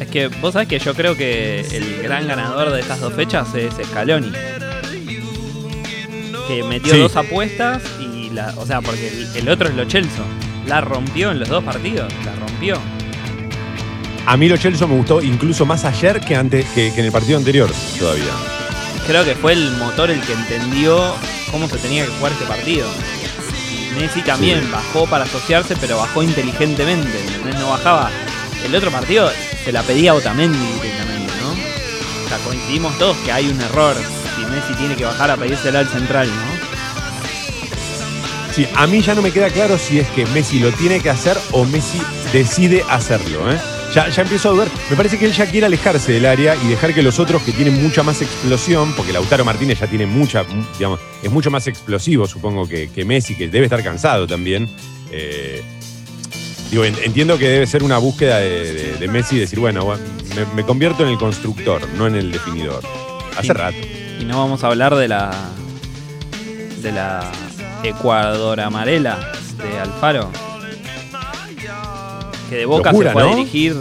Es 0.00 0.08
que 0.08 0.26
vos 0.26 0.52
sabés 0.52 0.68
que 0.68 0.78
yo 0.78 0.92
creo 0.92 1.16
que 1.16 1.60
el 1.60 2.02
gran 2.02 2.28
ganador 2.28 2.70
de 2.70 2.78
estas 2.82 3.00
dos 3.00 3.14
fechas 3.14 3.48
es 3.54 3.72
Scaloni. 3.86 4.32
Que 6.46 6.62
metió 6.62 6.92
Sí. 6.92 6.98
dos 7.00 7.16
apuestas 7.16 7.80
y 8.02 8.28
la. 8.28 8.52
O 8.58 8.66
sea, 8.66 8.82
porque 8.82 9.08
el, 9.08 9.28
el 9.34 9.48
otro 9.48 9.68
es 9.70 9.74
Lo 9.74 9.88
Celso. 9.88 10.22
La 10.66 10.82
rompió 10.82 11.30
en 11.30 11.38
los 11.40 11.48
dos 11.48 11.64
partidos. 11.64 12.12
La 12.26 12.34
rompió. 12.34 12.76
A 14.26 14.36
mí 14.36 14.46
lo 14.46 14.58
Chelsea 14.58 14.86
me 14.86 14.94
gustó 14.96 15.22
incluso 15.22 15.64
más 15.64 15.86
ayer 15.86 16.20
que, 16.20 16.36
antes, 16.36 16.66
que, 16.74 16.92
que 16.92 17.00
en 17.00 17.06
el 17.06 17.12
partido 17.12 17.38
anterior 17.38 17.70
todavía. 17.98 18.24
Creo 19.06 19.24
que 19.24 19.34
fue 19.34 19.52
el 19.52 19.70
motor 19.72 20.10
el 20.10 20.20
que 20.22 20.32
entendió 20.32 21.14
cómo 21.50 21.68
se 21.68 21.76
tenía 21.78 22.04
que 22.06 22.10
jugar 22.12 22.32
este 22.32 22.44
partido. 22.46 22.88
Messi 23.98 24.22
también 24.22 24.60
Sí. 24.62 24.70
bajó 24.72 25.06
para 25.06 25.24
asociarse, 25.24 25.76
pero 25.76 25.98
bajó 25.98 26.22
inteligentemente. 26.22 27.20
¿entendés? 27.20 27.54
No 27.60 27.70
bajaba. 27.70 28.10
El 28.64 28.74
otro 28.74 28.90
partido 28.90 29.30
se 29.64 29.72
la 29.72 29.82
pedía 29.82 30.12
a 30.12 30.14
Otamendi 30.14 30.58
directamente, 30.58 31.32
¿no? 31.42 31.50
O 32.24 32.28
sea, 32.28 32.38
coincidimos 32.38 32.98
todos 32.98 33.16
que 33.18 33.30
hay 33.30 33.48
un 33.48 33.60
error. 33.60 33.94
Si 34.36 34.44
Messi 34.46 34.74
tiene 34.74 34.96
que 34.96 35.04
bajar 35.04 35.30
a 35.30 35.36
pedírsela 35.36 35.80
al 35.80 35.88
central, 35.88 36.28
¿no? 36.28 36.64
Sí, 38.54 38.66
a 38.74 38.86
mí 38.86 39.02
ya 39.02 39.14
no 39.14 39.22
me 39.22 39.32
queda 39.32 39.50
claro 39.50 39.78
si 39.78 39.98
es 39.98 40.08
que 40.10 40.24
Messi 40.26 40.60
lo 40.60 40.70
tiene 40.72 41.00
que 41.00 41.10
hacer 41.10 41.36
o 41.52 41.64
Messi 41.64 42.00
decide 42.32 42.84
hacerlo. 42.88 43.52
¿eh? 43.52 43.58
Ya, 43.94 44.08
ya 44.08 44.22
empiezo 44.22 44.48
a 44.48 44.52
dudar. 44.52 44.68
Me 44.90 44.96
parece 44.96 45.18
que 45.18 45.26
él 45.26 45.32
ya 45.32 45.46
quiere 45.48 45.66
alejarse 45.66 46.12
del 46.12 46.26
área 46.26 46.56
y 46.56 46.66
dejar 46.66 46.92
que 46.94 47.02
los 47.02 47.20
otros 47.20 47.42
que 47.42 47.52
tienen 47.52 47.80
mucha 47.82 48.02
más 48.02 48.20
explosión, 48.22 48.92
porque 48.94 49.12
Lautaro 49.12 49.44
Martínez 49.44 49.78
ya 49.78 49.86
tiene 49.86 50.04
mucha, 50.06 50.42
mu- 50.42 50.64
digamos, 50.78 50.98
es 51.22 51.30
mucho 51.30 51.50
más 51.50 51.66
explosivo, 51.68 52.26
supongo, 52.26 52.66
que, 52.68 52.90
que 52.90 53.04
Messi, 53.04 53.36
que 53.36 53.46
debe 53.48 53.66
estar 53.66 53.82
cansado 53.84 54.26
también. 54.26 54.68
Eh, 55.12 55.62
digo, 56.72 56.84
en- 56.84 56.96
entiendo 57.04 57.38
que 57.38 57.48
debe 57.48 57.66
ser 57.68 57.84
una 57.84 57.98
búsqueda 57.98 58.38
de, 58.38 58.72
de- 58.72 58.92
de 58.96 59.08
Messi, 59.08 59.38
decir, 59.38 59.60
bueno, 59.60 59.86
me, 60.34 60.44
me 60.56 60.64
convierto 60.64 61.04
en 61.04 61.10
el 61.10 61.18
constructor, 61.18 61.86
no 61.96 62.08
en 62.08 62.16
el 62.16 62.32
definidor. 62.32 62.82
Hace 63.36 63.46
Sí. 63.48 63.52
rato. 63.52 63.76
Y 64.20 64.24
no 64.24 64.38
vamos 64.38 64.64
a 64.64 64.68
hablar 64.68 64.96
de 64.96 65.06
la. 65.06 65.30
de 66.82 66.90
la 66.92 67.30
Ecuador 67.84 68.60
amarela 68.60 69.32
de 69.62 69.78
Alfaro. 69.78 70.30
Que 72.50 72.56
de 72.56 72.66
Boca 72.66 72.90
Locura, 72.92 73.10
se 73.10 73.12
fue 73.14 73.22
¿no? 73.22 73.32
a 73.32 73.36
dirigir. 73.36 73.76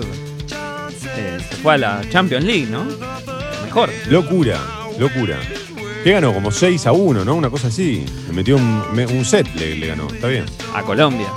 eh, 1.18 1.38
se 1.49 1.55
fue 1.57 1.74
a 1.74 1.78
la 1.78 2.01
Champions 2.09 2.45
League, 2.45 2.68
¿no? 2.70 2.86
Mejor. 3.66 3.89
Locura, 4.09 4.59
locura. 4.97 5.38
Que 6.03 6.11
ganó 6.11 6.34
como 6.34 6.51
6 6.51 6.86
a 6.88 6.91
1, 6.91 7.24
¿no? 7.26 7.36
Una 7.36 7.49
cosa 7.49 7.68
así. 7.68 8.05
Le 8.28 8.34
metió 8.34 8.57
un, 8.57 9.26
set, 9.26 9.47
le, 9.55 9.76
le 9.76 9.88
ganó. 9.88 10.07
Está 10.07 10.28
bien. 10.28 10.45
A 10.74 10.84
Colombia. 10.84 11.28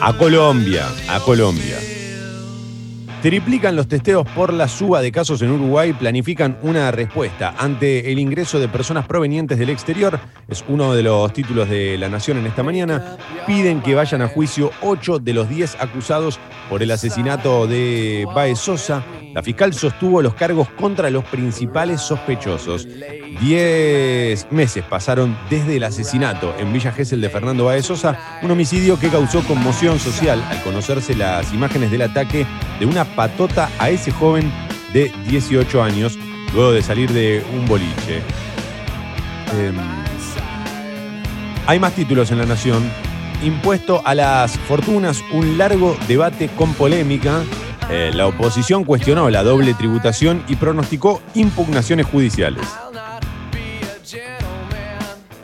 A 0.00 0.12
Colombia, 0.16 0.86
a 1.08 1.18
Colombia. 1.20 1.78
Triplican 3.24 3.74
los 3.74 3.88
testeos 3.88 4.28
por 4.36 4.52
la 4.52 4.68
suba 4.68 5.00
de 5.00 5.10
casos 5.10 5.40
en 5.40 5.50
Uruguay, 5.50 5.94
planifican 5.94 6.58
una 6.60 6.90
respuesta 6.90 7.54
ante 7.56 8.12
el 8.12 8.18
ingreso 8.18 8.60
de 8.60 8.68
personas 8.68 9.06
provenientes 9.06 9.58
del 9.58 9.70
exterior. 9.70 10.20
Es 10.46 10.62
uno 10.68 10.92
de 10.92 11.04
los 11.04 11.32
títulos 11.32 11.70
de 11.70 11.96
La 11.96 12.10
Nación 12.10 12.36
en 12.36 12.44
esta 12.44 12.62
mañana. 12.62 13.16
Piden 13.46 13.80
que 13.80 13.94
vayan 13.94 14.20
a 14.20 14.28
juicio 14.28 14.72
8 14.82 15.20
de 15.20 15.32
los 15.32 15.48
10 15.48 15.76
acusados 15.80 16.38
por 16.68 16.82
el 16.82 16.90
asesinato 16.90 17.66
de 17.66 18.26
Baez 18.34 18.58
Sosa. 18.58 19.02
La 19.32 19.42
fiscal 19.42 19.72
sostuvo 19.72 20.20
los 20.20 20.34
cargos 20.34 20.68
contra 20.68 21.08
los 21.08 21.24
principales 21.24 22.02
sospechosos. 22.02 22.86
10 23.40 24.52
meses 24.52 24.84
pasaron 24.84 25.36
desde 25.50 25.76
el 25.76 25.84
asesinato 25.84 26.54
en 26.58 26.72
Villa 26.72 26.92
Gesell 26.92 27.20
de 27.20 27.30
Fernando 27.30 27.64
Baez 27.64 27.86
Sosa, 27.86 28.38
un 28.42 28.50
homicidio 28.50 28.98
que 28.98 29.08
causó 29.08 29.42
conmoción 29.44 29.98
social 29.98 30.42
al 30.50 30.62
conocerse 30.62 31.16
las 31.16 31.52
imágenes 31.52 31.90
del 31.90 32.02
ataque 32.02 32.46
de 32.78 32.86
una 32.86 33.04
patota 33.14 33.70
a 33.78 33.90
ese 33.90 34.10
joven 34.10 34.52
de 34.92 35.12
18 35.28 35.82
años 35.82 36.18
luego 36.54 36.72
de 36.72 36.82
salir 36.82 37.12
de 37.12 37.44
un 37.52 37.66
boliche. 37.66 38.22
Em, 39.58 39.76
hay 41.66 41.78
más 41.78 41.94
títulos 41.94 42.30
en 42.30 42.38
La 42.38 42.46
Nación. 42.46 42.82
Impuesto 43.42 44.02
a 44.04 44.14
las 44.14 44.58
fortunas, 44.58 45.22
un 45.32 45.58
largo 45.58 45.96
debate 46.08 46.48
con 46.48 46.72
polémica. 46.74 47.42
Eh, 47.90 48.10
la 48.14 48.26
oposición 48.26 48.84
cuestionó 48.84 49.28
la 49.30 49.42
doble 49.42 49.74
tributación 49.74 50.42
y 50.48 50.56
pronosticó 50.56 51.20
impugnaciones 51.34 52.06
judiciales. 52.06 52.66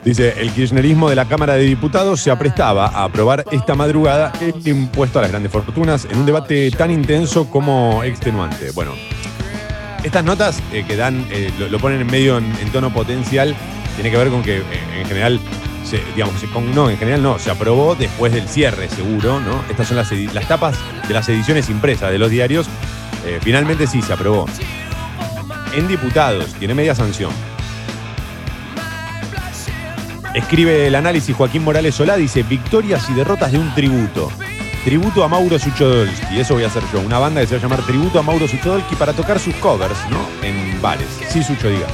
Dice, 0.03 0.33
el 0.41 0.51
kirchnerismo 0.51 1.11
de 1.11 1.15
la 1.15 1.25
Cámara 1.25 1.53
de 1.53 1.61
Diputados 1.61 2.21
se 2.21 2.31
aprestaba 2.31 2.87
a 2.87 3.03
aprobar 3.03 3.45
esta 3.51 3.75
madrugada 3.75 4.33
el 4.41 4.67
impuesto 4.67 5.19
a 5.19 5.21
las 5.21 5.31
grandes 5.31 5.51
fortunas 5.51 6.05
en 6.05 6.17
un 6.17 6.25
debate 6.25 6.71
tan 6.71 6.89
intenso 6.89 7.47
como 7.47 8.03
extenuante. 8.03 8.71
Bueno, 8.71 8.93
estas 10.03 10.23
notas 10.23 10.59
eh, 10.73 10.83
que 10.87 10.95
dan, 10.95 11.27
eh, 11.29 11.51
lo, 11.69 11.77
ponen 11.77 12.01
en 12.01 12.07
medio 12.07 12.39
en, 12.39 12.71
tono 12.71 12.91
potencial, 12.91 13.55
tiene 13.93 14.09
que 14.09 14.17
ver 14.17 14.29
con 14.29 14.41
que 14.41 14.57
eh, 14.57 14.63
en 15.01 15.05
general, 15.05 15.39
digamos, 16.15 16.33
no, 16.73 16.89
en 16.89 16.97
general 16.97 17.21
no, 17.21 17.37
se 17.37 17.51
aprobó 17.51 17.93
después 17.93 18.33
del 18.33 18.47
cierre, 18.47 18.89
seguro, 18.89 19.39
¿no? 19.39 19.63
Estas 19.69 19.87
son 19.87 19.97
las, 19.97 20.11
las 20.33 20.47
tapas 20.47 20.77
de 21.07 21.13
las 21.13 21.29
ediciones 21.29 21.69
impresas 21.69 22.11
de 22.11 22.17
los 22.17 22.31
diarios. 22.31 22.67
Finalmente 23.41 23.85
sí, 23.85 24.01
se 24.01 24.13
aprobó. 24.13 24.47
En 25.75 25.87
diputados, 25.87 26.51
tiene 26.55 26.73
media 26.73 26.95
sanción. 26.95 27.29
Escribe 30.33 30.87
el 30.87 30.95
análisis 30.95 31.35
Joaquín 31.35 31.61
Morales 31.61 31.95
Solá, 31.95 32.15
dice 32.15 32.43
victorias 32.43 33.09
y 33.09 33.13
derrotas 33.13 33.51
de 33.51 33.59
un 33.59 33.73
tributo. 33.75 34.31
Tributo 34.85 35.25
a 35.25 35.27
Mauro 35.27 35.59
Suchodolski, 35.59 36.39
eso 36.39 36.53
voy 36.53 36.63
a 36.63 36.67
hacer 36.67 36.83
yo. 36.93 37.01
Una 37.01 37.19
banda 37.19 37.41
que 37.41 37.47
se 37.47 37.55
va 37.55 37.59
a 37.59 37.61
llamar 37.61 37.85
Tributo 37.85 38.17
a 38.17 38.23
Mauro 38.23 38.47
Suchodolski 38.47 38.95
para 38.95 39.11
tocar 39.11 39.39
sus 39.39 39.53
covers, 39.55 39.97
¿no? 40.09 40.25
En 40.41 40.81
bares. 40.81 41.19
Sí, 41.27 41.43
Sucho, 41.43 41.69
diga. 41.69 41.85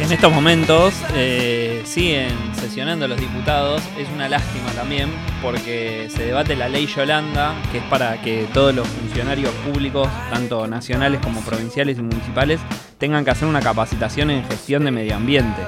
En 0.00 0.10
estos 0.10 0.32
momentos 0.32 0.92
eh, 1.14 1.82
siguen 1.84 2.30
sesionando 2.58 3.06
los 3.06 3.20
diputados. 3.20 3.80
Es 3.96 4.08
una 4.12 4.28
lástima 4.28 4.72
también 4.72 5.08
porque 5.40 6.08
se 6.12 6.24
debate 6.24 6.56
la 6.56 6.68
ley 6.68 6.86
Yolanda, 6.86 7.54
que 7.70 7.78
es 7.78 7.84
para 7.84 8.20
que 8.20 8.48
todos 8.52 8.74
los 8.74 8.88
funcionarios 8.88 9.52
públicos, 9.72 10.08
tanto 10.30 10.66
nacionales 10.66 11.20
como 11.22 11.40
provinciales 11.42 11.98
y 11.98 12.02
municipales, 12.02 12.58
tengan 12.98 13.24
que 13.24 13.30
hacer 13.30 13.46
una 13.46 13.60
capacitación 13.60 14.30
en 14.30 14.44
gestión 14.44 14.84
de 14.84 14.90
medio 14.90 15.14
ambiente. 15.14 15.62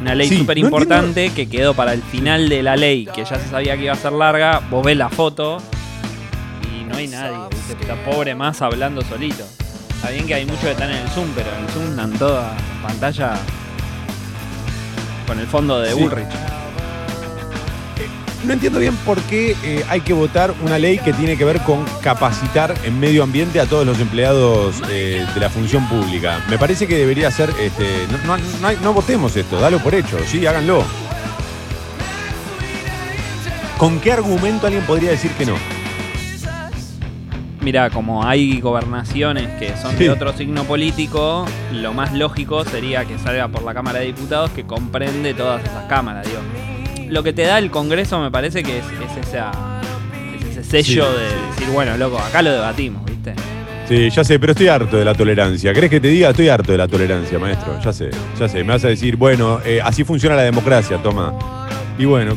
Una 0.00 0.14
ley 0.14 0.28
Sí, 0.28 0.38
súper 0.38 0.58
no 0.58 0.64
importante 0.64 1.30
que 1.30 1.46
quedó 1.48 1.74
para 1.74 1.92
el 1.92 2.02
final 2.02 2.48
de 2.48 2.62
la 2.62 2.76
ley, 2.76 3.06
que 3.14 3.24
ya 3.24 3.38
se 3.38 3.48
sabía 3.48 3.76
que 3.76 3.84
iba 3.84 3.92
a 3.92 3.96
ser 3.96 4.12
larga. 4.12 4.60
Vos 4.70 4.84
ves 4.84 4.96
la 4.96 5.08
foto 5.10 5.58
y 6.64 6.84
no 6.84 6.96
hay 6.96 7.08
nadie. 7.08 7.36
Está 7.80 7.94
pobre 8.04 8.34
más 8.34 8.62
hablando 8.62 9.02
solito. 9.02 9.44
Está 9.96 10.10
bien 10.10 10.26
que 10.26 10.34
hay 10.34 10.46
muchos 10.46 10.62
que 10.64 10.70
están 10.70 10.90
en 10.90 10.96
el 10.96 11.08
Zoom, 11.10 11.28
pero 11.34 11.50
en 11.54 11.64
el 11.64 11.70
Zoom 11.70 11.96
dan 11.96 12.12
toda 12.18 12.56
pantalla 12.82 13.34
Con 15.26 15.38
el 15.38 15.46
fondo 15.46 15.78
de 15.80 15.92
Sí. 15.92 16.00
Bullrich. 16.00 16.26
No 18.44 18.54
entiendo 18.54 18.78
bien 18.78 18.96
por 19.04 19.20
qué 19.22 19.54
eh, 19.62 19.84
hay 19.90 20.00
que 20.00 20.14
votar 20.14 20.54
una 20.62 20.78
ley 20.78 20.98
que 20.98 21.12
tiene 21.12 21.36
que 21.36 21.44
ver 21.44 21.60
con 21.60 21.84
capacitar 22.02 22.74
en 22.84 22.98
medio 22.98 23.22
ambiente 23.22 23.60
a 23.60 23.66
todos 23.66 23.84
los 23.86 24.00
empleados 24.00 24.76
eh, 24.88 25.26
de 25.34 25.40
la 25.40 25.50
función 25.50 25.86
pública. 25.88 26.42
Me 26.48 26.56
parece 26.58 26.86
que 26.86 26.96
debería 26.96 27.30
ser, 27.30 27.50
este, 27.60 28.06
no, 28.26 28.36
no- 28.38 28.42
no 28.62 28.66
hay- 28.66 28.78
no 28.82 28.94
votemos 28.94 29.36
esto, 29.36 29.60
dalo 29.60 29.78
por 29.80 29.94
hecho, 29.94 30.18
sí, 30.26 30.46
háganlo. 30.46 30.82
¿Con 33.76 34.00
qué 34.00 34.12
argumento 34.12 34.66
alguien 34.66 34.84
podría 34.84 35.10
decir 35.10 35.30
que 35.32 35.44
no? 35.46 35.54
Mira, 37.60 37.90
como 37.90 38.24
hay 38.24 38.58
gobernaciones 38.60 39.48
que 39.58 39.76
son 39.76 39.92
Sí. 39.98 40.04
de 40.04 40.10
otro 40.10 40.32
signo 40.34 40.64
político, 40.64 41.44
lo 41.72 41.92
más 41.92 42.12
lógico 42.14 42.64
sería 42.64 43.04
que 43.04 43.18
salga 43.18 43.48
por 43.48 43.62
la 43.64 43.74
Cámara 43.74 43.98
de 44.00 44.06
Diputados 44.06 44.50
que 44.52 44.64
comprende 44.64 45.34
todas 45.34 45.62
esas 45.62 45.84
cámaras, 45.84 46.26
digo. 46.26 46.40
Lo 47.10 47.24
que 47.24 47.32
te 47.32 47.42
da 47.42 47.58
el 47.58 47.72
Congreso 47.72 48.20
me 48.20 48.30
parece 48.30 48.62
que 48.62 48.78
es, 48.78 48.84
es 48.84 49.28
esa, 49.28 49.50
es 50.40 50.56
ese 50.58 50.64
sello 50.64 51.06
Sí, 51.06 51.18
de 51.18 51.50
decir, 51.50 51.74
bueno, 51.74 51.96
loco, 51.96 52.18
acá 52.18 52.40
lo 52.40 52.52
debatimos, 52.52 53.04
¿viste? 53.04 53.34
Sí, 53.88 54.08
ya 54.10 54.22
sé, 54.22 54.38
pero 54.38 54.52
estoy 54.52 54.68
harto 54.68 54.96
de 54.96 55.04
la 55.04 55.14
tolerancia. 55.14 55.74
¿Querés 55.74 55.90
que 55.90 55.98
te 55.98 56.06
diga? 56.06 56.30
Estoy 56.30 56.48
harto 56.48 56.70
de 56.70 56.78
la 56.78 56.86
tolerancia, 56.86 57.36
maestro. 57.40 57.80
Ya 57.82 57.92
sé, 57.92 58.10
ya 58.38 58.48
sé. 58.48 58.62
Me 58.62 58.74
vas 58.74 58.84
a 58.84 58.88
decir, 58.88 59.16
bueno, 59.16 59.60
eh, 59.64 59.80
así 59.82 60.04
funciona 60.04 60.36
la 60.36 60.42
democracia, 60.42 60.98
toma. 61.02 61.34
Y 61.98 62.04
bueno, 62.04 62.36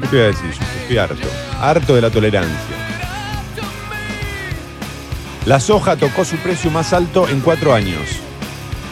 ¿qué 0.00 0.06
te 0.08 0.16
voy 0.16 0.24
a 0.24 0.28
decir? 0.28 0.50
yo? 0.50 0.64
Estoy 0.80 0.96
harto. 0.96 1.28
Harto 1.60 1.94
de 1.94 2.00
la 2.00 2.08
tolerancia. 2.08 2.76
La 5.44 5.60
soja 5.60 5.96
tocó 5.96 6.24
su 6.24 6.36
precio 6.36 6.70
más 6.70 6.94
alto 6.94 7.28
en 7.28 7.40
cuatro 7.40 7.74
años. 7.74 8.00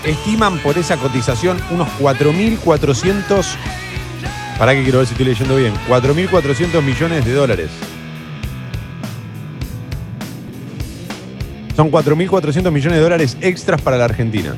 Estiman 0.04 0.58
por 0.58 0.76
esa 0.76 0.98
cotización 0.98 1.58
unos 1.70 1.88
4.400... 1.98 3.46
¿Para 4.62 4.76
qué 4.76 4.84
quiero 4.84 4.98
ver 4.98 5.08
si 5.08 5.14
estoy 5.14 5.26
leyendo 5.26 5.56
bien? 5.56 5.74
4.400 5.88 6.82
millones 6.82 7.24
de 7.24 7.32
dólares. 7.32 7.68
Son 11.74 11.90
4.400 11.90 12.70
millones 12.70 12.98
de 12.98 13.02
dólares 13.02 13.36
extras 13.40 13.82
para 13.82 13.96
la 13.96 14.04
Argentina. 14.04 14.54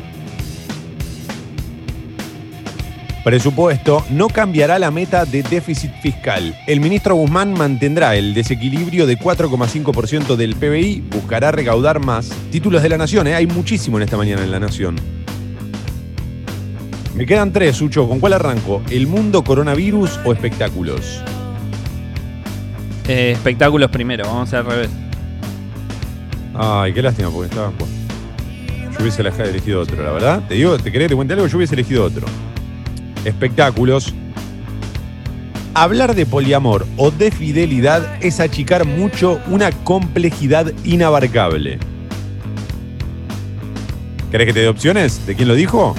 Presupuesto 3.24 4.04
no 4.10 4.28
cambiará 4.28 4.78
la 4.78 4.90
meta 4.90 5.24
de 5.24 5.42
déficit 5.42 5.92
fiscal. 6.02 6.54
El 6.66 6.80
ministro 6.80 7.14
Guzmán 7.14 7.54
mantendrá 7.54 8.14
el 8.14 8.34
desequilibrio 8.34 9.06
de 9.06 9.18
4,5% 9.18 10.36
del 10.36 10.54
PBI, 10.54 11.02
buscará 11.12 11.50
recaudar 11.50 11.98
más. 12.00 12.28
Títulos 12.52 12.82
de 12.82 12.90
la 12.90 12.98
Nación, 12.98 13.26
¿eh? 13.26 13.36
hay 13.36 13.46
muchísimo 13.46 13.96
en 13.96 14.02
esta 14.02 14.18
mañana 14.18 14.42
en 14.42 14.50
la 14.50 14.60
Nación. 14.60 15.23
Me 17.14 17.26
quedan 17.26 17.52
tres, 17.52 17.76
Sucho. 17.76 18.08
¿Con 18.08 18.18
cuál 18.18 18.32
arranco? 18.32 18.82
¿El 18.90 19.06
mundo, 19.06 19.44
coronavirus 19.44 20.18
o 20.24 20.32
espectáculos? 20.32 21.22
Eh, 23.06 23.32
espectáculos 23.32 23.90
primero, 23.90 24.24
vamos 24.26 24.52
a 24.52 24.58
al 24.58 24.66
revés. 24.66 24.90
Ay, 26.54 26.92
qué 26.92 27.02
lástima, 27.02 27.30
porque 27.30 27.50
estaba. 27.50 27.70
bueno. 27.78 27.92
Yo 28.92 29.02
hubiese 29.02 29.22
elegido 29.22 29.80
otro, 29.80 30.02
la 30.02 30.10
verdad. 30.10 30.42
Te 30.48 30.54
digo, 30.54 30.76
te 30.76 30.90
quería 30.90 31.06
que 31.06 31.10
te 31.10 31.16
cuente 31.16 31.34
algo, 31.34 31.46
yo 31.46 31.56
hubiese 31.56 31.74
elegido 31.74 32.04
otro. 32.04 32.26
Espectáculos. 33.24 34.12
Hablar 35.74 36.14
de 36.14 36.26
poliamor 36.26 36.86
o 36.96 37.10
de 37.10 37.30
fidelidad 37.32 38.18
es 38.22 38.38
achicar 38.38 38.84
mucho 38.84 39.40
una 39.48 39.72
complejidad 39.72 40.72
inabarcable. 40.84 41.78
¿Querés 44.30 44.46
que 44.46 44.52
te 44.52 44.60
dé 44.60 44.68
opciones? 44.68 45.26
¿De 45.26 45.34
quién 45.34 45.48
lo 45.48 45.54
dijo? 45.54 45.96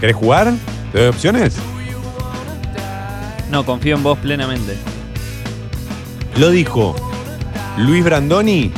¿Querés 0.00 0.16
jugar? 0.16 0.52
¿Te 0.92 0.98
doy 0.98 1.08
opciones? 1.08 1.56
No, 3.50 3.66
confío 3.66 3.96
en 3.96 4.02
vos 4.02 4.18
plenamente. 4.18 4.76
Lo 6.36 6.50
dijo 6.50 6.96
Luis 7.76 8.02
Brandoni. 8.02 8.72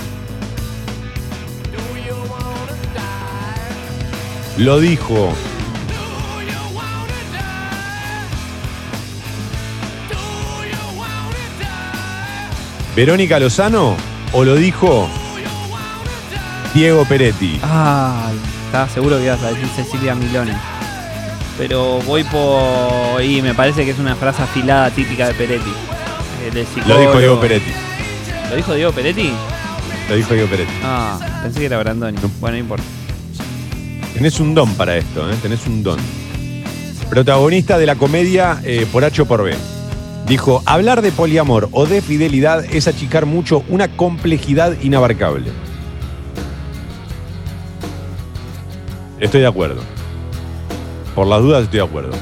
Lo 4.59 4.81
dijo 4.81 5.33
Verónica 12.97 13.39
Lozano 13.39 13.97
o 14.33 14.45
lo 14.45 14.57
dijo 14.57 15.09
Diego 16.75 17.05
Peretti. 17.05 17.61
Ay, 17.63 18.39
estaba 18.67 18.89
seguro 18.89 19.19
que 19.19 19.25
ibas 19.25 19.43
a 19.43 19.53
decir 19.53 19.69
Cecilia 19.69 20.15
Milone. 20.15 20.72
Pero 21.63 22.01
voy 22.01 22.25
por. 22.25 23.23
Y 23.23 23.41
me 23.41 23.55
parece 23.55 23.85
que 23.85 23.93
es 23.93 23.99
una 24.01 24.17
frase 24.17 24.43
afilada 24.43 24.91
típica 24.91 25.29
de 25.29 25.35
Peretti. 25.35 25.71
Eh, 26.45 26.67
Lo 26.89 26.99
dijo 26.99 27.19
Diego 27.21 27.41
Peretti. 27.41 27.71
¿Lo 28.51 28.57
dijo 28.57 28.75
Diego 28.75 28.91
Peretti? 28.91 29.33
Lo 30.09 30.17
dijo 30.17 30.35
Diego 30.35 30.49
Peretti. 30.49 30.73
Ah, 30.83 31.21
pensé 31.41 31.61
que 31.61 31.67
era 31.67 31.79
Brandoni. 31.79 32.19
Bueno, 32.41 32.57
no 32.57 32.61
importa. 32.61 32.85
Tenés 34.13 34.41
un 34.41 34.57
don 34.57 34.75
para 34.75 34.97
esto, 34.97 35.31
¿eh? 35.31 35.37
tenés 35.41 35.65
un 35.69 35.85
don. 35.85 36.01
Protagonista 37.09 37.79
de 37.79 37.87
la 37.87 37.95
comedia 37.95 38.61
eh, 38.65 38.85
Por 38.91 39.05
H 39.05 39.23
o 39.23 39.27
por 39.27 39.45
B. 39.45 39.55
Dijo, 40.27 40.65
hablar 40.67 41.01
de 41.01 41.13
poliamor 41.13 41.69
o 41.71 41.87
de 41.87 42.03
fidelidad 42.03 42.65
es 42.75 42.89
achicar 42.89 43.25
mucho 43.25 43.63
una 43.69 43.87
complejidad 43.97 44.77
inabarcable. 44.83 45.53
Estoy 49.21 49.43
de 49.43 49.47
acuerdo. 49.47 49.92
Por 51.15 51.27
las 51.27 51.43
dudas 51.43 51.65
estoy 51.65 51.81
de 51.81 51.85
acuerdo. 51.85 52.13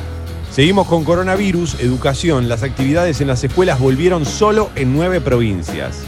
Seguimos 0.50 0.88
con 0.88 1.04
coronavirus, 1.04 1.80
educación. 1.80 2.48
Las 2.48 2.64
actividades 2.64 3.20
en 3.20 3.28
las 3.28 3.44
escuelas 3.44 3.78
volvieron 3.78 4.26
solo 4.26 4.70
en 4.74 4.92
nueve 4.92 5.20
provincias. 5.20 6.02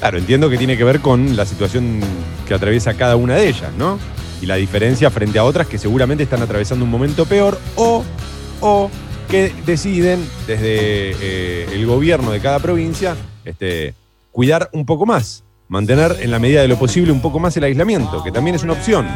Claro, 0.00 0.18
entiendo 0.18 0.50
que 0.50 0.58
tiene 0.58 0.76
que 0.76 0.82
ver 0.82 1.00
con 1.00 1.36
la 1.36 1.46
situación 1.46 2.00
que 2.48 2.54
atraviesa 2.54 2.94
cada 2.94 3.16
una 3.16 3.36
de 3.36 3.48
ellas, 3.48 3.70
¿no? 3.78 3.98
Y 4.42 4.46
la 4.46 4.56
diferencia 4.56 5.10
frente 5.10 5.38
a 5.38 5.44
otras 5.44 5.68
que 5.68 5.78
seguramente 5.78 6.24
están 6.24 6.42
atravesando 6.42 6.84
un 6.84 6.90
momento 6.90 7.26
peor 7.26 7.60
o, 7.76 8.02
o 8.60 8.90
que 9.28 9.52
deciden 9.64 10.26
desde 10.46 11.12
eh, 11.20 11.68
el 11.72 11.86
gobierno 11.86 12.32
de 12.32 12.40
cada 12.40 12.58
provincia 12.58 13.14
este, 13.44 13.94
cuidar 14.32 14.70
un 14.72 14.86
poco 14.86 15.06
más, 15.06 15.44
mantener 15.68 16.16
en 16.20 16.30
la 16.30 16.38
medida 16.38 16.62
de 16.62 16.68
lo 16.68 16.78
posible 16.78 17.12
un 17.12 17.20
poco 17.20 17.38
más 17.38 17.56
el 17.56 17.64
aislamiento, 17.64 18.24
que 18.24 18.32
también 18.32 18.56
es 18.56 18.64
una 18.64 18.72
opción. 18.72 19.06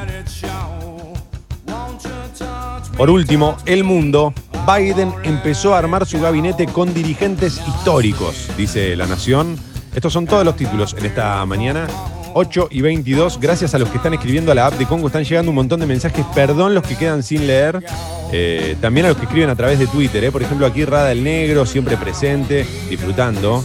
Por 2.97 3.11
último, 3.11 3.57
el 3.67 3.85
mundo. 3.85 4.33
Biden 4.67 5.13
empezó 5.25 5.75
a 5.75 5.79
armar 5.79 6.07
su 6.07 6.21
gabinete 6.21 6.67
con 6.67 6.95
dirigentes 6.95 7.61
históricos, 7.67 8.49
dice 8.57 8.97
La 8.97 9.07
Nación. 9.07 9.59
Estos 9.95 10.13
son 10.13 10.27
todos 10.27 10.45
los 10.45 10.57
títulos 10.57 10.95
en 10.99 11.07
esta 11.07 11.45
mañana. 11.45 11.87
8 12.35 12.69
y 12.71 12.81
22. 12.81 13.39
Gracias 13.41 13.75
a 13.75 13.79
los 13.79 13.89
que 13.91 13.97
están 13.99 14.15
escribiendo 14.15 14.51
a 14.51 14.55
la 14.55 14.67
app 14.67 14.75
de 14.75 14.87
Congo. 14.87 15.09
Están 15.09 15.25
llegando 15.25 15.51
un 15.51 15.57
montón 15.57 15.81
de 15.81 15.87
mensajes. 15.87 16.25
Perdón 16.35 16.75
los 16.75 16.83
que 16.85 16.97
quedan 16.97 17.23
sin 17.23 17.47
leer. 17.47 17.85
Eh, 18.33 18.77
también 18.81 19.07
a 19.07 19.11
los 19.11 19.19
que 19.19 19.25
escriben 19.25 19.51
a 19.51 19.57
través 19.57 19.79
de 19.79 19.87
Twitter. 19.87 20.25
eh. 20.25 20.33
Por 20.33 20.43
ejemplo, 20.43 20.67
aquí 20.67 20.85
Rada 20.85 21.13
el 21.13 21.23
Negro, 21.23 21.67
siempre 21.67 21.97
presente, 21.97 22.67
disfrutando. 22.89 23.63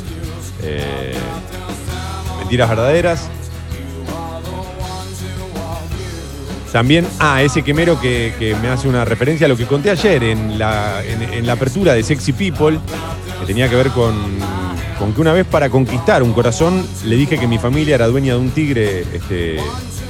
Eh, 0.63 1.13
mentiras 2.39 2.69
verdaderas. 2.69 3.29
También, 6.71 7.07
ah, 7.19 7.41
ese 7.41 7.63
quemero 7.63 7.99
que, 7.99 8.33
que 8.37 8.55
me 8.55 8.67
hace 8.67 8.87
una 8.87 9.03
referencia 9.03 9.45
a 9.45 9.49
lo 9.49 9.57
que 9.57 9.65
conté 9.65 9.89
ayer 9.89 10.23
en 10.23 10.59
la, 10.59 11.03
en, 11.03 11.47
la 11.47 11.53
apertura 11.53 11.93
de 11.93 12.03
Sexy 12.03 12.31
People, 12.31 12.79
que 13.39 13.45
tenía 13.47 13.67
que 13.67 13.75
ver 13.75 13.89
con, 13.89 14.15
con 14.99 15.13
que 15.13 15.21
una 15.21 15.33
vez 15.33 15.47
para 15.47 15.69
conquistar 15.69 16.21
un 16.21 16.31
corazón 16.31 16.85
le 17.05 17.15
dije 17.15 17.39
que 17.39 17.47
mi 17.47 17.57
familia 17.57 17.95
era 17.95 18.07
dueña 18.07 18.33
de 18.33 18.39
un 18.39 18.51
tigre 18.51 19.01
este, 19.01 19.57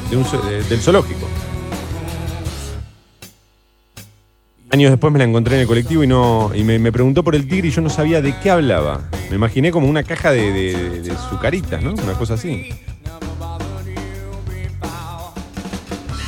de 0.09 0.17
un 0.17 0.25
del 0.67 0.81
zoológico. 0.81 1.29
Años 4.71 4.91
después 4.91 5.13
me 5.13 5.19
la 5.19 5.25
encontré 5.25 5.55
en 5.55 5.61
el 5.61 5.67
colectivo 5.67 6.03
y 6.03 6.07
no 6.07 6.51
y 6.53 6.63
me, 6.65 6.77
me 6.77 6.91
preguntó 6.91 7.23
por 7.23 7.35
el 7.35 7.47
tigre 7.47 7.69
y 7.69 7.71
yo 7.71 7.81
no 7.81 7.89
sabía 7.89 8.21
de 8.21 8.37
qué 8.37 8.51
hablaba. 8.51 9.09
Me 9.29 9.37
imaginé 9.37 9.71
como 9.71 9.87
una 9.87 10.03
caja 10.03 10.31
de, 10.31 10.51
de, 10.51 11.01
de 11.01 11.17
sucaritas, 11.29 11.81
¿no? 11.81 11.93
Una 11.93 12.13
cosa 12.13 12.33
así. 12.33 12.69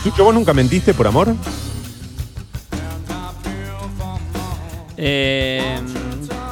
¿vos 0.17 0.33
nunca 0.33 0.53
mentiste 0.53 0.93
por 0.93 1.07
amor? 1.07 1.35
Eh, 4.97 5.79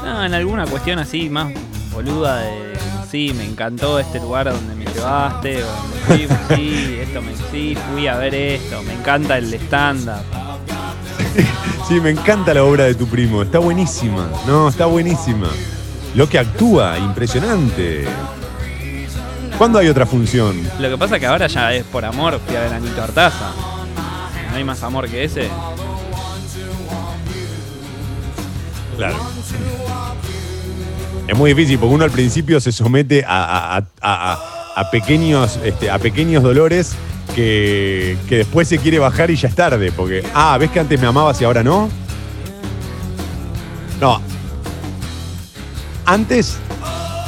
no, 0.03 0.25
en 0.25 0.33
alguna 0.33 0.65
cuestión 0.65 0.99
así 0.99 1.29
más 1.29 1.53
boluda 1.93 2.39
de 2.39 2.69
sí, 3.09 3.33
me 3.35 3.45
encantó 3.45 3.99
este 3.99 4.19
lugar 4.19 4.51
donde 4.51 4.75
me 4.75 4.85
llevaste, 4.85 5.63
o 5.63 5.67
donde 5.67 5.97
fui, 6.27 6.55
sí, 6.55 6.99
esto 7.01 7.21
me 7.21 7.31
sí, 7.51 7.77
fui 7.91 8.07
a 8.07 8.17
ver 8.17 8.35
esto, 8.35 8.81
me 8.83 8.93
encanta 8.93 9.37
el 9.37 9.53
stand-up. 9.53 10.23
Sí, 11.87 11.99
me 11.99 12.11
encanta 12.11 12.53
la 12.53 12.63
obra 12.63 12.83
de 12.83 12.93
tu 12.93 13.07
primo. 13.07 13.41
Está 13.41 13.57
buenísima. 13.57 14.29
No, 14.45 14.69
está 14.69 14.85
buenísima. 14.85 15.49
Lo 16.13 16.29
que 16.29 16.37
actúa, 16.37 16.99
impresionante. 16.99 18.05
¿Cuándo 19.59 19.77
hay 19.77 19.89
otra 19.89 20.05
función? 20.07 20.59
Lo 20.79 20.89
que 20.89 20.97
pasa 20.97 21.19
que 21.19 21.27
ahora 21.27 21.45
ya 21.47 21.73
es 21.73 21.83
por 21.83 22.03
amor, 22.05 22.39
fui 22.47 22.55
a 22.55 22.61
ver 22.61 22.73
a 22.73 22.79
Nito 22.79 23.03
Artaza. 23.03 23.51
hay 24.55 24.63
más 24.63 24.81
amor 24.83 25.07
que 25.07 25.23
ese. 25.25 25.49
Claro. 28.97 29.17
Es 31.27 31.37
muy 31.37 31.53
difícil 31.53 31.77
porque 31.77 31.93
uno 31.93 32.03
al 32.05 32.11
principio 32.11 32.59
se 32.59 32.71
somete 32.71 33.23
a, 33.27 33.43
a- 33.43 33.77
a- 33.77 33.83
a- 34.01 34.39
a 34.77 34.89
pequeños, 34.91 35.59
este, 35.63 35.91
a 35.91 35.99
pequeños 35.99 36.41
dolores 36.41 36.93
que, 37.35 38.17
que 38.27 38.37
después 38.37 38.67
se 38.67 38.77
quiere 38.79 38.97
bajar 38.97 39.29
y 39.29 39.35
ya 39.35 39.49
es 39.49 39.55
tarde. 39.55 39.91
Porque, 39.91 40.23
ah, 40.33 40.57
¿ves 40.57 40.71
que 40.71 40.79
antes 40.79 40.99
me 40.99 41.05
amabas 41.05 41.39
y 41.41 41.43
ahora 41.45 41.63
no? 41.63 41.89
No. 43.99 44.21
Antes 46.05 46.57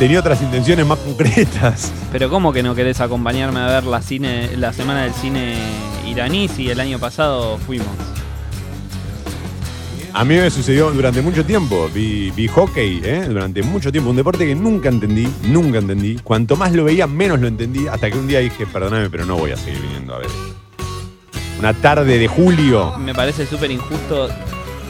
tenía 0.02 0.20
otras 0.20 0.42
intenciones 0.42 0.84
más 0.84 0.98
concretas. 0.98 1.94
Pero 2.12 2.28
¿cómo 2.28 2.52
que 2.52 2.64
no 2.64 2.74
querés 2.74 3.00
acompañarme 3.02 3.60
a 3.60 3.68
ver 3.68 3.84
la 3.84 4.02
cine, 4.02 4.58
la 4.58 4.74
semana 4.74 5.04
del 5.04 5.14
cine 5.14 5.54
iraní 6.08 6.48
si 6.48 6.72
el 6.72 6.80
año 6.80 6.98
pasado 6.98 7.60
fuimos? 7.60 7.86
A 10.12 10.26
mí 10.26 10.38
me 10.38 10.50
sucedió 10.50 10.90
durante 10.90 11.22
mucho 11.22 11.46
tiempo. 11.46 11.88
Vi, 11.94 12.32
vi 12.32 12.48
hockey, 12.48 13.02
¿eh? 13.04 13.26
Durante 13.28 13.62
mucho 13.62 13.92
tiempo. 13.92 14.10
Un 14.10 14.16
deporte 14.16 14.44
que 14.44 14.56
nunca 14.56 14.90
entendí, 14.90 15.32
nunca 15.44 15.78
entendí. 15.78 16.16
Cuanto 16.24 16.56
más 16.56 16.74
lo 16.74 16.84
veía, 16.86 17.06
menos 17.06 17.40
lo 17.40 17.48
entendí. 17.48 17.88
Hasta 17.88 18.10
que 18.10 18.18
un 18.18 18.28
día 18.28 18.40
dije, 18.40 18.66
perdóname, 18.66 19.08
pero 19.12 19.28
no 19.28 19.38
voy 19.38 19.52
a 19.52 19.56
seguir 19.56 19.82
viniendo 19.82 20.16
a 20.16 20.18
ver. 20.18 20.30
Una 21.60 21.76
tarde 21.76 22.18
de 22.18 22.28
julio. 22.28 22.98
Me 22.98 23.14
parece 23.14 23.46
súper 23.46 23.70
injusto 23.70 24.30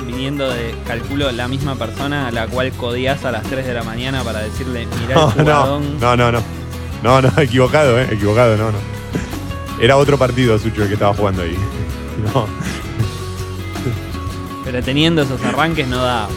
viniendo 0.06 0.50
de, 0.50 0.76
calculo, 0.88 1.32
la 1.32 1.48
misma 1.48 1.76
persona 1.76 2.28
a 2.28 2.32
la 2.32 2.48
cual 2.48 2.72
codías 2.72 3.24
a 3.26 3.32
las 3.32 3.44
3 3.44 3.66
de 3.66 3.74
la 3.74 3.84
mañana 3.84 4.24
para 4.24 4.40
decirle, 4.40 4.88
mirá 5.02 5.16
No, 5.16 5.28
el 5.28 5.34
jugadón. 5.34 6.00
no, 6.00 6.16
no, 6.18 6.32
no. 6.32 6.42
No, 7.04 7.22
no, 7.22 7.32
equivocado, 7.42 8.00
¿eh? 8.00 8.08
Equivocado, 8.12 8.56
no, 8.58 8.72
no. 8.72 8.78
Era 9.80 9.98
otro 9.98 10.18
partido, 10.18 10.58
Sucho, 10.60 10.84
el 10.84 10.88
que 10.90 10.94
estaba 10.96 11.14
jugando 11.14 11.42
ahí. 11.44 11.58
No. 12.34 12.46
Pero 14.64 14.84
teniendo 14.84 15.24
esos 15.24 15.44
arranques 15.44 15.88
no 15.88 15.98
da. 16.04 16.28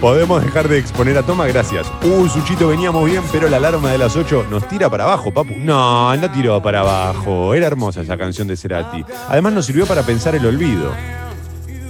¿Podemos 0.00 0.42
dejar 0.42 0.68
de 0.68 0.78
exponer 0.78 1.16
a 1.18 1.22
Toma? 1.22 1.46
Gracias. 1.46 1.86
Uh, 2.02 2.26
Suchito, 2.28 2.66
veníamos 2.68 3.04
bien, 3.08 3.22
pero 3.30 3.48
la 3.48 3.58
alarma 3.58 3.90
de 3.92 3.98
las 3.98 4.16
8 4.16 4.46
nos 4.50 4.66
tira 4.68 4.88
para 4.90 5.04
abajo, 5.04 5.30
papu. 5.32 5.54
No, 5.58 6.16
no 6.16 6.30
tiró 6.30 6.60
para 6.62 6.80
abajo. 6.80 7.54
Era 7.54 7.66
hermosa 7.68 8.00
esa 8.00 8.16
canción 8.16 8.48
de 8.48 8.56
Cerati. 8.56 9.04
Además 9.28 9.52
nos 9.52 9.66
sirvió 9.66 9.86
para 9.86 10.02
pensar 10.02 10.34
el 10.34 10.44
olvido. 10.46 10.92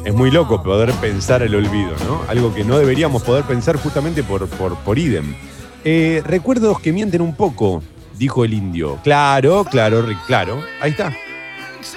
Es 0.04 0.12
muy 0.12 0.30
loco 0.30 0.62
poder 0.62 0.92
pensar 0.94 1.42
el 1.42 1.54
olvido, 1.54 1.92
¿no? 2.06 2.22
Algo 2.28 2.52
que 2.52 2.64
no 2.64 2.76
deberíamos 2.78 3.22
poder 3.22 3.44
pensar 3.44 3.76
justamente 3.76 4.24
por, 4.24 4.48
por, 4.48 4.76
por 4.78 4.98
idem. 4.98 5.34
Eh, 5.84 6.22
recuerdos 6.26 6.80
que 6.80 6.92
mienten 6.92 7.22
un 7.22 7.36
poco, 7.36 7.82
dijo 8.18 8.44
el 8.44 8.52
indio. 8.52 8.98
Claro, 9.04 9.64
claro, 9.64 10.04
claro. 10.26 10.62
Ahí 10.80 10.90
está. 10.90 11.12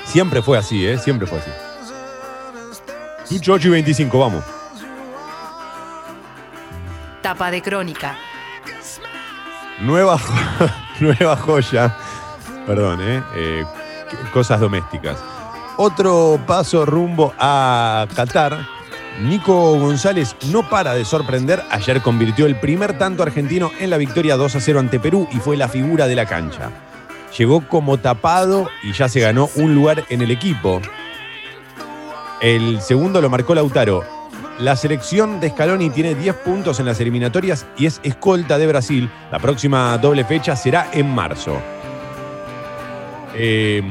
Siempre 0.06 0.42
fue 0.44 0.58
así, 0.58 0.86
¿eh? 0.86 0.98
Siempre 1.00 1.26
fue 1.28 1.40
así. 1.40 1.50
Sucho 3.26 3.54
8 3.54 3.70
y 3.70 3.72
25, 3.72 4.20
vamos. 4.20 4.44
Tapa 7.24 7.50
de 7.50 7.62
crónica. 7.62 8.18
Nueva, 9.82 10.20
nueva 11.00 11.36
joya. 11.38 11.98
Perdón, 12.68 13.00
¿eh? 13.02 13.24
Eh, 13.36 13.66
Cosas 14.32 14.60
domésticas. 14.60 15.18
Otro 15.78 16.40
paso 16.48 16.86
rumbo 16.86 17.34
a 17.38 18.08
Qatar. 18.16 18.66
Nico 19.22 19.78
González 19.78 20.36
no 20.52 20.70
para 20.70 20.94
de 20.94 21.04
sorprender. 21.04 21.62
Ayer 21.70 22.02
convirtió 22.02 22.46
el 22.46 22.58
primer 22.60 22.98
tanto 22.98 23.24
argentino 23.24 23.72
en 23.80 23.90
la 23.90 23.98
victoria 23.98 24.38
2 24.38 24.56
a 24.56 24.60
0 24.62 24.80
ante 24.80 25.00
Perú 25.00 25.28
y 25.32 25.38
fue 25.38 25.58
la 25.58 25.68
figura 25.68 26.08
de 26.08 26.16
la 26.16 26.26
cancha. 26.26 26.72
Llegó 27.38 27.68
como 27.68 27.98
tapado 27.98 28.70
y 28.84 28.94
ya 28.94 29.10
se 29.10 29.20
ganó 29.20 29.50
un 29.56 29.76
lugar 29.76 30.06
en 30.10 30.22
el 30.22 30.32
equipo. 30.32 30.82
El 32.42 32.80
segundo 32.82 33.20
lo 33.22 33.30
marcó 33.30 33.54
Lautaro. 33.54 34.04
La 34.60 34.78
selección 34.78 35.42
de 35.42 35.50
Scaloni 35.50 35.90
tiene 35.90 36.16
10 36.16 36.36
puntos 36.38 36.80
en 36.80 36.86
las 36.86 37.02
eliminatorias 37.02 37.66
y 37.78 37.88
es 37.88 38.00
escolta 38.04 38.58
de 38.58 38.68
Brasil. 38.68 39.10
La 39.30 39.40
próxima 39.40 39.98
doble 39.98 40.24
fecha 40.24 40.56
será 40.56 40.90
en 40.94 41.14
marzo. 41.14 41.58
Eh, 43.34 43.84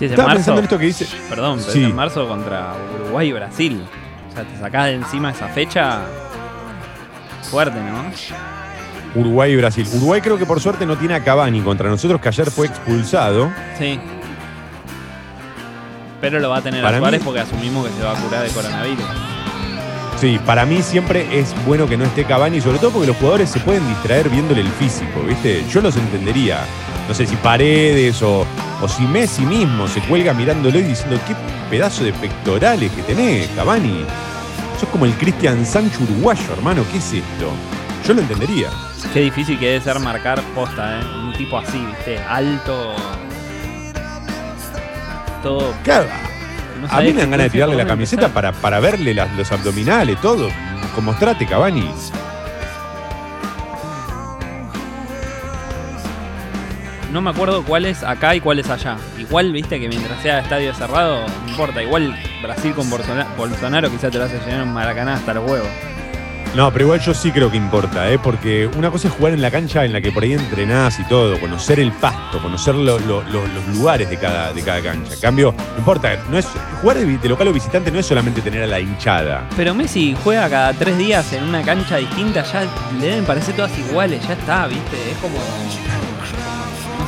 Si 0.00 0.06
es 0.06 0.10
en 0.10 0.14
estaba 0.14 0.28
marzo, 0.28 0.38
pensando 0.38 0.58
en 0.60 0.64
esto 0.64 0.78
que 0.78 0.86
dice. 0.86 1.06
Perdón, 1.28 1.58
pero 1.60 1.72
Sí. 1.72 1.82
es 1.84 1.90
en 1.90 1.94
marzo 1.94 2.26
contra 2.26 2.72
Uruguay 2.98 3.28
y 3.28 3.32
Brasil. 3.32 3.84
O 4.30 4.34
sea, 4.34 4.44
te 4.44 4.58
sacás 4.58 4.86
de 4.86 4.94
encima 4.94 5.30
esa 5.30 5.46
fecha. 5.48 6.00
Fuerte, 7.50 7.78
¿no? 7.80 9.20
Uruguay 9.20 9.52
y 9.52 9.56
Brasil. 9.56 9.86
Uruguay 9.94 10.20
creo 10.20 10.38
que 10.38 10.46
por 10.46 10.58
suerte 10.60 10.86
no 10.86 10.96
tiene 10.96 11.14
a 11.14 11.22
Cavani 11.22 11.60
contra 11.60 11.88
nosotros 11.88 12.20
que 12.20 12.28
ayer 12.28 12.50
fue 12.50 12.66
expulsado. 12.66 13.50
Sí. 13.78 14.00
Pero 16.20 16.38
lo 16.38 16.50
va 16.50 16.58
a 16.58 16.62
tener 16.62 16.82
Para 16.82 16.96
a 16.98 17.00
Suárez 17.00 17.20
mí- 17.20 17.24
porque 17.24 17.40
asumimos 17.40 17.86
que 17.88 17.94
se 17.94 18.02
va 18.02 18.12
a 18.12 18.14
curar 18.22 18.42
de 18.42 18.50
coronavirus. 18.50 19.04
Sí, 20.20 20.38
para 20.44 20.66
mí 20.66 20.82
siempre 20.82 21.26
es 21.38 21.54
bueno 21.66 21.86
que 21.88 21.96
no 21.96 22.04
esté 22.04 22.24
Cavani, 22.24 22.60
sobre 22.60 22.78
todo 22.78 22.90
porque 22.90 23.06
los 23.06 23.16
jugadores 23.16 23.48
se 23.50 23.58
pueden 23.60 23.86
distraer 23.88 24.28
viéndole 24.28 24.60
el 24.60 24.68
físico, 24.68 25.22
¿viste? 25.26 25.64
Yo 25.70 25.80
los 25.80 25.96
entendería. 25.96 26.58
No 27.10 27.14
sé 27.16 27.26
si 27.26 27.34
Paredes 27.34 28.22
o, 28.22 28.46
o 28.80 28.88
si 28.88 29.02
Messi 29.02 29.42
mismo 29.44 29.88
se 29.88 30.00
cuelga 30.02 30.32
mirándolo 30.32 30.78
y 30.78 30.84
diciendo 30.84 31.18
qué 31.26 31.34
pedazo 31.68 32.04
de 32.04 32.12
pectorales 32.12 32.92
que 32.92 33.02
tenés, 33.02 33.48
Cavani. 33.48 34.04
Sos 34.78 34.88
como 34.90 35.06
el 35.06 35.12
Cristian 35.14 35.66
Sancho 35.66 35.98
uruguayo, 36.04 36.44
hermano, 36.56 36.84
¿qué 36.92 36.98
es 36.98 37.12
esto? 37.14 37.50
Yo 38.06 38.14
lo 38.14 38.20
entendería. 38.20 38.68
Qué 39.12 39.22
difícil 39.22 39.58
que 39.58 39.66
debe 39.66 39.80
ser 39.80 39.98
marcar 39.98 40.40
posta, 40.54 41.00
¿eh? 41.00 41.04
Un 41.24 41.32
tipo 41.32 41.58
así, 41.58 41.84
¿viste? 41.84 42.16
Alto. 42.20 42.94
Todo. 45.42 45.74
Claro, 45.82 46.06
no 46.80 46.86
a 46.96 47.00
mí 47.00 47.12
me 47.12 47.22
dan 47.22 47.30
ganas 47.32 47.46
de 47.46 47.50
tirarle 47.50 47.74
la 47.74 47.86
camiseta 47.86 48.28
para, 48.28 48.52
para 48.52 48.78
verle 48.78 49.14
las- 49.14 49.32
los 49.36 49.50
abdominales, 49.50 50.20
todo. 50.20 50.48
Como 50.94 51.12
trate 51.16 51.44
Cavani. 51.44 51.90
No 57.12 57.20
me 57.20 57.30
acuerdo 57.30 57.64
cuál 57.64 57.86
es 57.86 58.02
acá 58.04 58.34
y 58.36 58.40
cuál 58.40 58.60
es 58.60 58.70
allá. 58.70 58.96
Igual, 59.18 59.52
viste 59.52 59.80
que 59.80 59.88
mientras 59.88 60.22
sea 60.22 60.38
estadio 60.40 60.72
cerrado, 60.74 61.24
no 61.44 61.50
importa. 61.50 61.82
Igual 61.82 62.16
Brasil 62.42 62.72
con 62.72 62.88
Bolsona- 62.88 63.26
Bolsonaro 63.36 63.90
quizá 63.90 64.10
te 64.10 64.18
lo 64.18 64.24
hace 64.24 64.38
llenar 64.46 64.62
un 64.62 64.72
maracaná 64.72 65.14
hasta 65.14 65.34
los 65.34 65.50
huevos. 65.50 65.68
No, 66.54 66.72
pero 66.72 66.84
igual 66.86 66.98
yo 67.00 67.14
sí 67.14 67.30
creo 67.30 67.48
que 67.48 67.56
importa, 67.56 68.10
¿eh? 68.10 68.18
porque 68.18 68.68
una 68.76 68.90
cosa 68.90 69.06
es 69.06 69.14
jugar 69.14 69.32
en 69.34 69.40
la 69.40 69.52
cancha 69.52 69.84
en 69.84 69.92
la 69.92 70.00
que 70.00 70.10
por 70.10 70.24
ahí 70.24 70.32
entrenás 70.32 70.98
y 70.98 71.04
todo, 71.04 71.38
conocer 71.38 71.78
el 71.78 71.92
pasto, 71.92 72.42
conocer 72.42 72.74
lo- 72.74 72.98
lo- 72.98 73.22
lo- 73.22 73.46
los 73.46 73.68
lugares 73.76 74.10
de 74.10 74.16
cada, 74.16 74.52
de 74.52 74.60
cada 74.62 74.80
cancha. 74.82 75.14
En 75.14 75.20
cambio, 75.20 75.54
no 75.74 75.78
importa, 75.78 76.16
no 76.28 76.36
es, 76.38 76.48
jugar 76.80 76.98
de, 76.98 77.18
de 77.18 77.28
local 77.28 77.46
o 77.46 77.52
visitante 77.52 77.92
no 77.92 78.00
es 78.00 78.06
solamente 78.06 78.40
tener 78.40 78.64
a 78.64 78.66
la 78.66 78.80
hinchada. 78.80 79.46
Pero 79.56 79.74
Messi 79.74 80.16
juega 80.24 80.50
cada 80.50 80.72
tres 80.72 80.98
días 80.98 81.32
en 81.34 81.44
una 81.44 81.62
cancha 81.62 81.98
distinta, 81.98 82.42
ya 82.42 82.62
le 82.98 83.06
deben 83.06 83.24
parecer 83.24 83.54
todas 83.54 83.76
iguales, 83.78 84.20
ya 84.26 84.32
está, 84.32 84.66
viste. 84.66 84.96
Es 85.12 85.18
como. 85.18 85.36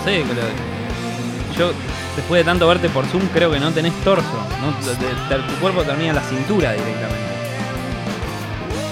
Sé, 0.04 0.24
yo 1.58 1.70
después 2.16 2.40
de 2.40 2.44
tanto 2.44 2.66
verte 2.66 2.88
por 2.88 3.06
Zoom 3.06 3.22
creo 3.32 3.50
que 3.50 3.60
no 3.60 3.70
tenés 3.72 3.92
torso. 4.02 4.26
tu 5.48 5.54
cuerpo 5.60 5.82
termina 5.82 6.10
en 6.10 6.16
la 6.16 6.22
cintura 6.22 6.72
directamente. 6.72 7.32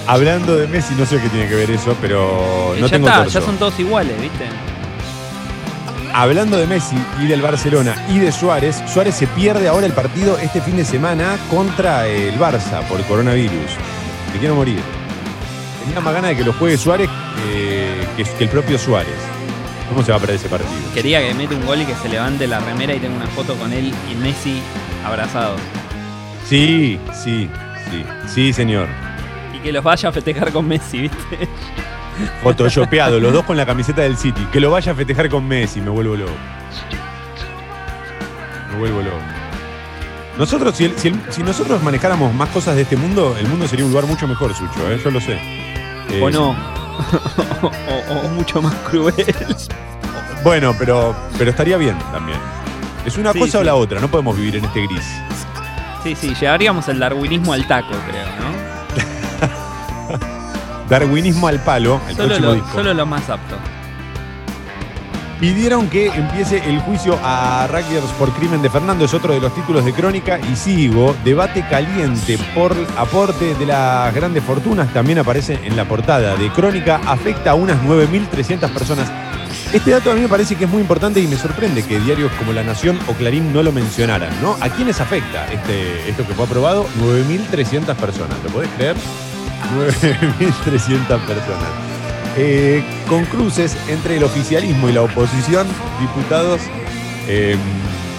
Hablando 0.06 0.56
de 0.56 0.66
Messi, 0.66 0.94
no 0.94 1.06
sé 1.06 1.20
qué 1.20 1.28
tiene 1.28 1.48
que 1.48 1.54
ver 1.54 1.70
eso, 1.70 1.96
pero 2.00 2.74
Eh, 2.74 2.80
no 2.80 2.86
ya 2.86 2.92
tengo 2.92 3.08
está, 3.08 3.22
torso. 3.24 3.38
ya 3.40 3.46
son 3.46 3.56
todos 3.58 3.78
iguales, 3.78 4.20
viste. 4.20 4.44
Hablando 6.12 6.56
de 6.56 6.66
Messi 6.66 6.96
y 7.20 7.26
del 7.26 7.40
Barcelona 7.40 7.94
y 8.08 8.18
de 8.18 8.32
Suárez, 8.32 8.82
Suárez 8.92 9.14
se 9.14 9.28
pierde 9.28 9.68
ahora 9.68 9.86
el 9.86 9.92
partido 9.92 10.36
este 10.38 10.60
fin 10.60 10.76
de 10.76 10.84
semana 10.84 11.38
contra 11.48 12.06
el 12.08 12.36
Barça 12.38 12.82
por 12.88 13.00
coronavirus. 13.04 13.70
Me 14.32 14.38
quiero 14.40 14.56
morir. 14.56 14.80
Tenía 15.84 16.00
más 16.00 16.12
ganas 16.12 16.30
de 16.30 16.36
que 16.36 16.44
lo 16.44 16.52
juegue 16.54 16.76
Suárez 16.76 17.08
eh, 17.48 18.06
que, 18.16 18.24
que 18.24 18.44
el 18.44 18.50
propio 18.50 18.78
Suárez. 18.78 19.14
¿Cómo 19.90 20.02
se 20.04 20.12
va 20.12 20.16
a 20.16 20.20
perder 20.20 20.36
ese 20.36 20.48
partido? 20.48 20.70
Quería 20.94 21.20
que 21.20 21.34
mete 21.34 21.54
un 21.54 21.66
gol 21.66 21.82
y 21.82 21.84
que 21.84 21.94
se 21.96 22.08
levante 22.08 22.46
la 22.46 22.60
remera 22.60 22.94
y 22.94 23.00
tenga 23.00 23.16
una 23.16 23.26
foto 23.26 23.54
con 23.56 23.72
él 23.72 23.92
y 24.10 24.14
Messi 24.14 24.62
abrazados. 25.04 25.60
Sí, 26.48 26.98
sí, 27.12 27.50
sí, 27.90 28.04
sí, 28.32 28.52
señor. 28.52 28.86
Y 29.54 29.58
que 29.58 29.72
los 29.72 29.82
vaya 29.84 30.08
a 30.08 30.12
festejar 30.12 30.52
con 30.52 30.66
Messi, 30.66 31.00
viste. 31.02 31.48
Photoshopeado, 32.42 33.18
los 33.20 33.32
dos 33.32 33.44
con 33.44 33.56
la 33.56 33.66
camiseta 33.66 34.02
del 34.02 34.16
City. 34.16 34.46
Que 34.52 34.60
lo 34.60 34.70
vaya 34.70 34.92
a 34.92 34.94
festejar 34.94 35.28
con 35.28 35.46
Messi, 35.46 35.80
me 35.80 35.90
vuelvo 35.90 36.16
loco. 36.16 36.32
Me 38.72 38.78
vuelvo 38.78 39.02
loco. 39.02 39.16
Nosotros, 40.38 40.76
si, 40.76 40.84
el- 40.84 40.96
si 40.98 41.08
el- 41.08 41.20
si 41.30 41.42
nosotros 41.42 41.82
manejáramos 41.82 42.32
más 42.34 42.48
cosas 42.50 42.76
de 42.76 42.82
este 42.82 42.96
mundo, 42.96 43.36
el 43.38 43.46
mundo 43.48 43.66
sería 43.68 43.84
un 43.84 43.90
lugar 43.90 44.06
mucho 44.06 44.26
mejor, 44.28 44.54
Sucho, 44.54 44.90
¿eh? 44.90 45.00
yo 45.02 45.10
lo 45.10 45.20
sé. 45.20 45.34
Eh, 46.10 46.20
O 46.22 46.30
no. 46.30 46.56
o, 48.24 48.28
mucho 48.30 48.60
más 48.62 48.74
cruel. 48.90 49.14
Bueno, 50.44 50.74
pero, 50.78 51.14
pero 51.38 51.50
estaría 51.50 51.76
bien 51.76 51.98
también. 52.12 52.38
Es 53.04 53.16
una 53.16 53.32
Sí, 53.32 53.40
cosa 53.40 53.58
o 53.60 53.62
la 53.62 53.74
otra, 53.74 54.00
no 54.00 54.08
podemos 54.08 54.36
vivir 54.36 54.56
en 54.56 54.64
este 54.64 54.86
gris. 54.86 55.04
Sí, 56.02 56.14
sí, 56.14 56.34
llevaríamos 56.34 56.88
el 56.88 56.98
darwinismo 56.98 57.52
al 57.52 57.66
taco, 57.66 57.94
creo, 58.08 58.26
¿no? 58.26 60.20
Darwinismo 60.88 61.46
al 61.48 61.60
palo, 61.60 62.00
el 62.08 62.16
Solo 62.16 62.28
próximo 62.28 62.48
lo, 62.48 62.54
disco. 62.54 62.72
solo 62.72 62.94
lo 62.94 63.06
más 63.06 63.28
apto. 63.30 63.56
Pidieron 65.40 65.88
que 65.88 66.08
empiece 66.08 66.58
el 66.68 66.80
juicio 66.80 67.18
a 67.24 67.66
Rutgers 67.66 68.12
por 68.18 68.30
crimen 68.34 68.60
de 68.60 68.68
Fernando, 68.68 69.06
es 69.06 69.14
otro 69.14 69.32
de 69.32 69.40
los 69.40 69.54
títulos 69.54 69.86
de 69.86 69.94
crónica. 69.94 70.38
Y 70.38 70.54
sigo, 70.54 71.16
debate 71.24 71.64
caliente 71.66 72.38
por 72.54 72.76
aporte 72.98 73.54
de 73.54 73.64
las 73.64 74.14
grandes 74.14 74.44
fortunas, 74.44 74.92
también 74.92 75.18
aparece 75.18 75.58
en 75.64 75.76
la 75.76 75.86
portada 75.86 76.36
de 76.36 76.50
crónica, 76.52 77.00
afecta 77.06 77.52
a 77.52 77.54
unas 77.54 77.82
9.300 77.82 78.70
personas. 78.70 79.10
Este 79.72 79.92
dato 79.92 80.10
a 80.10 80.14
mí 80.14 80.20
me 80.20 80.28
parece 80.28 80.56
que 80.56 80.64
es 80.64 80.70
muy 80.70 80.82
importante 80.82 81.20
y 81.20 81.26
me 81.26 81.36
sorprende 81.36 81.84
que 81.84 81.98
diarios 82.00 82.30
como 82.32 82.52
La 82.52 82.62
Nación 82.62 82.98
o 83.08 83.14
Clarín 83.14 83.50
no 83.50 83.62
lo 83.62 83.72
mencionaran, 83.72 84.30
¿no? 84.42 84.58
¿A 84.60 84.68
quiénes 84.68 85.00
afecta 85.00 85.50
este, 85.50 86.06
esto 86.10 86.26
que 86.26 86.34
fue 86.34 86.44
aprobado? 86.44 86.86
9.300 87.00 87.94
personas, 87.94 88.36
¿lo 88.44 88.50
podés 88.50 88.68
creer? 88.76 88.94
9.300 89.74 91.06
personas. 91.20 91.99
Eh, 92.36 92.82
con 93.08 93.24
cruces 93.24 93.76
entre 93.88 94.16
el 94.16 94.24
oficialismo 94.24 94.88
y 94.88 94.92
la 94.92 95.02
oposición, 95.02 95.66
diputados, 96.00 96.60
eh, 97.26 97.56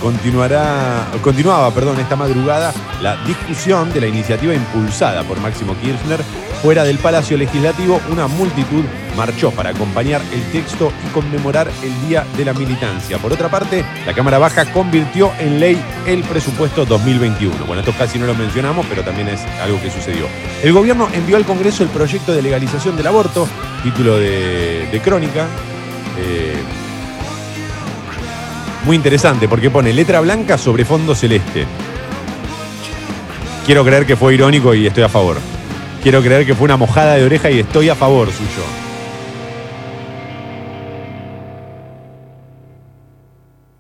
continuará, 0.01 1.07
continuaba 1.21 1.71
perdón, 1.73 1.99
esta 1.99 2.15
madrugada 2.15 2.73
la 3.01 3.15
discusión 3.25 3.93
de 3.93 4.01
la 4.01 4.07
iniciativa 4.07 4.53
impulsada 4.53 5.23
por 5.23 5.39
Máximo 5.39 5.75
Kirchner. 5.79 6.19
Fuera 6.61 6.83
del 6.83 6.99
Palacio 6.99 7.37
Legislativo, 7.37 7.99
una 8.11 8.27
multitud 8.27 8.83
marchó 9.17 9.49
para 9.49 9.71
acompañar 9.71 10.21
el 10.31 10.43
texto 10.51 10.93
y 11.07 11.11
conmemorar 11.11 11.71
el 11.81 12.07
Día 12.07 12.23
de 12.37 12.45
la 12.45 12.53
Militancia. 12.53 13.17
Por 13.17 13.33
otra 13.33 13.49
parte, 13.49 13.83
la 14.05 14.13
Cámara 14.13 14.37
Baja 14.37 14.71
convirtió 14.71 15.31
en 15.39 15.59
ley 15.59 15.81
el 16.05 16.21
presupuesto 16.23 16.85
2021. 16.85 17.65
Bueno, 17.65 17.79
esto 17.79 17.95
casi 17.97 18.19
no 18.19 18.27
lo 18.27 18.35
mencionamos, 18.35 18.85
pero 18.87 19.03
también 19.03 19.29
es 19.29 19.41
algo 19.59 19.81
que 19.81 19.89
sucedió. 19.89 20.27
El 20.61 20.71
gobierno 20.71 21.09
envió 21.11 21.35
al 21.37 21.45
Congreso 21.45 21.81
el 21.81 21.89
proyecto 21.89 22.31
de 22.31 22.43
legalización 22.43 22.95
del 22.95 23.07
aborto, 23.07 23.47
título 23.81 24.19
de, 24.19 25.01
crónica. 25.03 25.47
Eh, 26.19 26.61
muy 28.85 28.95
interesante 28.95 29.47
porque 29.47 29.71
pone 29.71 29.93
letra 29.93 30.19
blanca 30.19 30.59
sobre 30.59 30.85
fondo 30.85 31.15
celeste. 31.15 31.65
Quiero 33.65 33.83
creer 33.83 34.05
que 34.05 34.15
fue 34.15 34.35
irónico 34.35 34.75
y 34.75 34.85
estoy 34.85 35.03
a 35.03 35.09
favor. 35.09 35.37
Quiero 36.01 36.21
creer 36.23 36.47
que 36.47 36.55
fue 36.55 36.65
una 36.65 36.77
mojada 36.77 37.13
de 37.13 37.23
oreja 37.23 37.51
y 37.51 37.59
estoy 37.59 37.89
a 37.89 37.95
favor 37.95 38.31
suyo. 38.31 38.80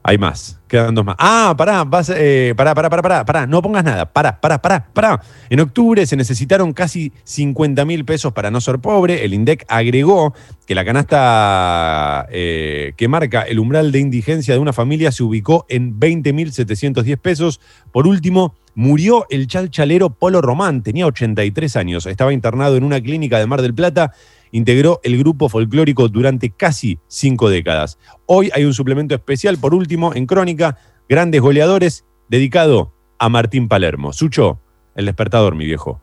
Hay 0.03 0.17
más, 0.17 0.59
quedan 0.67 0.95
dos 0.95 1.05
más. 1.05 1.15
Ah, 1.19 1.53
pará, 1.55 1.83
vas, 1.83 2.11
eh, 2.15 2.55
pará, 2.57 2.73
pará, 2.73 2.89
pará, 2.89 3.01
pará, 3.03 3.25
pará, 3.25 3.47
no 3.47 3.61
pongas 3.61 3.83
nada, 3.83 4.11
pará, 4.11 4.41
pará, 4.41 4.59
pará, 4.59 4.87
pará. 4.91 5.21
En 5.49 5.59
octubre 5.59 6.03
se 6.07 6.15
necesitaron 6.15 6.73
casi 6.73 7.13
50 7.23 7.85
mil 7.85 8.03
pesos 8.03 8.33
para 8.33 8.49
no 8.49 8.61
ser 8.61 8.79
pobre. 8.79 9.23
El 9.23 9.35
INDEC 9.35 9.63
agregó 9.67 10.33
que 10.65 10.73
la 10.73 10.83
canasta 10.83 12.25
eh, 12.31 12.93
que 12.97 13.07
marca 13.07 13.43
el 13.43 13.59
umbral 13.59 13.91
de 13.91 13.99
indigencia 13.99 14.55
de 14.55 14.59
una 14.59 14.73
familia 14.73 15.11
se 15.11 15.21
ubicó 15.21 15.67
en 15.69 15.99
20.710 15.99 17.17
pesos. 17.17 17.61
Por 17.91 18.07
último, 18.07 18.55
murió 18.73 19.27
el 19.29 19.45
chalchalero 19.45 20.09
Polo 20.09 20.41
Román, 20.41 20.81
tenía 20.81 21.05
83 21.05 21.75
años, 21.75 22.07
estaba 22.07 22.33
internado 22.33 22.75
en 22.75 22.83
una 22.83 22.99
clínica 23.01 23.37
de 23.37 23.45
Mar 23.45 23.61
del 23.61 23.75
Plata 23.75 24.13
integró 24.51 24.99
el 25.03 25.17
grupo 25.17 25.49
folclórico 25.49 26.07
durante 26.07 26.51
casi 26.51 26.99
cinco 27.07 27.49
décadas. 27.49 27.97
Hoy 28.25 28.49
hay 28.53 28.65
un 28.65 28.73
suplemento 28.73 29.15
especial, 29.15 29.57
por 29.57 29.73
último, 29.73 30.13
en 30.13 30.25
Crónica, 30.25 30.77
Grandes 31.09 31.41
Goleadores, 31.41 32.05
dedicado 32.29 32.93
a 33.19 33.29
Martín 33.29 33.67
Palermo. 33.67 34.13
Sucho, 34.13 34.59
el 34.95 35.05
despertador, 35.05 35.55
mi 35.55 35.65
viejo. 35.65 36.01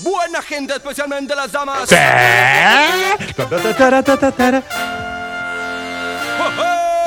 Buena 0.00 0.42
gente, 0.42 0.74
especialmente 0.74 1.34
las 1.34 1.52
damas. 1.52 1.88
Sí. 1.88 1.96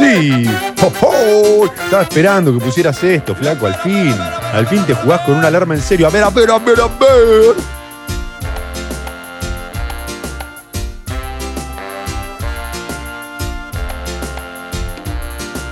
¡Oh, 0.82 0.92
oh! 1.02 1.66
Estaba 1.66 2.04
esperando 2.04 2.54
que 2.54 2.60
pusieras 2.64 3.04
esto, 3.04 3.36
flaco, 3.36 3.68
al 3.68 3.76
fin. 3.76 4.16
Al 4.54 4.66
fin 4.68 4.84
te 4.86 4.94
jugás 4.94 5.22
con 5.22 5.36
una 5.36 5.48
alarma 5.48 5.76
en 5.76 5.82
serio. 5.82 6.08
A 6.08 6.10
ver, 6.10 6.24
a 6.24 6.30
ver, 6.30 6.50
a 6.50 6.58
ver, 6.58 6.82
a 6.82 6.88
ver. 6.88 7.56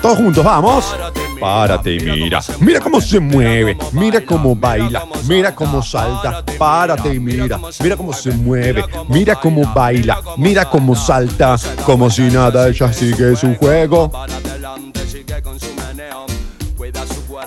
Todos 0.01 0.17
juntos, 0.17 0.43
vamos. 0.43 0.95
Párate 1.39 1.95
y 1.95 1.99
mira. 1.99 2.39
Mira 2.59 2.79
cómo 2.79 2.99
se 3.01 3.19
mueve. 3.19 3.77
Mira 3.91 4.25
cómo 4.25 4.55
baila. 4.55 5.05
Mira 5.27 5.53
cómo 5.55 5.81
salta. 5.81 6.43
Párate 6.57 7.13
y 7.13 7.19
mira. 7.19 7.59
Mira 7.81 7.95
cómo 7.95 8.13
se 8.13 8.31
mueve. 8.31 8.83
Mira 9.07 9.35
cómo 9.35 9.71
baila. 9.73 10.19
Mira 10.37 10.65
cómo 10.69 10.95
salta. 10.95 11.55
Como 11.85 12.09
si 12.09 12.23
nada, 12.23 12.67
ella 12.67 12.91
sigue 12.93 13.35
su 13.35 13.55
juego. 13.55 14.11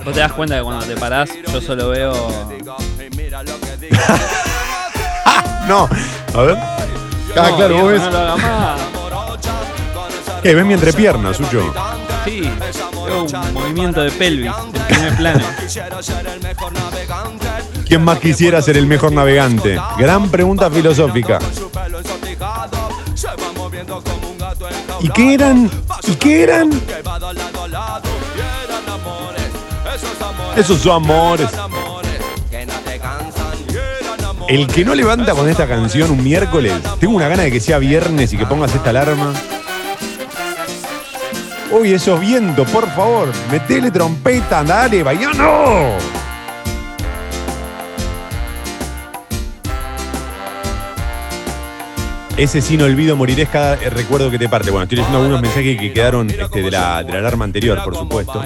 Vos 0.04 0.14
te 0.14 0.20
das 0.20 0.32
cuenta 0.32 0.56
que 0.56 0.62
cuando 0.62 0.84
te 0.86 0.96
parás, 0.96 1.30
yo 1.52 1.60
solo 1.60 1.88
veo. 1.90 2.12
No. 5.68 5.88
A 6.34 6.42
ver. 6.42 6.56
Ah, 6.58 6.76
No, 7.36 7.56
claro, 7.56 7.78
vos 7.78 7.92
ves. 7.92 8.02
No 8.02 8.10
lo 8.10 8.18
hagas 8.18 8.38
más. 8.42 8.80
¿Qué? 10.42 10.54
¿Ves 10.56 10.66
mi 10.66 10.74
entrepierna, 10.74 11.32
suyo? 11.32 11.72
Sí, 12.24 12.42
un 12.42 13.54
movimiento 13.54 14.00
de 14.02 14.10
pelvis 14.10 14.52
en 14.64 14.72
primer 14.86 15.16
plano. 15.16 15.44
¿Quién 17.86 18.04
más 18.04 18.18
quisiera 18.20 18.62
ser 18.62 18.76
el 18.76 18.86
mejor 18.86 19.12
navegante? 19.12 19.80
Gran 19.98 20.30
pregunta 20.30 20.70
filosófica. 20.70 21.38
¿Y 25.00 25.08
qué 25.10 25.34
eran? 25.34 25.70
¿Y 26.06 26.14
qué 26.14 26.42
eran? 26.44 26.70
Esos 30.56 30.78
son 30.80 31.04
amores. 31.04 31.48
El 34.48 34.66
que 34.66 34.84
no 34.84 34.94
levanta 34.94 35.32
con 35.32 35.48
esta 35.48 35.66
canción 35.66 36.10
un 36.10 36.22
miércoles, 36.22 36.74
tengo 37.00 37.16
una 37.16 37.28
gana 37.28 37.44
de 37.44 37.50
que 37.50 37.60
sea 37.60 37.78
viernes 37.78 38.32
y 38.32 38.36
que 38.36 38.46
pongas 38.46 38.74
esta 38.74 38.90
alarma. 38.90 39.32
Uy, 41.72 41.94
esos 41.94 42.20
vientos, 42.20 42.68
por 42.70 42.86
favor. 42.90 43.28
Metele 43.50 43.90
trompeta, 43.90 44.62
dale, 44.62 45.02
no. 45.34 45.96
Ese 52.36 52.60
sí 52.60 52.76
no 52.76 52.84
olvido, 52.84 53.16
moriré 53.16 53.46
cada 53.46 53.74
eh, 53.74 53.88
recuerdo 53.88 54.30
que 54.30 54.38
te 54.38 54.48
parte. 54.48 54.70
Bueno, 54.70 54.84
estoy 54.84 54.96
leyendo 54.96 55.18
algunos 55.18 55.40
mensajes 55.40 55.78
que 55.78 55.92
quedaron 55.92 56.28
este, 56.28 56.62
de, 56.62 56.70
la, 56.70 57.02
de 57.02 57.12
la 57.12 57.18
alarma 57.20 57.44
anterior, 57.44 57.82
por 57.82 57.96
supuesto. 57.96 58.42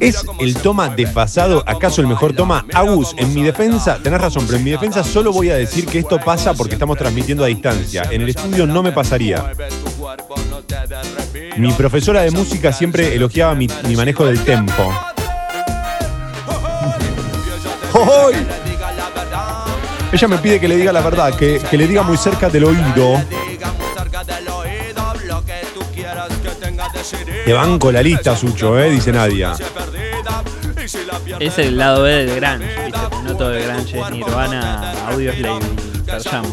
¿Es 0.00 0.24
el 0.38 0.54
toma 0.54 0.88
desfasado 0.90 1.64
acaso 1.66 2.00
el 2.00 2.06
mejor 2.06 2.32
toma? 2.34 2.64
Agus, 2.72 3.14
en 3.16 3.34
mi 3.34 3.42
defensa, 3.42 3.98
tenés 4.02 4.20
razón, 4.20 4.44
pero 4.46 4.58
en 4.58 4.64
mi 4.64 4.70
defensa 4.70 5.02
solo 5.02 5.32
voy 5.32 5.50
a 5.50 5.56
decir 5.56 5.86
que 5.86 5.98
esto 5.98 6.18
pasa 6.18 6.54
porque 6.54 6.74
estamos 6.74 6.96
transmitiendo 6.96 7.44
a 7.44 7.48
distancia. 7.48 8.04
En 8.10 8.22
el 8.22 8.28
estudio 8.28 8.66
no 8.66 8.82
me 8.82 8.92
pasaría. 8.92 9.52
Mi 11.56 11.72
profesora 11.72 12.22
de 12.22 12.30
música 12.30 12.72
siempre 12.72 13.14
elogiaba 13.14 13.54
mi, 13.54 13.66
mi 13.86 13.96
manejo 13.96 14.24
del 14.24 14.42
tempo. 14.44 14.92
¡Hoy! 17.94 18.34
Ella 20.12 20.28
me 20.28 20.38
pide 20.38 20.60
que 20.60 20.68
le 20.68 20.76
diga 20.76 20.92
la 20.92 21.02
verdad, 21.02 21.34
que, 21.34 21.60
que 21.70 21.76
le 21.76 21.86
diga 21.86 22.02
muy 22.02 22.16
cerca 22.16 22.48
del 22.48 22.64
oído. 22.64 23.22
Te 27.48 27.54
banco 27.54 27.90
la 27.90 28.02
lista, 28.02 28.36
Sucho, 28.36 28.78
¿eh? 28.78 28.90
dice 28.90 29.10
Nadia. 29.10 29.54
Es 31.40 31.58
el 31.58 31.78
lado 31.78 32.02
B 32.02 32.26
del 32.26 32.40
¿viste? 32.58 33.00
No 33.24 33.34
todo 33.38 33.54
el 33.54 33.64
Grunge 33.64 33.98
es 33.98 34.10
Nirvana, 34.10 34.92
Pearl 36.04 36.22
Jam. 36.24 36.44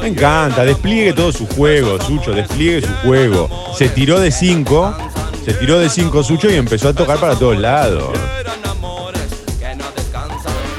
Me 0.00 0.08
encanta, 0.08 0.64
despliegue 0.64 1.12
todo 1.12 1.30
su 1.30 1.46
juego, 1.46 2.00
Sucho, 2.02 2.32
despliegue 2.32 2.84
su 2.84 2.92
juego. 3.06 3.48
Se 3.78 3.90
tiró 3.90 4.18
de 4.18 4.32
5, 4.32 4.96
se 5.44 5.54
tiró 5.54 5.78
de 5.78 5.88
5 5.88 6.24
Sucho 6.24 6.50
y 6.50 6.56
empezó 6.56 6.88
a 6.88 6.92
tocar 6.92 7.20
para 7.20 7.36
todos 7.36 7.56
lados. 7.56 8.10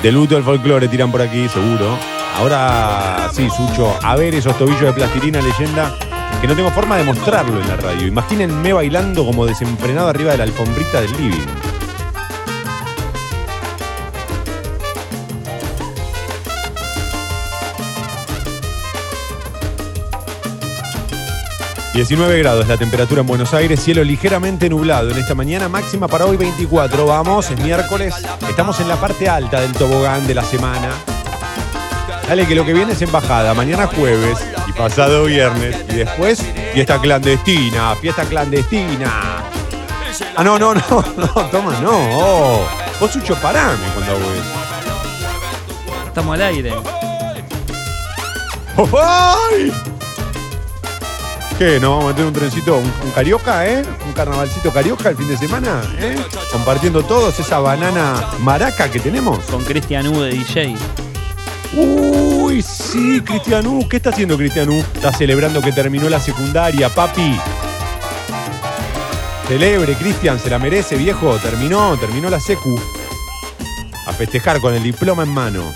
De 0.03 0.11
luto 0.11 0.35
del 0.35 0.43
folclore 0.43 0.89
tiran 0.89 1.13
por 1.13 1.21
aquí, 1.21 1.47
seguro. 1.47 1.97
Ahora 2.35 3.29
sí, 3.33 3.47
Sucho, 3.55 3.97
a 4.03 4.17
ver 4.17 4.35
esos 4.35 4.57
tobillos 4.57 4.81
de 4.81 4.91
plastilina 4.91 5.39
leyenda 5.39 5.97
que 6.41 6.47
no 6.47 6.55
tengo 6.55 6.69
forma 6.71 6.97
de 6.97 7.03
mostrarlo 7.03 7.59
en 7.61 7.67
la 7.67 7.75
radio. 7.75 8.07
Imagínenme 8.07 8.73
bailando 8.73 9.25
como 9.25 9.45
desenfrenado 9.45 10.09
arriba 10.09 10.31
de 10.31 10.37
la 10.37 10.43
alfombrita 10.43 11.01
del 11.01 11.11
living. 11.13 11.47
19 21.97 22.37
grados 22.37 22.67
la 22.67 22.77
temperatura 22.77 23.21
en 23.21 23.27
Buenos 23.27 23.55
Aires, 23.55 23.79
cielo 23.79 24.03
ligeramente 24.03 24.69
nublado 24.69 25.09
en 25.09 25.17
esta 25.17 25.33
mañana, 25.33 25.67
máxima 25.67 26.07
para 26.07 26.27
hoy 26.27 26.37
24. 26.37 27.07
Vamos, 27.07 27.49
es 27.49 27.59
miércoles, 27.59 28.13
estamos 28.47 28.79
en 28.79 28.87
la 28.87 28.97
parte 28.97 29.27
alta 29.27 29.61
del 29.61 29.71
tobogán 29.71 30.27
de 30.27 30.35
la 30.35 30.43
semana. 30.43 30.91
Dale 32.27 32.45
que 32.45 32.53
lo 32.53 32.63
que 32.65 32.73
viene 32.73 32.93
es 32.93 33.01
embajada, 33.01 33.55
mañana 33.55 33.87
jueves 33.87 34.37
pasado 34.77 35.25
viernes 35.25 35.75
y 35.89 35.95
después 35.95 36.43
fiesta 36.73 36.99
clandestina, 36.99 37.95
fiesta 37.95 38.23
clandestina. 38.23 39.43
Ah, 40.35 40.43
no, 40.43 40.59
no, 40.59 40.73
no, 40.89 41.05
no, 41.17 41.27
toma, 41.51 41.79
no. 41.81 41.91
Oh, 41.91 42.67
vos 42.99 43.11
Sucho, 43.11 43.35
parame 43.35 43.85
cuando 43.93 44.11
hago 44.13 44.31
eso. 44.31 46.07
Estamos 46.07 46.35
al 46.35 46.41
aire. 46.43 46.73
¡Ay! 48.77 49.73
¿Qué? 51.57 51.79
¿Nos 51.79 51.89
vamos 51.89 52.05
a 52.05 52.07
meter 52.09 52.25
un 52.25 52.33
trencito, 52.33 52.77
un, 52.77 52.93
un 53.03 53.11
carioca, 53.15 53.67
eh? 53.67 53.83
¿Un 54.05 54.13
carnavalcito 54.13 54.71
carioca 54.71 55.09
el 55.09 55.17
fin 55.17 55.27
de 55.27 55.37
semana? 55.37 55.81
¿eh? 55.97 56.15
Compartiendo 56.51 57.03
todos 57.03 57.39
esa 57.39 57.59
banana 57.59 58.23
maraca 58.39 58.91
que 58.91 58.99
tenemos. 58.99 59.39
Con 59.45 59.63
Cristian 59.63 60.07
U 60.07 60.21
de 60.21 60.29
DJ. 60.29 60.75
Uy, 62.57 62.63
sí, 62.63 63.21
Cristianú. 63.21 63.87
¿Qué 63.87 63.97
está 63.97 64.09
haciendo 64.09 64.35
Cristianú? 64.35 64.79
Está 64.95 65.13
celebrando 65.13 65.61
que 65.61 65.71
terminó 65.71 66.09
la 66.09 66.19
secundaria, 66.19 66.89
papi. 66.89 67.37
Celebre, 69.47 69.93
Cristian, 69.93 70.39
se 70.39 70.49
la 70.49 70.57
merece, 70.57 70.95
viejo. 70.95 71.37
Terminó, 71.37 71.95
terminó 71.97 72.31
la 72.31 72.39
secu. 72.39 72.79
A 74.07 74.11
festejar 74.11 74.59
con 74.59 74.73
el 74.73 74.81
diploma 74.81 75.21
en 75.21 75.29
mano. 75.29 75.71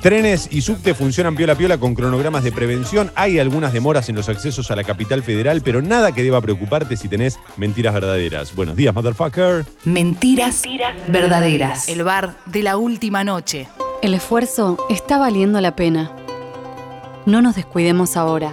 Trenes 0.00 0.48
y 0.50 0.62
subte 0.62 0.94
funcionan 0.94 1.36
piola 1.36 1.54
piola 1.54 1.76
con 1.76 1.94
cronogramas 1.94 2.44
de 2.44 2.52
prevención. 2.52 3.12
Hay 3.14 3.38
algunas 3.38 3.74
demoras 3.74 4.08
en 4.08 4.16
los 4.16 4.30
accesos 4.30 4.70
a 4.70 4.76
la 4.76 4.84
capital 4.84 5.22
federal, 5.22 5.60
pero 5.62 5.82
nada 5.82 6.12
que 6.12 6.22
deba 6.22 6.40
preocuparte 6.40 6.96
si 6.96 7.08
tenés 7.08 7.38
mentiras 7.58 7.92
verdaderas. 7.92 8.54
Buenos 8.54 8.74
días, 8.74 8.94
motherfucker. 8.94 9.66
Mentiras 9.84 10.62
verdaderas. 11.08 11.90
El 11.90 12.04
bar 12.04 12.36
de 12.46 12.62
la 12.62 12.78
última 12.78 13.22
noche. 13.22 13.68
El 14.02 14.14
esfuerzo 14.14 14.78
está 14.88 15.18
valiendo 15.18 15.60
la 15.60 15.76
pena. 15.76 16.10
No 17.26 17.42
nos 17.42 17.54
descuidemos 17.54 18.16
ahora. 18.16 18.50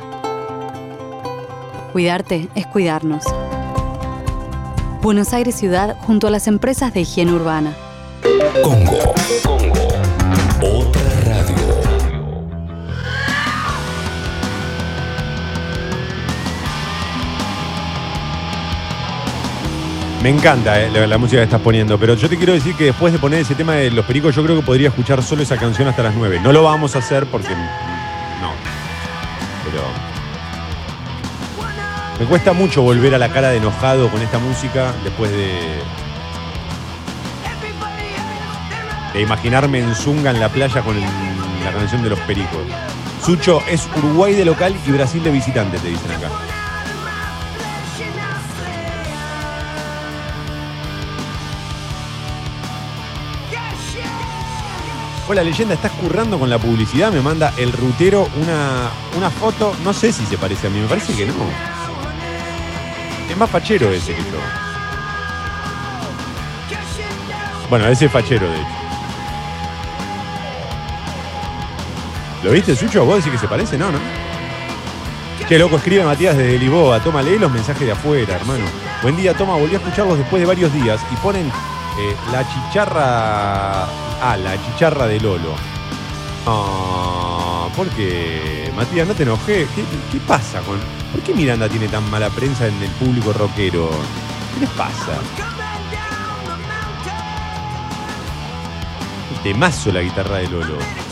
Cuidarte 1.93 2.49
es 2.53 2.67
cuidarnos. 2.67 3.23
Buenos 5.01 5.31
Aires 5.31 5.55
Ciudad 5.55 5.95
junto 6.01 6.27
a 6.27 6.31
las 6.31 6.47
empresas 6.47 6.93
de 6.93 7.01
higiene 7.01 7.31
urbana. 7.31 7.73
Congo. 8.61 9.13
Congo. 9.41 11.06
Me 20.27 20.33
encanta 20.33 20.81
eh, 20.81 21.07
la, 21.07 21.17
música 21.17 21.37
que 21.37 21.45
estás 21.45 21.61
poniendo, 21.61 21.97
pero 21.97 22.13
yo 22.15 22.27
te 22.27 22.35
quiero 22.35 22.51
decir 22.51 22.75
que 22.75 22.83
después 22.83 23.13
de 23.13 23.19
poner 23.19 23.39
ese 23.39 23.55
tema 23.55 23.75
de 23.75 23.89
los 23.89 24.05
pericos, 24.05 24.35
yo 24.35 24.43
creo 24.43 24.57
que 24.57 24.61
podría 24.61 24.89
escuchar 24.89 25.23
solo 25.23 25.41
esa 25.41 25.55
canción 25.55 25.87
hasta 25.87 26.03
las 26.03 26.15
9. 26.15 26.41
No 26.43 26.51
lo 26.51 26.63
vamos 26.63 26.97
a 26.97 26.99
hacer 26.99 27.27
porque. 27.27 27.47
No. 27.47 28.51
Pero. 29.63 29.83
Me 32.19 32.25
cuesta 32.25 32.51
mucho 32.51 32.81
volver 32.81 33.15
a 33.15 33.17
la 33.17 33.29
cara 33.29 33.51
de 33.51 33.57
enojado 33.59 34.09
con 34.09 34.21
esta 34.21 34.37
música 34.37 34.91
después 35.05 35.31
de. 35.31 35.79
imaginarme 39.21 39.79
en 39.79 39.95
Zunga 39.95 40.31
en 40.31 40.41
la 40.41 40.49
playa 40.49 40.81
con 40.81 40.99
la 40.99 41.71
canción 41.71 42.03
de 42.03 42.09
los 42.09 42.19
pericos. 42.19 42.63
Sucho 43.23 43.63
es 43.69 43.87
Uruguay 43.95 44.33
de 44.33 44.43
local 44.43 44.75
y 44.85 44.91
Brasil 44.91 45.23
de 45.23 45.31
visitante, 45.31 45.77
te 45.77 45.87
dicen 45.87 46.11
acá. 46.11 46.27
Hola 55.29 55.43
leyenda, 55.43 55.73
estás 55.73 55.91
currando 55.91 56.39
con 56.39 56.49
la 56.49 56.57
publicidad, 56.57 57.11
me 57.11 57.19
manda 57.19 57.53
el 57.57 57.73
rutero 57.73 58.29
una, 58.41 58.89
una 59.17 59.29
foto, 59.29 59.75
no 59.83 59.91
sé 59.91 60.13
si 60.13 60.25
se 60.25 60.37
parece 60.37 60.67
a 60.67 60.69
mí, 60.69 60.79
me 60.79 60.87
parece 60.87 61.13
que 61.13 61.25
no. 61.25 61.33
Es 63.29 63.35
más 63.35 63.49
fachero 63.49 63.91
ese 63.91 64.15
que 64.15 64.21
yo. 64.21 64.39
Bueno, 67.69 67.89
ese 67.89 68.05
es 68.05 68.11
fachero 68.11 68.49
de 68.49 68.55
hecho. 68.55 68.67
¿Lo 72.43 72.51
viste, 72.51 72.73
Sucho? 72.77 73.03
¿Vos 73.03 73.17
decís 73.17 73.33
que 73.33 73.37
se 73.37 73.49
parece? 73.49 73.77
No, 73.77 73.91
¿no? 73.91 73.99
Qué 75.49 75.59
loco, 75.59 75.75
escribe 75.75 76.05
Matías 76.05 76.37
desde 76.37 76.57
Lisboa. 76.57 77.01
Toma, 77.01 77.21
lee 77.21 77.37
los 77.37 77.51
mensajes 77.51 77.85
de 77.85 77.91
afuera, 77.91 78.37
hermano. 78.37 78.63
Buen 79.01 79.17
día, 79.17 79.33
toma, 79.33 79.57
volví 79.57 79.75
a 79.75 79.79
escucharlos 79.79 80.17
después 80.17 80.39
de 80.39 80.45
varios 80.45 80.71
días 80.71 81.01
y 81.11 81.15
ponen 81.17 81.47
eh, 81.47 82.15
la 82.31 82.47
chicharra. 82.47 84.06
Ah, 84.21 84.35
la 84.35 84.55
chicharra 84.65 85.07
de 85.07 85.19
Lolo. 85.19 85.53
Ah, 86.45 87.67
¿por 87.75 87.87
qué? 87.89 88.71
Matías, 88.75 89.07
no 89.07 89.13
te 89.13 89.23
enojé. 89.23 89.67
¿Qué, 89.75 89.83
qué 90.11 90.19
pasa 90.27 90.61
con.? 90.61 90.79
¿Por 91.11 91.21
qué 91.21 91.33
Miranda 91.33 91.69
tiene 91.69 91.87
tan 91.87 92.09
mala 92.09 92.29
prensa 92.29 92.67
en 92.67 92.81
el 92.81 92.89
público 92.91 93.31
rockero? 93.33 93.89
¿Qué 94.53 94.61
les 94.61 94.69
pasa? 94.71 95.19
Temazo 99.43 99.91
la 99.91 100.01
guitarra 100.01 100.37
de 100.37 100.49
Lolo. 100.49 101.06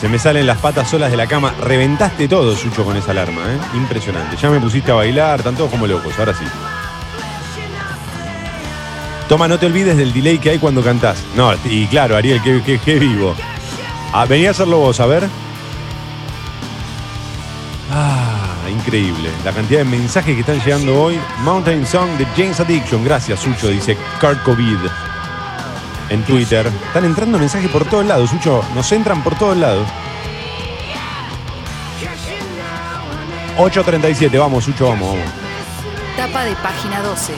Se 0.00 0.08
me 0.08 0.18
salen 0.18 0.46
las 0.46 0.58
patas 0.58 0.88
solas 0.88 1.10
de 1.10 1.16
la 1.16 1.26
cama. 1.26 1.52
Reventaste 1.60 2.28
todo, 2.28 2.54
Sucho, 2.56 2.84
con 2.84 2.96
esa 2.96 3.10
alarma, 3.10 3.40
¿eh? 3.52 3.58
Impresionante. 3.74 4.36
Ya 4.36 4.48
me 4.48 4.60
pusiste 4.60 4.92
a 4.92 4.94
bailar, 4.94 5.42
todos 5.42 5.70
como 5.70 5.86
locos, 5.86 6.16
ahora 6.18 6.32
sí. 6.34 6.44
Toma, 9.28 9.48
no 9.48 9.58
te 9.58 9.66
olvides 9.66 9.96
del 9.96 10.12
delay 10.12 10.38
que 10.38 10.50
hay 10.50 10.58
cuando 10.58 10.82
cantás. 10.82 11.18
No, 11.36 11.52
y 11.64 11.86
claro, 11.86 12.16
Ariel, 12.16 12.40
qué, 12.42 12.62
qué- 12.64 12.78
qué 12.78 12.98
vivo. 12.98 13.34
Ah, 14.12 14.24
vení 14.24 14.46
a 14.46 14.52
hacerlo 14.52 14.78
vos, 14.78 15.00
a 15.00 15.06
ver. 15.06 15.28
Ah, 17.92 18.56
increíble. 18.70 19.30
La 19.44 19.52
cantidad 19.52 19.80
de 19.80 19.84
mensajes 19.84 20.34
que 20.34 20.40
están 20.40 20.60
llegando 20.60 21.00
hoy. 21.02 21.18
Mountain 21.42 21.86
Song 21.86 22.08
de 22.16 22.24
James 22.36 22.60
Addiction. 22.60 23.04
Gracias, 23.04 23.40
Sucho, 23.40 23.68
dice 23.68 23.96
Kurt 24.20 24.42
Covid 24.44 24.76
en 26.10 26.22
Twitter. 26.24 26.70
Están 26.86 27.04
entrando 27.04 27.38
mensajes 27.38 27.70
por 27.70 27.84
todos 27.84 28.04
lados, 28.06 28.30
Sucho. 28.30 28.62
Nos 28.74 28.90
entran 28.92 29.22
por 29.22 29.34
todos 29.36 29.56
lados. 29.56 29.86
8.37, 33.58 34.38
vamos, 34.38 34.64
Sucho, 34.64 34.88
vamos, 34.88 35.08
vamos. 35.16 35.24
Tapa 36.16 36.44
de 36.44 36.54
página 36.56 37.00
12. 37.02 37.32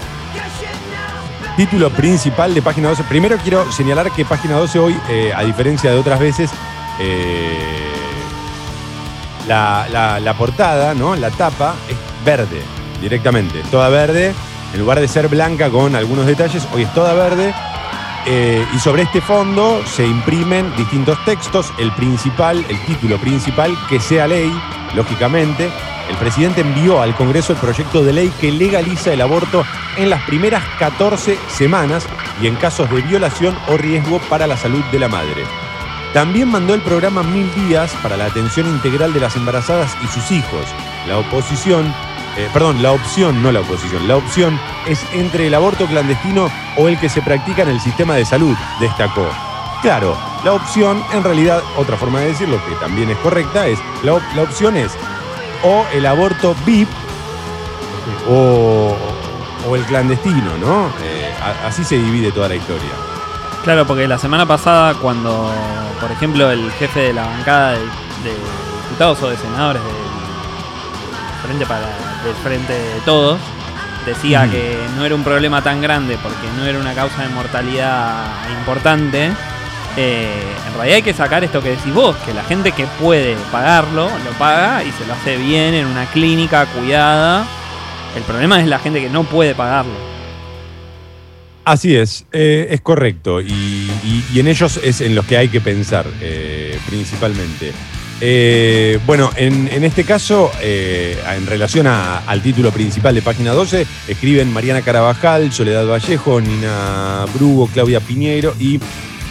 Título 1.57 1.91
principal 1.91 2.55
de 2.55 2.63
página 2.63 2.89
12. 2.91 3.05
Primero 3.05 3.37
quiero 3.39 3.71
señalar 3.73 4.11
que 4.13 4.25
página 4.25 4.57
12 4.57 4.79
hoy, 4.79 5.01
eh, 5.09 5.33
a 5.35 5.43
diferencia 5.43 5.91
de 5.91 5.99
otras 5.99 6.19
veces, 6.21 6.51
eh, 6.99 7.59
la, 9.49 9.87
la- 9.91 10.21
la 10.21 10.35
portada, 10.35 10.95
¿no? 10.95 11.17
La 11.17 11.31
tapa 11.31 11.75
es 11.89 11.97
verde, 12.25 12.63
directamente. 13.01 13.63
Toda 13.71 13.89
verde. 13.89 14.35
En 14.73 14.79
lugar 14.81 15.01
de 15.01 15.09
ser 15.09 15.27
blanca 15.29 15.69
con 15.69 15.97
algunos 15.97 16.27
detalles, 16.27 16.67
hoy 16.73 16.83
es 16.83 16.95
toda 16.95 17.13
verde. 17.15 17.53
Eh, 18.27 18.67
y 18.75 18.79
sobre 18.79 19.03
este 19.03 19.21
fondo 19.21 19.83
se 19.87 20.07
imprimen 20.07 20.75
distintos 20.77 21.23
textos. 21.25 21.73
El 21.79 21.93
principal, 21.93 22.65
el 22.69 22.79
título 22.85 23.19
principal, 23.19 23.77
que 23.89 24.01
sea 24.01 24.27
ley, 24.27 24.53
lógicamente. 24.95 25.71
El 26.09 26.17
presidente 26.17 26.61
envió 26.61 27.01
al 27.01 27.15
Congreso 27.15 27.53
el 27.53 27.59
proyecto 27.59 28.03
de 28.03 28.13
ley 28.13 28.33
que 28.41 28.51
legaliza 28.51 29.13
el 29.13 29.21
aborto 29.21 29.65
en 29.97 30.11
las 30.11 30.23
primeras 30.25 30.65
14 30.79 31.39
semanas 31.49 32.07
y 32.43 32.47
en 32.47 32.57
casos 32.57 32.91
de 32.91 33.01
violación 33.03 33.57
o 33.69 33.77
riesgo 33.77 34.19
para 34.29 34.47
la 34.47 34.57
salud 34.57 34.83
de 34.91 34.99
la 34.99 35.09
madre. 35.09 35.45
También 36.13 36.49
mandó 36.49 36.75
el 36.75 36.81
programa 36.81 37.23
Mil 37.23 37.49
Días 37.55 37.95
para 38.03 38.17
la 38.17 38.27
atención 38.27 38.67
integral 38.67 39.13
de 39.13 39.21
las 39.21 39.37
embarazadas 39.37 39.97
y 40.03 40.09
sus 40.09 40.33
hijos. 40.33 40.67
La 41.07 41.19
oposición, 41.19 41.95
eh, 42.37 42.49
perdón, 42.53 42.83
la 42.83 42.93
opción, 42.93 43.43
no 43.43 43.53
la 43.53 43.61
oposición, 43.61 44.07
la 44.07 44.17
opción 44.17 44.59
es 44.87 45.05
entre 45.13 45.47
el 45.47 45.55
aborto 45.55 45.87
clandestino 45.87 46.51
o 46.77 46.89
el 46.89 46.99
que 46.99 47.09
se 47.09 47.23
practica 47.23 47.63
en 47.63 47.71
el 47.71 47.81
sistema 47.81 48.15
de 48.15 48.25
salud, 48.25 48.57
destacó. 48.79 49.27
Claro, 49.83 50.17
la 50.45 50.53
opción, 50.53 51.03
en 51.13 51.25
realidad, 51.25 51.63
otra 51.77 51.97
forma 51.97 52.21
de 52.21 52.29
decirlo 52.29 52.61
que 52.69 52.75
también 52.77 53.11
es 53.11 53.19
correcta, 53.19 53.67
es 53.67 53.79
la, 54.03 54.21
la 54.35 54.43
opción 54.43 54.77
es 54.77 54.93
o 55.63 55.87
el 55.93 56.07
aborto 56.07 56.55
VIP 56.65 56.89
o, 58.29 58.97
o 59.69 59.77
el 59.77 59.85
clandestino, 59.85 60.57
¿no? 60.59 60.91
Eh, 61.03 61.35
así 61.67 61.85
se 61.85 61.97
divide 61.97 62.33
toda 62.33 62.49
la 62.49 62.57
historia. 62.57 62.91
Claro, 63.65 63.87
porque 63.87 64.09
la 64.09 64.19
semana 64.19 64.47
pasada, 64.47 64.95
cuando, 64.95 65.53
por 66.01 66.11
ejemplo, 66.11 66.51
el 66.51 66.71
jefe 66.73 67.01
de 67.01 67.13
la 67.13 67.27
bancada 67.27 67.73
de, 67.73 67.79
de 67.79 68.35
diputados 68.85 69.23
o 69.23 69.29
de 69.31 69.37
senadores 69.37 69.83
del 69.83 69.93
Frente, 71.43 71.67
para, 71.67 71.89
del 72.25 72.35
frente 72.43 72.73
de 72.73 73.01
Todos 73.05 73.39
decía 74.07 74.49
que 74.51 74.77
no 74.97 75.05
era 75.05 75.15
un 75.15 75.23
problema 75.25 75.63
tan 75.63 75.81
grande 75.83 76.17
porque 76.23 76.47
no 76.57 76.65
era 76.65 76.79
una 76.79 76.95
causa 76.95 77.23
de 77.23 77.29
mortalidad 77.29 78.25
importante, 78.59 79.31
eh, 79.97 80.43
en 80.69 80.75
realidad 80.75 80.97
hay 80.97 81.03
que 81.03 81.13
sacar 81.13 81.45
esto 81.45 81.63
que 81.63 81.71
decís 81.71 81.93
vos, 81.93 82.17
que 82.25 82.33
la 82.33 82.43
gente 82.45 82.73
que 82.73 82.87
puede 83.01 83.37
pagarlo, 83.53 84.05
lo 84.25 84.31
paga 84.39 84.83
y 84.85 84.91
se 84.93 85.07
lo 85.07 85.13
hace 85.15 85.37
bien 85.37 85.75
en 85.75 85.87
una 85.87 86.07
clínica 86.07 86.65
cuidada. 86.67 87.45
El 88.17 88.23
problema 88.23 88.61
es 88.61 88.67
la 88.67 88.79
gente 88.79 89.01
que 89.01 89.11
no 89.11 89.25
puede 89.25 89.55
pagarlo. 89.55 89.93
Así 91.65 91.95
es, 91.95 92.25
eh, 92.33 92.69
es 92.71 92.81
correcto. 92.81 93.41
Y, 93.41 93.53
y- 93.53 94.25
y 94.33 94.41
en 94.41 94.49
ellos 94.49 94.81
es 94.83 95.01
en 95.03 95.15
los 95.15 95.27
que 95.27 95.37
hay 95.37 95.49
que 95.49 95.61
pensar, 95.61 96.07
eh, 96.21 96.79
principalmente. 96.89 97.73
Eh, 98.23 98.99
bueno, 99.07 99.31
en, 99.37 99.83
este 99.83 100.05
caso, 100.05 100.51
eh, 100.61 101.19
en 101.37 101.47
relación 101.47 101.87
al 101.87 102.43
título 102.43 102.71
principal 102.71 103.15
de 103.15 103.23
página 103.23 103.53
12, 103.53 103.87
escriben 104.09 104.53
Mariana 104.53 104.83
Carabajal, 104.83 105.53
Soledad 105.53 105.87
Vallejo, 105.87 106.41
Nina 106.41 107.25
Brugo, 107.35 107.67
Claudia 107.69 108.01
Piñeiro 108.01 108.55
y 108.59 108.79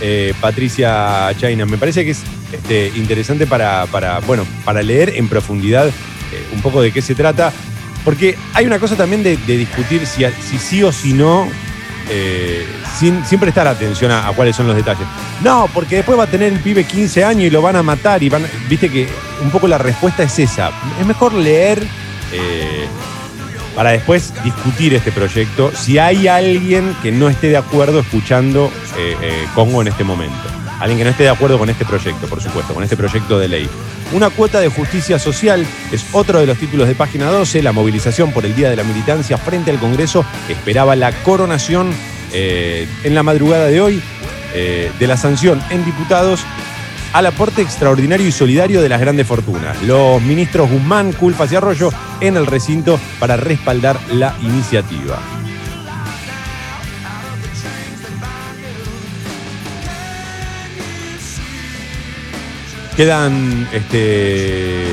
eh, 0.02 0.34
Patricia 0.42 1.30
Chaina. 1.38 1.66
Me 1.66 1.78
parece 1.78 2.04
que 2.04 2.12
es 2.12 2.24
este, 2.52 2.92
interesante 2.96 3.46
para, 3.46 3.86
bueno, 4.26 4.46
para 4.66 4.82
leer 4.82 5.14
en 5.16 5.28
profundidad 5.28 5.92
un 6.54 6.62
poco 6.62 6.82
de 6.82 6.92
qué 6.92 7.02
se 7.02 7.14
trata. 7.14 7.54
Porque 8.04 8.38
hay 8.54 8.66
una 8.66 8.80
cosa 8.80 8.96
también 8.96 9.22
de, 9.22 9.38
discutir 9.46 10.08
si 10.08 10.26
sí 10.58 10.84
o 10.84 10.92
si 10.92 11.14
no 11.14 11.48
eh, 12.10 12.66
sin, 12.98 13.22
prestar 13.40 13.68
atención 13.68 14.12
a, 14.12 14.28
a 14.28 14.34
cuáles 14.34 14.56
son 14.56 14.68
los 14.68 14.76
detalles. 14.76 15.06
No, 15.42 15.70
porque 15.74 15.98
después 15.98 16.18
va 16.18 16.24
a 16.24 16.28
tener 16.28 16.52
el 16.52 16.60
pibe 16.60 16.84
15 16.84 17.24
años 17.24 17.44
y 17.44 17.50
lo 17.50 17.62
van 17.62 17.76
a 17.76 17.84
matar 17.84 18.22
y 18.24 18.30
van. 18.30 18.46
Viste 18.68 18.90
que 18.90 19.08
un 19.42 19.52
poco 19.52 19.68
la 19.68 19.78
respuesta 19.78 20.24
es 20.24 20.38
esa. 20.40 20.72
Es 21.00 21.06
mejor 21.06 21.34
leer 21.34 21.82
eh, 22.32 22.88
para 23.76 23.92
después 23.92 24.34
discutir 24.44 24.94
este 24.94 25.12
proyecto 25.12 25.72
si 25.74 25.98
hay 26.00 26.28
alguien 26.28 26.96
que 27.02 27.12
no 27.12 27.30
esté 27.30 27.48
de 27.48 27.58
acuerdo 27.58 28.00
escuchando 28.00 28.72
eh, 28.98 29.16
eh, 29.22 29.48
Congo 29.56 29.82
en 29.82 29.88
este 29.88 30.04
momento. 30.04 30.59
Alguien 30.80 30.98
que 30.98 31.04
no 31.04 31.10
esté 31.10 31.24
de 31.24 31.30
acuerdo 31.30 31.60
con 31.60 31.70
este 31.70 31.86
proyecto, 31.86 32.28
por 32.28 32.42
supuesto, 32.42 32.74
con 32.74 32.84
este 32.84 32.96
proyecto 32.96 33.38
de 33.38 33.48
ley. 33.48 33.70
Una 34.14 34.30
cuota 34.30 34.60
de 34.60 34.70
justicia 34.70 35.20
social 35.20 35.66
es 35.92 36.06
otro 36.14 36.40
de 36.40 36.46
los 36.46 36.58
títulos 36.58 36.88
de 36.88 36.96
página 36.96 37.26
12. 37.26 37.62
La 37.62 37.72
movilización 37.72 38.32
por 38.32 38.46
el 38.46 38.56
Día 38.56 38.70
de 38.70 38.76
la 38.76 38.84
Militancia 38.84 39.38
frente 39.38 39.72
al 39.72 39.80
Congreso 39.80 40.26
esperaba 40.48 40.96
la 40.96 41.12
coronación 41.24 41.92
eh, 42.32 42.88
en 43.04 43.14
la 43.14 43.24
madrugada 43.24 43.68
de 43.68 43.82
hoy 43.82 44.02
eh, 44.54 44.92
de 44.98 45.08
la 45.08 45.18
sanción 45.18 45.62
en 45.70 45.84
diputados 45.86 46.42
al 47.14 47.26
aporte 47.26 47.62
extraordinario 47.62 48.28
y 48.28 48.32
solidario 48.32 48.82
de 48.82 48.90
las 48.90 49.02
grandes 49.02 49.28
fortunas. 49.28 49.82
Los 49.84 50.22
ministros 50.22 50.70
Guzmán, 50.70 51.12
Culfas 51.12 51.52
y 51.52 51.56
Arroyo 51.56 51.90
en 52.22 52.38
el 52.38 52.46
recinto 52.46 53.00
para 53.20 53.36
respaldar 53.38 54.00
la 54.12 54.36
iniciativa. 54.42 55.20
Quedan 63.00 63.66
este, 63.72 64.84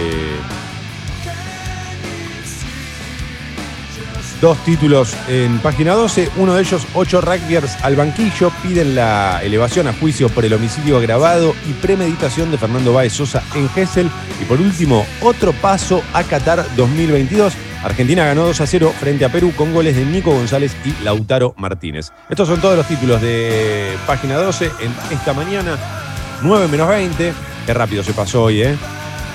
dos 4.41 4.57
títulos 4.65 5.13
en 5.27 5.59
página 5.59 5.95
12. 5.95 6.31
Uno 6.37 6.55
de 6.55 6.63
ellos, 6.63 6.87
ocho 6.95 7.21
rugbyers 7.21 7.83
al 7.83 7.97
banquillo, 7.97 8.53
piden 8.63 8.95
la 8.95 9.41
elevación 9.43 9.89
a 9.89 9.93
juicio 9.93 10.29
por 10.29 10.45
el 10.45 10.53
homicidio 10.53 10.99
agravado 10.99 11.57
y 11.69 11.73
premeditación 11.73 12.53
de 12.53 12.59
Fernando 12.59 12.93
Báez 12.93 13.13
Sosa 13.13 13.43
en 13.57 13.69
Gessel. 13.71 14.09
Y 14.41 14.45
por 14.45 14.61
último, 14.61 15.05
otro 15.21 15.53
paso 15.55 16.01
a 16.13 16.23
Qatar 16.23 16.65
2022. 16.77 17.55
Argentina 17.83 18.25
ganó 18.25 18.47
2 18.47 18.61
a 18.61 18.67
0 18.69 18.95
frente 19.01 19.25
a 19.25 19.33
Perú 19.33 19.53
con 19.57 19.75
goles 19.75 19.97
de 19.97 20.05
Nico 20.05 20.31
González 20.31 20.77
y 20.85 20.95
Lautaro 21.03 21.57
Martínez. 21.59 22.13
Estos 22.31 22.47
son 22.47 22.61
todos 22.61 22.77
los 22.77 22.87
títulos 22.87 23.21
de 23.21 23.97
página 24.07 24.37
12 24.37 24.67
en 24.79 24.95
esta 25.11 25.33
mañana, 25.33 25.77
9 26.45 26.69
menos 26.69 26.89
20. 26.89 27.56
Qué 27.67 27.75
rápido 27.75 28.05
se 28.05 28.13
pasó 28.13 28.45
hoy, 28.45 28.63
¿eh? 28.63 28.77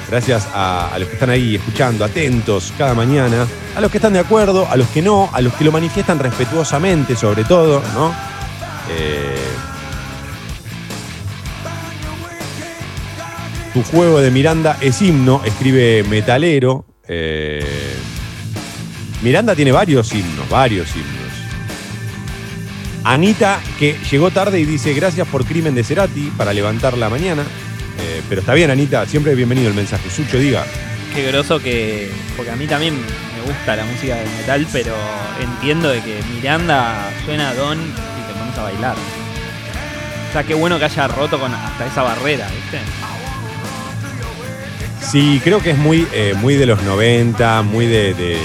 Gracias 0.09 0.47
a, 0.53 0.95
los 0.97 1.09
que 1.09 1.15
están 1.15 1.29
ahí 1.29 1.55
escuchando, 1.55 2.05
atentos 2.05 2.73
cada 2.77 2.93
mañana, 2.93 3.45
a 3.75 3.81
los 3.81 3.91
que 3.91 3.97
están 3.97 4.13
de 4.13 4.19
acuerdo, 4.19 4.67
a 4.69 4.77
los 4.77 4.87
que 4.87 5.01
no, 5.01 5.29
a 5.33 5.41
los 5.41 5.53
que 5.53 5.65
lo 5.65 5.71
manifiestan 5.73 6.17
respetuosamente, 6.17 7.17
sobre 7.17 7.43
todo, 7.43 7.81
¿no? 7.93 8.13
Eh, 8.89 9.35
tu 13.73 13.83
juego 13.83 14.21
de 14.21 14.31
Miranda 14.31 14.77
es 14.79 15.01
himno, 15.01 15.41
escribe 15.43 16.03
Metalero. 16.03 16.85
Eh, 17.07 17.95
Miranda 19.21 19.55
tiene 19.55 19.73
varios 19.73 20.13
himnos, 20.13 20.49
varios 20.49 20.89
himnos. 20.95 21.21
Anita, 23.03 23.59
que 23.77 23.97
llegó 24.09 24.31
tarde 24.31 24.59
y 24.59 24.65
dice 24.65 24.93
gracias 24.93 25.27
por 25.27 25.43
crimen 25.45 25.75
de 25.75 25.83
Cerati 25.83 26.31
para 26.37 26.53
levantar 26.53 26.97
la 26.97 27.09
mañana. 27.09 27.43
Eh, 27.99 28.21
pero 28.29 28.41
está 28.41 28.53
bien, 28.53 28.71
Anita, 28.71 29.05
siempre 29.05 29.35
bienvenido 29.35 29.67
el 29.69 29.73
mensaje. 29.75 30.09
Sucho, 30.09 30.37
diga. 30.37 30.65
Qué 31.13 31.27
groso 31.27 31.59
que. 31.59 32.09
Porque 32.37 32.51
a 32.51 32.55
mí 32.55 32.65
también 32.67 32.95
me 32.95 33.41
gusta 33.45 33.75
la 33.75 33.83
música 33.85 34.15
del 34.15 34.29
metal, 34.37 34.67
pero 34.71 34.95
entiendo 35.41 35.89
de 35.89 36.01
que 36.01 36.19
Miranda 36.33 37.09
suena 37.25 37.53
Don 37.53 37.77
y 37.79 38.27
te 38.27 38.39
pones 38.39 38.57
a 38.57 38.63
bailar. 38.63 38.95
O 40.29 40.33
sea, 40.33 40.43
qué 40.43 40.53
bueno 40.53 40.79
que 40.79 40.85
haya 40.85 41.07
roto 41.09 41.37
con 41.39 41.53
hasta 41.53 41.85
esa 41.85 42.03
barrera, 42.03 42.47
¿viste? 42.49 42.79
Sí, 45.11 45.41
creo 45.43 45.61
que 45.61 45.71
es 45.71 45.77
muy, 45.77 46.07
eh, 46.13 46.33
muy 46.37 46.55
de 46.55 46.65
los 46.65 46.81
90, 46.83 47.63
muy 47.63 47.85
de, 47.85 48.13
de, 48.13 48.37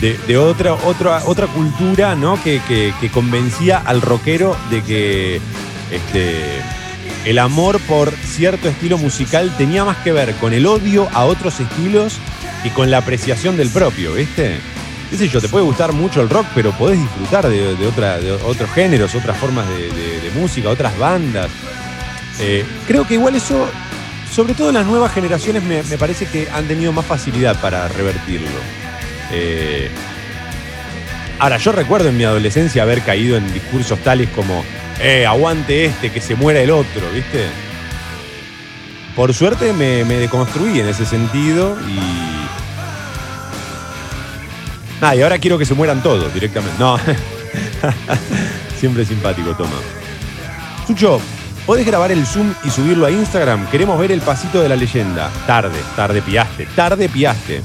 de- 0.00 0.18
de 0.28 0.38
otra, 0.38 0.74
otra, 0.74 1.22
otra 1.24 1.46
cultura, 1.48 2.14
¿no? 2.14 2.40
Que, 2.44 2.60
que- 2.68 2.92
que 3.00 3.10
convencía 3.10 3.78
al 3.84 4.00
rockero 4.00 4.56
de 4.70 4.82
que 4.82 5.40
este, 5.90 6.60
el 7.24 7.38
amor 7.38 7.80
por 7.80 8.10
cierto 8.12 8.68
estilo 8.68 8.98
musical 8.98 9.54
tenía 9.56 9.84
más 9.84 9.98
que 9.98 10.12
ver 10.12 10.34
con 10.36 10.52
el 10.52 10.66
odio 10.66 11.08
a 11.12 11.24
otros 11.24 11.60
estilos 11.60 12.16
y 12.64 12.70
con 12.70 12.90
la 12.90 12.98
apreciación 12.98 13.56
del 13.56 13.70
propio, 13.70 14.14
¿viste? 14.14 14.58
qué 15.10 15.16
sé 15.16 15.28
yo, 15.28 15.40
te 15.40 15.48
puede 15.48 15.64
gustar 15.64 15.92
mucho 15.92 16.20
el 16.20 16.28
rock, 16.28 16.46
pero 16.54 16.72
podés 16.72 17.00
disfrutar 17.00 17.48
de, 17.48 17.86
otra, 17.86 18.18
de 18.18 18.32
otros 18.32 18.70
géneros, 18.70 19.14
otras 19.14 19.36
formas 19.38 19.66
de, 19.68 20.30
música, 20.34 20.68
otras 20.68 20.96
bandas. 20.98 21.48
Eh, 22.40 22.64
creo 22.86 23.06
que 23.06 23.14
igual 23.14 23.34
eso, 23.34 23.68
sobre 24.30 24.54
todo 24.54 24.70
las 24.70 24.86
nuevas 24.86 25.12
generaciones, 25.12 25.62
me, 25.62 25.82
me 25.82 25.98
parece 25.98 26.26
que 26.26 26.48
han 26.50 26.68
tenido 26.68 26.92
más 26.92 27.06
facilidad 27.06 27.60
para 27.60 27.88
revertirlo. 27.88 28.48
Eh, 29.32 29.90
ahora, 31.38 31.56
yo 31.58 31.72
recuerdo 31.72 32.08
en 32.08 32.16
mi 32.16 32.24
adolescencia 32.24 32.82
haber 32.82 33.02
caído 33.02 33.36
en 33.36 33.52
discursos 33.52 33.98
tales 34.00 34.28
como, 34.30 34.64
eh, 35.00 35.26
aguante 35.26 35.84
este, 35.86 36.10
que 36.10 36.20
se 36.20 36.34
muera 36.34 36.60
el 36.60 36.70
otro, 36.70 37.02
¿viste? 37.14 37.46
Por 39.14 39.32
suerte 39.34 39.72
me, 39.72 40.04
me 40.04 40.14
deconstruí 40.14 40.80
en 40.80 40.88
ese 40.88 41.04
sentido 41.04 41.76
y. 41.88 41.98
Nada, 45.00 45.14
y 45.14 45.22
ahora 45.22 45.38
quiero 45.38 45.58
que 45.58 45.64
se 45.64 45.74
mueran 45.74 46.02
todos 46.02 46.32
directamente. 46.34 46.76
No. 46.78 46.98
Siempre 48.78 49.04
simpático, 49.04 49.54
toma. 49.54 49.76
Sucho, 50.86 51.20
¿podés 51.66 51.86
grabar 51.86 52.10
el 52.12 52.26
Zoom 52.26 52.54
y 52.64 52.70
subirlo 52.70 53.06
a 53.06 53.10
Instagram? 53.10 53.68
Queremos 53.70 53.98
ver 53.98 54.10
el 54.12 54.20
pasito 54.20 54.60
de 54.62 54.68
la 54.68 54.76
leyenda. 54.76 55.30
Tarde, 55.46 55.78
tarde 55.94 56.22
piaste, 56.22 56.66
tarde 56.74 57.08
piaste. 57.08 57.62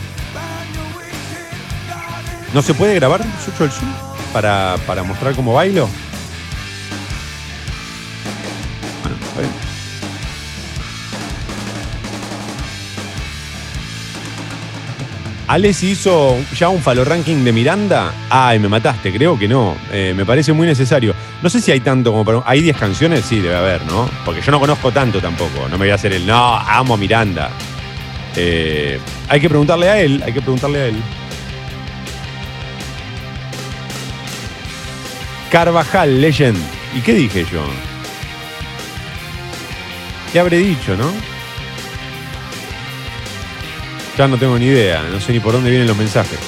¿No 2.53 2.61
se 2.61 2.73
puede 2.75 2.93
grabar, 2.95 3.21
Sucho, 3.43 3.65
el 3.65 3.71
Zoom? 3.71 3.91
Para, 4.31 4.75
para 4.85 5.03
mostrar 5.03 5.33
cómo 5.35 5.53
bailo. 5.53 5.89
Bueno, 9.01 9.17
está. 9.17 9.63
¿Alex 15.47 15.83
hizo 15.83 16.37
ya 16.57 16.69
un 16.69 16.81
falo 16.81 17.03
ranking 17.03 17.43
de 17.43 17.51
Miranda? 17.51 18.13
Ay, 18.29 18.59
me 18.59 18.69
mataste, 18.69 19.11
creo 19.11 19.37
que 19.37 19.47
no. 19.47 19.75
Eh, 19.91 20.13
me 20.15 20.25
parece 20.25 20.53
muy 20.53 20.65
necesario. 20.65 21.13
No 21.41 21.49
sé 21.49 21.59
si 21.59 21.71
hay 21.71 21.79
tanto 21.79 22.11
como 22.11 22.23
para. 22.23 22.43
¿Hay 22.45 22.61
10 22.61 22.77
canciones? 22.77 23.25
Sí, 23.25 23.39
debe 23.39 23.55
haber, 23.55 23.83
¿no? 23.85 24.09
Porque 24.25 24.41
yo 24.41 24.51
no 24.51 24.59
conozco 24.59 24.91
tanto 24.91 25.19
tampoco. 25.19 25.67
No 25.69 25.71
me 25.71 25.85
voy 25.85 25.89
a 25.89 25.95
hacer 25.95 26.13
el. 26.13 26.25
No, 26.25 26.55
amo 26.55 26.93
a 26.93 26.97
Miranda. 26.97 27.49
Eh, 28.35 28.99
hay 29.27 29.39
que 29.39 29.49
preguntarle 29.49 29.89
a 29.89 29.99
él, 29.99 30.23
hay 30.25 30.33
que 30.33 30.41
preguntarle 30.41 30.81
a 30.81 30.85
él. 30.87 30.95
Carvajal, 35.53 36.19
Legend. 36.19 36.57
¿Y 36.95 37.01
qué 37.01 37.13
dije 37.13 37.45
yo? 37.45 37.61
¿Qué 40.31 40.39
habré 40.39 40.57
dicho, 40.57 40.97
no? 40.97 41.11
Ya 44.17 44.27
no 44.27 44.37
tengo 44.37 44.57
ni 44.57 44.65
idea, 44.65 45.03
no 45.11 45.19
sé 45.19 45.31
ni 45.31 45.39
por 45.39 45.53
dónde 45.53 45.69
vienen 45.69 45.87
los 45.87 45.95
mensajes. 45.95 46.39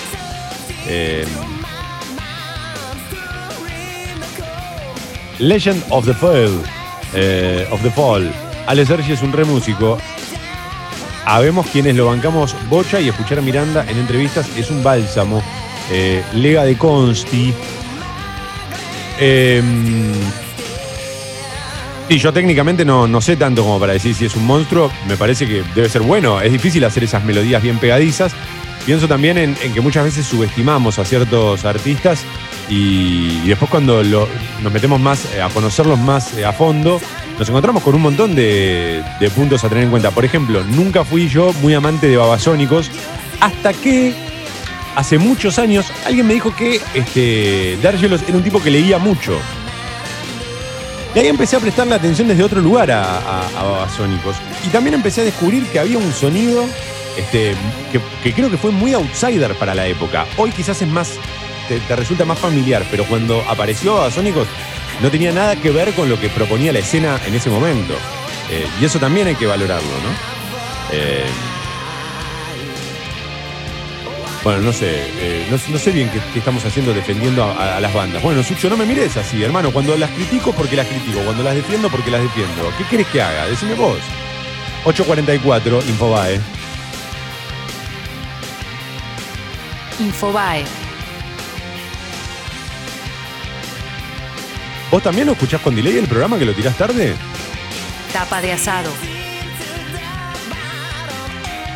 Eh, 0.88 1.24
Legend 5.38 5.84
of 5.92 6.08
the 6.08 6.14
Fall. 6.16 6.64
eh, 7.14 7.68
of 7.70 7.84
the 7.84 7.92
Fall. 7.92 8.34
Ale 8.66 8.88
Sergi 8.88 9.12
es 9.12 9.22
un 9.22 9.32
re 9.32 9.46
músico. 9.46 10.00
Habemos 11.28 11.68
quienes 11.68 11.96
lo 11.96 12.08
bancamos 12.08 12.56
bocha 12.72 13.00
y 13.00 13.10
escuchar 13.10 13.38
a 13.38 13.42
Miranda 13.44 13.86
en 13.88 14.00
entrevistas 14.00 14.50
es 14.58 14.72
un 14.72 14.84
bálsamo. 14.84 15.44
Eh, 15.92 16.24
Lega 16.34 16.64
de 16.64 16.76
Consti. 16.76 17.54
Em, 19.20 20.14
Sí, 22.08 22.20
yo 22.20 22.32
técnicamente 22.32 22.86
no, 22.86 23.08
no 23.08 23.20
sé 23.20 23.36
tanto 23.36 23.64
como 23.64 23.80
para 23.80 23.94
decir 23.94 24.14
si 24.14 24.26
es 24.26 24.36
un 24.36 24.46
monstruo. 24.46 24.92
Me 25.08 25.18
parece 25.18 25.48
que 25.48 25.64
debe 25.74 25.90
ser 25.90 26.04
bueno. 26.04 26.40
Es 26.40 26.52
difícil 26.52 26.84
hacer 26.86 27.04
esas 27.04 27.24
melodías 27.24 27.64
bien 27.64 27.80
pegadizas. 27.80 28.32
Pienso 28.86 29.08
también 29.08 29.40
en, 29.40 29.56
que 29.56 29.82
muchas 29.82 30.04
veces 30.04 30.28
subestimamos 30.28 31.00
a 31.00 31.06
ciertos 31.06 31.66
artistas 31.66 32.24
y, 32.70 33.48
después 33.48 33.72
cuando 33.72 34.04
nos 34.04 34.72
metemos 34.72 35.00
más 35.00 35.26
eh, 35.34 35.42
a 35.42 35.50
conocerlos 35.50 35.98
más 35.98 36.38
eh, 36.38 36.46
a 36.46 36.54
fondo, 36.54 37.02
nos 37.40 37.50
encontramos 37.50 37.82
con 37.82 37.96
un 37.96 38.04
montón 38.04 38.36
de, 38.36 39.04
de 39.20 39.30
puntos 39.32 39.64
a 39.64 39.70
tener 39.70 39.86
en 39.86 39.90
cuenta. 39.90 40.12
Por 40.12 40.24
ejemplo, 40.24 40.64
nunca 40.64 41.04
fui 41.04 41.28
yo 41.28 41.52
muy 41.54 41.74
amante 41.74 42.08
de 42.08 42.18
babasónicos 42.18 42.92
hasta 43.42 43.74
que 43.74 44.14
hace 44.96 45.18
muchos 45.18 45.60
años 45.60 45.86
alguien 46.06 46.28
me 46.28 46.34
dijo 46.34 46.56
que 46.56 46.82
este, 46.94 47.74
era 47.74 47.98
un 48.34 48.44
tipo 48.44 48.62
que 48.62 48.72
leía 48.72 48.98
mucho. 48.98 49.38
Y 51.14 51.20
ahí 51.20 51.28
empecé 51.28 51.56
a 51.56 51.60
prestarle 51.60 51.96
atención 51.96 52.28
desde 52.28 52.44
otro 52.44 52.62
lugar 52.62 52.92
a, 52.92 53.20
a, 53.20 53.48
a 53.60 53.64
Babasónicos. 53.64 54.36
Y 54.66 54.70
también 54.70 54.96
empecé 54.96 55.22
a 55.22 55.24
descubrir 55.24 55.66
que 55.68 55.80
había 55.80 55.98
un 55.98 56.12
sonido 56.12 56.66
este, 57.18 57.56
que, 58.24 58.34
creo 58.34 58.50
que 58.50 58.58
fue 58.58 58.72
muy 58.72 58.94
outsider 58.94 59.56
para 59.56 59.74
la 59.74 59.88
época. 59.88 60.26
Hoy 60.38 60.52
quizás 60.52 60.82
es 60.82 60.88
más, 60.88 61.14
te, 61.68 61.96
resulta 61.96 62.26
más 62.26 62.40
familiar, 62.40 62.86
pero 62.92 63.06
cuando 63.06 63.42
apareció 63.48 63.96
Babasónicos 63.96 64.48
no 65.02 65.10
tenía 65.10 65.32
nada 65.32 65.56
que 65.56 65.72
ver 65.72 65.94
con 65.94 66.10
lo 66.10 66.20
que 66.20 66.30
proponía 66.30 66.74
la 66.74 66.80
escena 66.80 67.20
en 67.26 67.36
ese 67.36 67.50
momento. 67.50 67.94
Eh, 68.52 68.68
y 68.80 68.86
eso 68.86 69.00
también 69.00 69.28
hay 69.28 69.36
que 69.36 69.46
valorarlo, 69.46 69.88
¿no? 69.88 70.10
Eh, 70.92 71.26
bueno, 74.46 74.62
no 74.62 74.72
sé, 74.72 75.08
eh, 75.20 75.48
no, 75.50 75.58
no 75.74 75.78
sé 75.80 75.92
bien 75.92 76.08
qué, 76.10 76.22
qué 76.32 76.38
estamos 76.40 76.64
haciendo 76.64 76.94
defendiendo 76.94 77.44
a, 77.44 77.52
a- 77.52 77.78
a 77.78 77.80
las 77.82 77.92
bandas. 77.94 78.22
Bueno, 78.22 78.44
Sucho, 78.44 78.70
no 78.70 78.78
me 78.78 78.86
mires 78.86 79.18
así, 79.18 79.44
hermano. 79.44 79.72
Cuando 79.72 79.98
las 79.98 80.12
critico, 80.12 80.54
porque 80.54 80.76
las 80.76 80.86
critico. 80.88 81.20
Cuando 81.22 81.42
las 81.44 81.56
defiendo, 81.56 81.90
porque 81.90 82.12
las 82.12 82.22
defiendo. 82.22 82.72
¿Qué 82.78 82.84
querés 82.86 83.08
que 83.08 83.22
haga? 83.22 83.48
Decime 83.48 83.74
vos. 83.74 83.98
844, 84.86 85.82
Infobae. 85.90 86.40
Infobae. 90.00 90.64
¿Vos 94.92 95.02
también 95.02 95.26
lo 95.26 95.34
escuchás 95.34 95.62
con 95.62 95.76
delay 95.76 95.98
el 95.98 96.08
programa 96.08 96.38
que 96.38 96.46
lo 96.46 96.54
tirás 96.54 96.78
tarde? 96.78 97.16
Tapa 98.14 98.42
de 98.42 98.52
asado. 98.54 98.92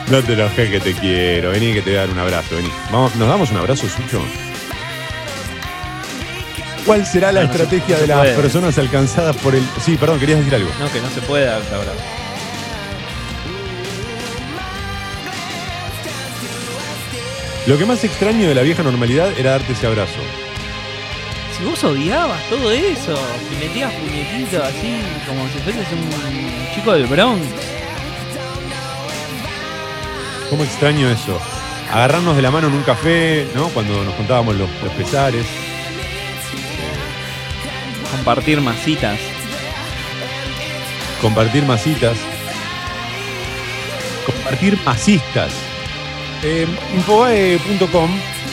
No 0.09 0.23
te 0.23 0.33
enojes 0.33 0.69
que 0.69 0.79
te 0.79 0.93
quiero. 0.93 1.51
Vení 1.51 1.73
que 1.73 1.81
te 1.81 1.91
voy 1.91 1.97
a 1.97 2.01
dar 2.01 2.09
un 2.09 2.19
abrazo. 2.19 2.55
Vení. 2.55 2.69
Vamos, 2.91 3.15
¿Nos 3.15 3.27
damos 3.27 3.51
un 3.51 3.57
abrazo, 3.57 3.87
Sucho? 3.87 4.23
¿Cuál 6.85 7.05
será 7.05 7.31
la 7.31 7.41
No, 7.41 7.47
no 7.47 7.53
se- 7.53 7.61
estrategia 7.63 7.95
no 7.95 8.01
de 8.01 8.07
las 8.07 8.17
puede. 8.19 8.35
personas 8.35 8.77
alcanzadas 8.77 9.35
por 9.37 9.53
el. 9.53 9.63
Sí, 9.85 9.95
perdón, 9.97 10.19
querías 10.19 10.39
decir 10.39 10.55
algo. 10.55 10.69
No, 10.79 10.91
que 10.91 10.99
no 11.01 11.09
se 11.11 11.21
puede 11.21 11.45
dar 11.45 11.57
abrazo. 11.61 11.99
Lo 17.67 17.77
que 17.77 17.85
más 17.85 18.03
extraño 18.03 18.47
de 18.47 18.55
la 18.55 18.61
vieja 18.61 18.81
normalidad 18.83 19.31
era 19.37 19.51
darte 19.51 19.73
ese 19.73 19.85
abrazo. 19.87 20.19
Si 21.57 21.63
vos 21.63 21.83
odiabas 21.83 22.41
todo 22.49 22.71
eso, 22.71 23.19
si 23.49 23.55
metías 23.65 23.93
puñetitos 23.93 24.63
así, 24.63 24.95
como 25.27 25.43
si 25.49 25.59
fueses 25.59 25.85
un 25.91 26.73
chico 26.75 26.93
del 26.93 27.05
Bronx. 27.05 27.45
¿Cómo 30.49 30.63
extraño 30.63 31.09
eso? 31.09 31.39
Agarrarnos 31.91 32.35
de 32.35 32.41
la 32.41 32.51
mano 32.51 32.67
en 32.67 32.73
un 32.73 32.83
café, 32.83 33.47
¿no? 33.55 33.69
Cuando 33.69 34.03
nos 34.03 34.13
contábamos 34.15 34.55
los, 34.55 34.69
los 34.83 34.93
pesares. 34.93 35.45
Compartir 38.11 38.61
masitas. 38.61 39.19
Compartir 41.21 41.65
masitas. 41.65 42.17
Compartir 44.25 44.77
masistas. 44.85 45.51
Eh, 46.43 46.67
Infobae.com. 46.95 48.09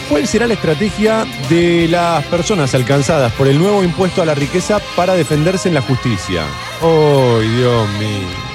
¿Cuál 0.08 0.26
será 0.28 0.46
la 0.46 0.54
estrategia 0.54 1.26
de 1.48 1.88
las 1.88 2.24
personas 2.26 2.74
alcanzadas 2.74 3.32
por 3.32 3.48
el 3.48 3.58
nuevo 3.58 3.82
impuesto 3.82 4.22
a 4.22 4.26
la 4.26 4.34
riqueza 4.34 4.80
para 4.94 5.14
defenderse 5.14 5.68
en 5.68 5.74
la 5.74 5.82
justicia? 5.82 6.44
¡Ay, 6.80 7.48
Dios 7.48 7.88
mío! 7.98 8.45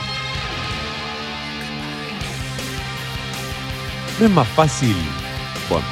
¿No 4.22 4.28
es 4.28 4.32
más 4.34 4.48
fácil? 4.48 4.96
Bueno. 5.70 5.86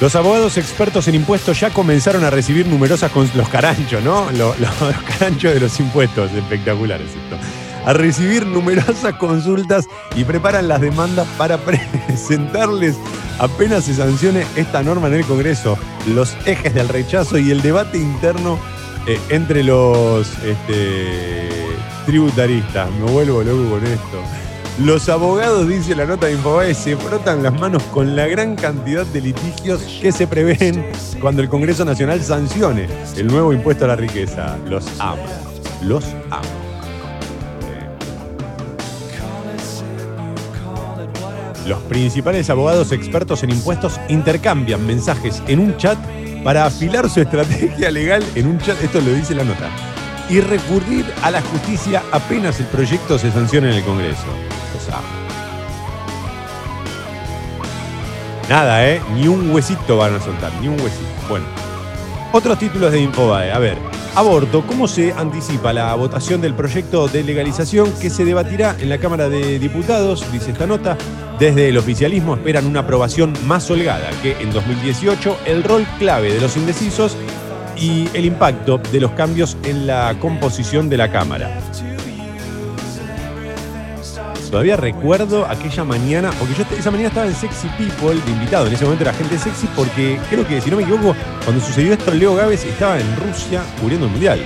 Los 0.00 0.16
abogados 0.16 0.56
expertos 0.58 1.06
en 1.06 1.14
impuestos 1.14 1.60
ya 1.60 1.70
comenzaron 1.70 2.24
a 2.24 2.30
recibir 2.30 2.66
numerosas 2.66 3.12
cons- 3.12 3.32
los 3.34 3.48
caranchos, 3.48 4.02
¿no? 4.02 4.28
Lo- 4.32 4.54
lo- 4.56 4.68
Los, 4.80 4.96
caranchos 5.18 5.54
de 5.54 5.60
los 5.60 5.78
impuestos, 5.78 6.32
espectaculares 6.32 7.08
esto. 7.10 7.36
A 7.86 7.92
recibir 7.92 8.46
numerosas 8.46 9.14
consultas 9.16 9.86
y 10.16 10.24
preparan 10.24 10.66
las 10.66 10.80
demandas 10.80 11.28
para 11.38 11.58
presentarles 12.08 12.96
apenas 13.38 13.84
se 13.84 13.94
sancione 13.94 14.46
esta 14.56 14.82
norma 14.82 15.08
en 15.08 15.14
el 15.14 15.24
Congreso, 15.26 15.76
los 16.06 16.34
ejes 16.46 16.72
del 16.74 16.88
rechazo 16.88 17.36
y 17.38 17.50
el 17.50 17.60
debate 17.62 17.98
interno 17.98 18.58
eh, 19.06 19.20
entre 19.28 19.62
los 19.62 20.26
este, 20.42 21.50
tributaristas. 22.06 22.90
Me 22.92 23.10
vuelvo 23.10 23.42
loco 23.42 23.70
con 23.70 23.84
esto. 23.86 24.22
Los 24.80 25.08
abogados, 25.08 25.68
dice 25.68 25.94
la 25.94 26.04
nota 26.04 26.26
de 26.26 26.32
Infobae, 26.32 26.74
se 26.74 26.96
frotan 26.96 27.44
las 27.44 27.52
manos 27.60 27.80
con 27.84 28.16
la 28.16 28.26
gran 28.26 28.56
cantidad 28.56 29.06
de 29.06 29.20
litigios 29.20 29.80
que 30.02 30.10
se 30.10 30.26
prevén 30.26 30.84
cuando 31.20 31.42
el 31.42 31.48
Congreso 31.48 31.84
Nacional 31.84 32.20
sancione 32.20 32.88
el 33.16 33.28
nuevo 33.28 33.52
impuesto 33.52 33.84
a 33.84 33.88
la 33.88 33.96
riqueza. 33.96 34.58
Los 34.66 34.84
amo. 34.98 35.22
Los 35.80 36.04
amo. 36.28 36.42
Los 41.68 41.78
principales 41.82 42.50
abogados 42.50 42.90
expertos 42.90 43.44
en 43.44 43.50
impuestos 43.50 44.00
intercambian 44.08 44.84
mensajes 44.84 45.40
en 45.46 45.60
un 45.60 45.76
chat 45.76 45.96
para 46.42 46.66
afilar 46.66 47.08
su 47.08 47.20
estrategia 47.20 47.92
legal 47.92 48.24
en 48.34 48.48
un 48.48 48.58
chat, 48.58 48.82
esto 48.82 49.00
lo 49.00 49.12
dice 49.12 49.36
la 49.36 49.44
nota, 49.44 49.70
y 50.28 50.40
recurrir 50.40 51.06
a 51.22 51.30
la 51.30 51.40
justicia 51.40 52.02
apenas 52.10 52.58
el 52.58 52.66
proyecto 52.66 53.18
se 53.18 53.30
sancione 53.30 53.70
en 53.70 53.76
el 53.76 53.84
Congreso. 53.84 54.26
Nada, 58.48 58.86
¿eh? 58.88 59.00
Ni 59.14 59.26
un 59.26 59.50
huesito 59.50 59.96
van 59.96 60.14
a 60.14 60.20
soltar, 60.20 60.52
ni 60.60 60.68
un 60.68 60.74
huesito. 60.80 61.06
Bueno, 61.28 61.46
otros 62.32 62.58
títulos 62.58 62.92
de 62.92 63.00
Infobae. 63.00 63.52
A 63.52 63.58
ver, 63.58 63.78
aborto. 64.14 64.66
¿Cómo 64.66 64.86
se 64.86 65.12
anticipa 65.12 65.72
la 65.72 65.94
votación 65.94 66.40
del 66.40 66.54
proyecto 66.54 67.08
de 67.08 67.22
legalización 67.22 67.92
que 68.00 68.10
se 68.10 68.24
debatirá 68.24 68.76
en 68.78 68.88
la 68.88 68.98
Cámara 68.98 69.28
de 69.28 69.58
Diputados? 69.58 70.30
Dice 70.32 70.50
esta 70.50 70.66
nota. 70.66 70.96
Desde 71.38 71.68
el 71.68 71.78
oficialismo 71.78 72.34
esperan 72.34 72.66
una 72.66 72.80
aprobación 72.80 73.32
más 73.46 73.68
holgada 73.70 74.10
que 74.22 74.40
en 74.40 74.52
2018, 74.52 75.38
el 75.46 75.64
rol 75.64 75.84
clave 75.98 76.32
de 76.32 76.40
los 76.40 76.56
indecisos 76.56 77.16
y 77.76 78.08
el 78.14 78.24
impacto 78.24 78.78
de 78.78 79.00
los 79.00 79.10
cambios 79.12 79.56
en 79.64 79.86
la 79.86 80.14
composición 80.20 80.88
de 80.88 80.96
la 80.96 81.10
Cámara. 81.10 81.58
Todavía 84.54 84.76
recuerdo 84.76 85.44
aquella 85.46 85.82
mañana, 85.82 86.30
porque 86.38 86.54
yo 86.54 86.64
esa 86.78 86.92
mañana 86.92 87.08
estaba 87.08 87.26
en 87.26 87.34
Sexy 87.34 87.66
People 87.70 88.14
de 88.24 88.30
invitado, 88.30 88.68
en 88.68 88.74
ese 88.74 88.84
momento 88.84 89.02
era 89.02 89.12
gente 89.12 89.36
sexy, 89.36 89.66
porque 89.74 90.16
creo 90.30 90.46
que, 90.46 90.60
si 90.60 90.70
no 90.70 90.76
me 90.76 90.84
equivoco, 90.84 91.16
cuando 91.42 91.60
sucedió 91.60 91.92
esto, 91.92 92.14
Leo 92.14 92.36
Gávez 92.36 92.64
estaba 92.64 93.00
en 93.00 93.16
Rusia 93.16 93.64
cubriendo 93.80 94.06
el 94.06 94.12
Mundial. 94.12 94.38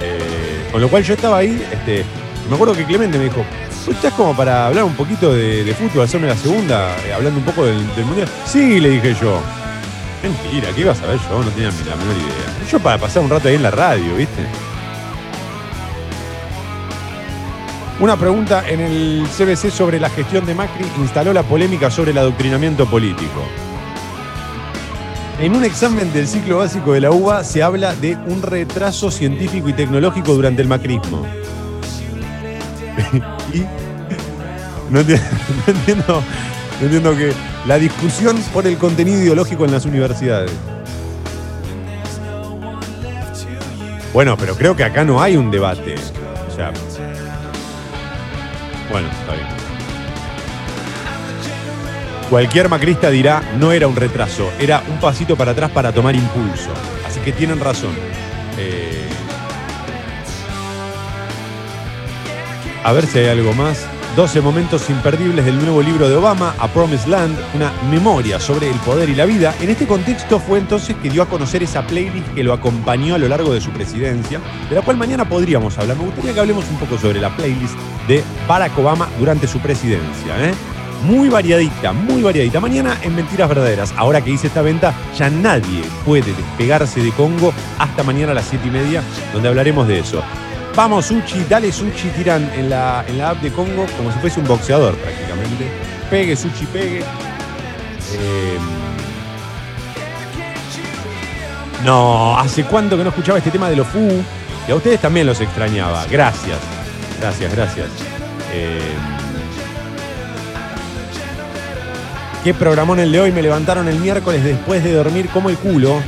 Eh, 0.00 0.66
con 0.72 0.80
lo 0.80 0.88
cual 0.88 1.04
yo 1.04 1.12
estaba 1.12 1.36
ahí, 1.36 1.62
este, 1.70 2.06
me 2.48 2.54
acuerdo 2.54 2.72
que 2.72 2.86
Clemente 2.86 3.18
me 3.18 3.24
dijo, 3.24 3.44
¿tú 3.84 3.90
estás 3.90 4.14
como 4.14 4.34
para 4.34 4.66
hablar 4.66 4.84
un 4.84 4.94
poquito 4.94 5.34
de, 5.34 5.62
de 5.62 5.74
fútbol, 5.74 6.04
hacerme 6.04 6.28
la 6.28 6.38
segunda, 6.38 6.96
eh, 7.06 7.12
hablando 7.12 7.38
un 7.38 7.44
poco 7.44 7.66
del, 7.66 7.86
del 7.94 8.06
Mundial? 8.06 8.28
Sí, 8.46 8.80
le 8.80 8.88
dije 8.88 9.14
yo. 9.20 9.42
Mentira, 10.22 10.68
¿qué 10.74 10.80
iba 10.80 10.92
a 10.92 10.94
saber 10.94 11.18
yo? 11.28 11.44
No 11.44 11.50
tenía 11.50 11.68
la 11.68 11.96
menor 11.96 12.16
idea. 12.16 12.66
Yo 12.72 12.80
para 12.80 12.96
pasar 12.96 13.22
un 13.22 13.28
rato 13.28 13.48
ahí 13.48 13.56
en 13.56 13.62
la 13.62 13.70
radio, 13.70 14.16
¿viste? 14.16 14.40
Una 18.00 18.16
pregunta 18.16 18.66
en 18.66 18.80
el 18.80 19.26
CBC 19.28 19.70
sobre 19.70 20.00
la 20.00 20.08
gestión 20.08 20.46
de 20.46 20.54
Macri 20.54 20.86
instaló 20.98 21.32
la 21.34 21.42
polémica 21.42 21.90
sobre 21.90 22.12
el 22.12 22.18
adoctrinamiento 22.18 22.86
político. 22.86 23.42
En 25.38 25.54
un 25.54 25.64
examen 25.64 26.10
del 26.12 26.26
ciclo 26.26 26.58
básico 26.58 26.92
de 26.94 27.00
la 27.00 27.10
UBA 27.10 27.44
se 27.44 27.62
habla 27.62 27.94
de 27.94 28.16
un 28.16 28.40
retraso 28.42 29.10
científico 29.10 29.68
y 29.68 29.74
tecnológico 29.74 30.32
durante 30.34 30.62
el 30.62 30.68
macrismo. 30.68 31.26
y 33.52 33.60
no 34.90 35.00
enti- 35.00 35.20
no 35.66 35.72
entiendo, 35.72 36.22
no 36.80 36.84
entiendo 36.86 37.16
que 37.16 37.32
la 37.66 37.78
discusión 37.78 38.36
por 38.52 38.66
el 38.66 38.78
contenido 38.78 39.18
ideológico 39.18 39.66
en 39.66 39.72
las 39.72 39.84
universidades. 39.84 40.50
Bueno, 44.14 44.36
pero 44.38 44.54
creo 44.56 44.74
que 44.74 44.84
acá 44.84 45.04
no 45.04 45.22
hay 45.22 45.36
un 45.36 45.50
debate. 45.50 45.94
Bueno, 48.90 49.08
está 49.08 49.34
bien. 49.34 49.46
Cualquier 52.28 52.68
macrista 52.68 53.10
dirá, 53.10 53.42
no 53.58 53.72
era 53.72 53.88
un 53.88 53.96
retraso, 53.96 54.52
era 54.60 54.82
un 54.88 55.00
pasito 55.00 55.36
para 55.36 55.52
atrás 55.52 55.70
para 55.70 55.92
tomar 55.92 56.14
impulso. 56.14 56.70
Así 57.06 57.18
que 57.20 57.32
tienen 57.32 57.58
razón. 57.58 57.92
Eh, 58.56 59.08
a 62.84 62.92
ver 62.92 63.06
si 63.06 63.18
hay 63.18 63.28
algo 63.28 63.52
más. 63.54 63.89
12 64.16 64.40
momentos 64.40 64.90
imperdibles 64.90 65.44
del 65.44 65.58
nuevo 65.58 65.80
libro 65.82 66.08
de 66.08 66.16
Obama, 66.16 66.54
A 66.58 66.66
Promised 66.68 67.08
Land, 67.08 67.36
una 67.54 67.72
memoria 67.90 68.40
sobre 68.40 68.68
el 68.68 68.76
poder 68.80 69.08
y 69.08 69.14
la 69.14 69.24
vida. 69.24 69.54
En 69.60 69.70
este 69.70 69.86
contexto 69.86 70.40
fue 70.40 70.58
entonces 70.58 70.96
que 71.00 71.10
dio 71.10 71.22
a 71.22 71.26
conocer 71.26 71.62
esa 71.62 71.86
playlist 71.86 72.26
que 72.34 72.42
lo 72.42 72.52
acompañó 72.52 73.14
a 73.14 73.18
lo 73.18 73.28
largo 73.28 73.52
de 73.52 73.60
su 73.60 73.70
presidencia, 73.70 74.40
de 74.68 74.74
la 74.74 74.82
cual 74.82 74.96
mañana 74.96 75.28
podríamos 75.28 75.78
hablar. 75.78 75.96
Me 75.96 76.04
gustaría 76.04 76.34
que 76.34 76.40
hablemos 76.40 76.64
un 76.70 76.76
poco 76.78 76.98
sobre 76.98 77.20
la 77.20 77.34
playlist 77.36 77.74
de 78.08 78.24
Barack 78.48 78.76
Obama 78.78 79.08
durante 79.18 79.46
su 79.46 79.60
presidencia. 79.60 80.44
¿eh? 80.44 80.52
Muy 81.04 81.28
variadita, 81.28 81.92
muy 81.92 82.20
variadita. 82.20 82.58
Mañana 82.58 82.98
en 83.02 83.14
Mentiras 83.14 83.48
Verdaderas. 83.48 83.94
Ahora 83.96 84.22
que 84.22 84.30
hice 84.30 84.48
esta 84.48 84.60
venta, 84.60 84.92
ya 85.16 85.30
nadie 85.30 85.82
puede 86.04 86.34
despegarse 86.34 87.00
de 87.00 87.12
Congo 87.12 87.54
hasta 87.78 88.02
mañana 88.02 88.32
a 88.32 88.34
las 88.34 88.46
7 88.46 88.66
y 88.66 88.70
media, 88.70 89.02
donde 89.32 89.48
hablaremos 89.48 89.86
de 89.86 90.00
eso. 90.00 90.20
Vamos, 90.80 91.04
Suchi, 91.04 91.44
dale 91.46 91.70
Suchi, 91.70 92.08
tiran 92.16 92.50
en 92.54 92.70
la, 92.70 93.04
en 93.06 93.18
la 93.18 93.30
app 93.30 93.42
de 93.42 93.52
Congo 93.52 93.84
como 93.98 94.10
si 94.10 94.18
fuese 94.18 94.40
un 94.40 94.46
boxeador 94.46 94.94
prácticamente. 94.94 95.68
Pegue, 96.08 96.34
Suchi, 96.34 96.64
pegue. 96.64 97.00
Eh, 97.00 98.58
no, 101.84 102.34
¿hace 102.38 102.64
cuánto 102.64 102.96
que 102.96 103.02
no 103.02 103.10
escuchaba 103.10 103.36
este 103.36 103.50
tema 103.50 103.68
de 103.68 103.76
los 103.76 103.86
Fu? 103.88 104.24
Y 104.66 104.70
a 104.70 104.74
ustedes 104.74 104.98
también 105.02 105.26
los 105.26 105.38
extrañaba. 105.42 106.06
Gracias, 106.10 106.56
gracias, 107.20 107.54
gracias. 107.54 107.88
Eh, 108.50 108.80
¿Qué 112.42 112.54
programón 112.54 113.00
el 113.00 113.12
de 113.12 113.20
hoy? 113.20 113.32
Me 113.32 113.42
levantaron 113.42 113.86
el 113.86 114.00
miércoles 114.00 114.42
después 114.42 114.82
de 114.82 114.94
dormir 114.94 115.28
como 115.28 115.50
el 115.50 115.58
culo. 115.58 116.00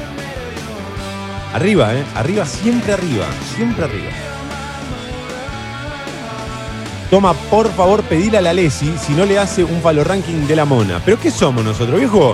Arriba, 1.52 1.92
¿eh? 1.92 2.04
Arriba, 2.14 2.46
siempre 2.46 2.94
arriba, 2.94 3.26
siempre 3.54 3.84
arriba. 3.84 4.31
Toma, 7.12 7.34
por 7.34 7.70
favor, 7.72 8.02
pedile 8.04 8.38
a 8.38 8.40
la 8.40 8.54
Lesi 8.54 8.90
si 8.96 9.12
no 9.12 9.26
le 9.26 9.38
hace 9.38 9.62
un 9.62 9.82
valor 9.82 10.08
ranking 10.08 10.46
de 10.46 10.56
la 10.56 10.64
mona. 10.64 10.98
¿Pero 11.04 11.20
qué 11.20 11.30
somos 11.30 11.62
nosotros, 11.62 11.98
viejo? 11.98 12.32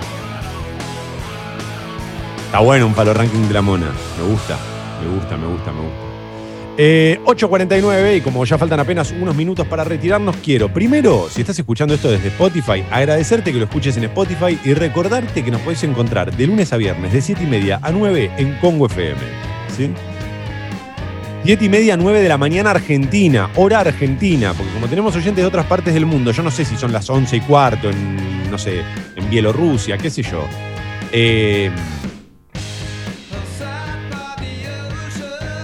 Está 2.46 2.60
bueno 2.60 2.86
un 2.86 2.94
palo 2.94 3.12
ranking 3.12 3.48
de 3.48 3.54
la 3.54 3.60
mona. 3.60 3.90
Me 4.16 4.30
gusta, 4.30 4.56
me 5.02 5.12
gusta, 5.16 5.36
me 5.36 5.48
gusta, 5.48 5.72
me 5.72 5.80
gusta. 5.80 5.98
Eh, 6.76 7.18
8.49 7.24 8.18
y 8.18 8.20
como 8.20 8.44
ya 8.44 8.56
faltan 8.56 8.78
apenas 8.78 9.10
unos 9.10 9.34
minutos 9.34 9.66
para 9.66 9.82
retirarnos, 9.82 10.36
quiero 10.36 10.72
primero, 10.72 11.26
si 11.28 11.40
estás 11.40 11.58
escuchando 11.58 11.94
esto 11.94 12.08
desde 12.08 12.28
Spotify, 12.28 12.84
agradecerte 12.88 13.52
que 13.52 13.58
lo 13.58 13.64
escuches 13.64 13.96
en 13.96 14.04
Spotify 14.04 14.60
y 14.64 14.74
recordarte 14.74 15.44
que 15.44 15.50
nos 15.50 15.60
podés 15.62 15.82
encontrar 15.82 16.36
de 16.36 16.46
lunes 16.46 16.72
a 16.72 16.76
viernes 16.76 17.12
de 17.12 17.20
7 17.20 17.42
y 17.42 17.46
media 17.48 17.80
a 17.82 17.90
9 17.90 18.30
en 18.38 18.54
Congo 18.60 18.86
FM. 18.86 19.18
¿Sí? 19.76 19.90
7 21.44 21.64
y 21.64 21.68
media, 21.68 21.96
9 21.96 22.20
de 22.20 22.28
la 22.28 22.36
mañana 22.36 22.70
Argentina, 22.70 23.50
hora 23.56 23.80
Argentina, 23.80 24.52
porque 24.56 24.72
como 24.72 24.86
tenemos 24.86 25.16
oyentes 25.16 25.42
de 25.42 25.46
otras 25.46 25.66
partes 25.66 25.94
del 25.94 26.04
mundo, 26.04 26.30
yo 26.30 26.42
no 26.42 26.50
sé 26.50 26.64
si 26.64 26.76
son 26.76 26.92
las 26.92 27.08
11 27.08 27.36
y 27.36 27.40
cuarto 27.40 27.88
en, 27.88 28.50
no 28.50 28.58
sé, 28.58 28.82
en 29.16 29.30
Bielorrusia, 29.30 29.96
qué 29.96 30.10
sé 30.10 30.22
yo. 30.22 30.44
Eh, 31.10 31.70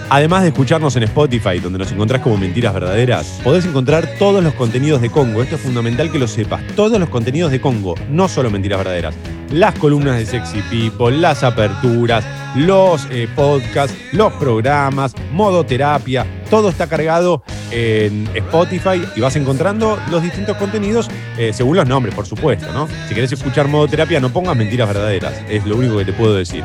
Además 0.07 0.43
de 0.43 0.49
escucharnos 0.49 0.95
en 0.95 1.03
Spotify, 1.03 1.59
donde 1.59 1.79
nos 1.79 1.91
encontrás 1.91 2.21
como 2.21 2.37
Mentiras 2.37 2.73
Verdaderas, 2.75 3.41
podés 3.43 3.65
encontrar 3.65 4.07
todos 4.19 4.43
los 4.43 4.53
contenidos 4.53 5.01
de 5.01 5.09
Congo. 5.09 5.41
Esto 5.41 5.55
es 5.55 5.61
fundamental 5.61 6.11
que 6.11 6.19
lo 6.19 6.27
sepas. 6.27 6.61
Todos 6.75 6.99
los 6.99 7.09
contenidos 7.09 7.51
de 7.51 7.59
Congo, 7.59 7.95
no 8.11 8.27
solo 8.27 8.51
Mentiras 8.51 8.77
Verdaderas. 8.77 9.15
Las 9.51 9.73
columnas 9.79 10.17
de 10.17 10.27
Sexy 10.27 10.61
People, 10.69 11.17
las 11.17 11.43
aperturas, 11.43 12.23
los 12.55 13.07
eh, 13.11 13.27
podcasts, 13.35 13.95
los 14.11 14.33
programas, 14.33 15.13
modo 15.31 15.65
terapia. 15.65 16.25
Todo 16.49 16.69
está 16.69 16.87
cargado 16.87 17.43
en 17.71 18.29
Spotify 18.33 19.01
y 19.15 19.21
vas 19.21 19.35
encontrando 19.35 19.99
los 20.09 20.21
distintos 20.21 20.55
contenidos 20.57 21.09
eh, 21.37 21.51
según 21.53 21.77
los 21.77 21.87
nombres, 21.87 22.15
por 22.15 22.25
supuesto, 22.25 22.71
¿no? 22.71 22.87
Si 23.07 23.15
querés 23.15 23.31
escuchar 23.31 23.67
modo 23.67 23.87
terapia, 23.87 24.19
no 24.19 24.31
pongas 24.31 24.55
Mentiras 24.55 24.87
Verdaderas. 24.87 25.33
Es 25.49 25.65
lo 25.65 25.75
único 25.75 25.97
que 25.97 26.05
te 26.05 26.13
puedo 26.13 26.35
decir. 26.35 26.63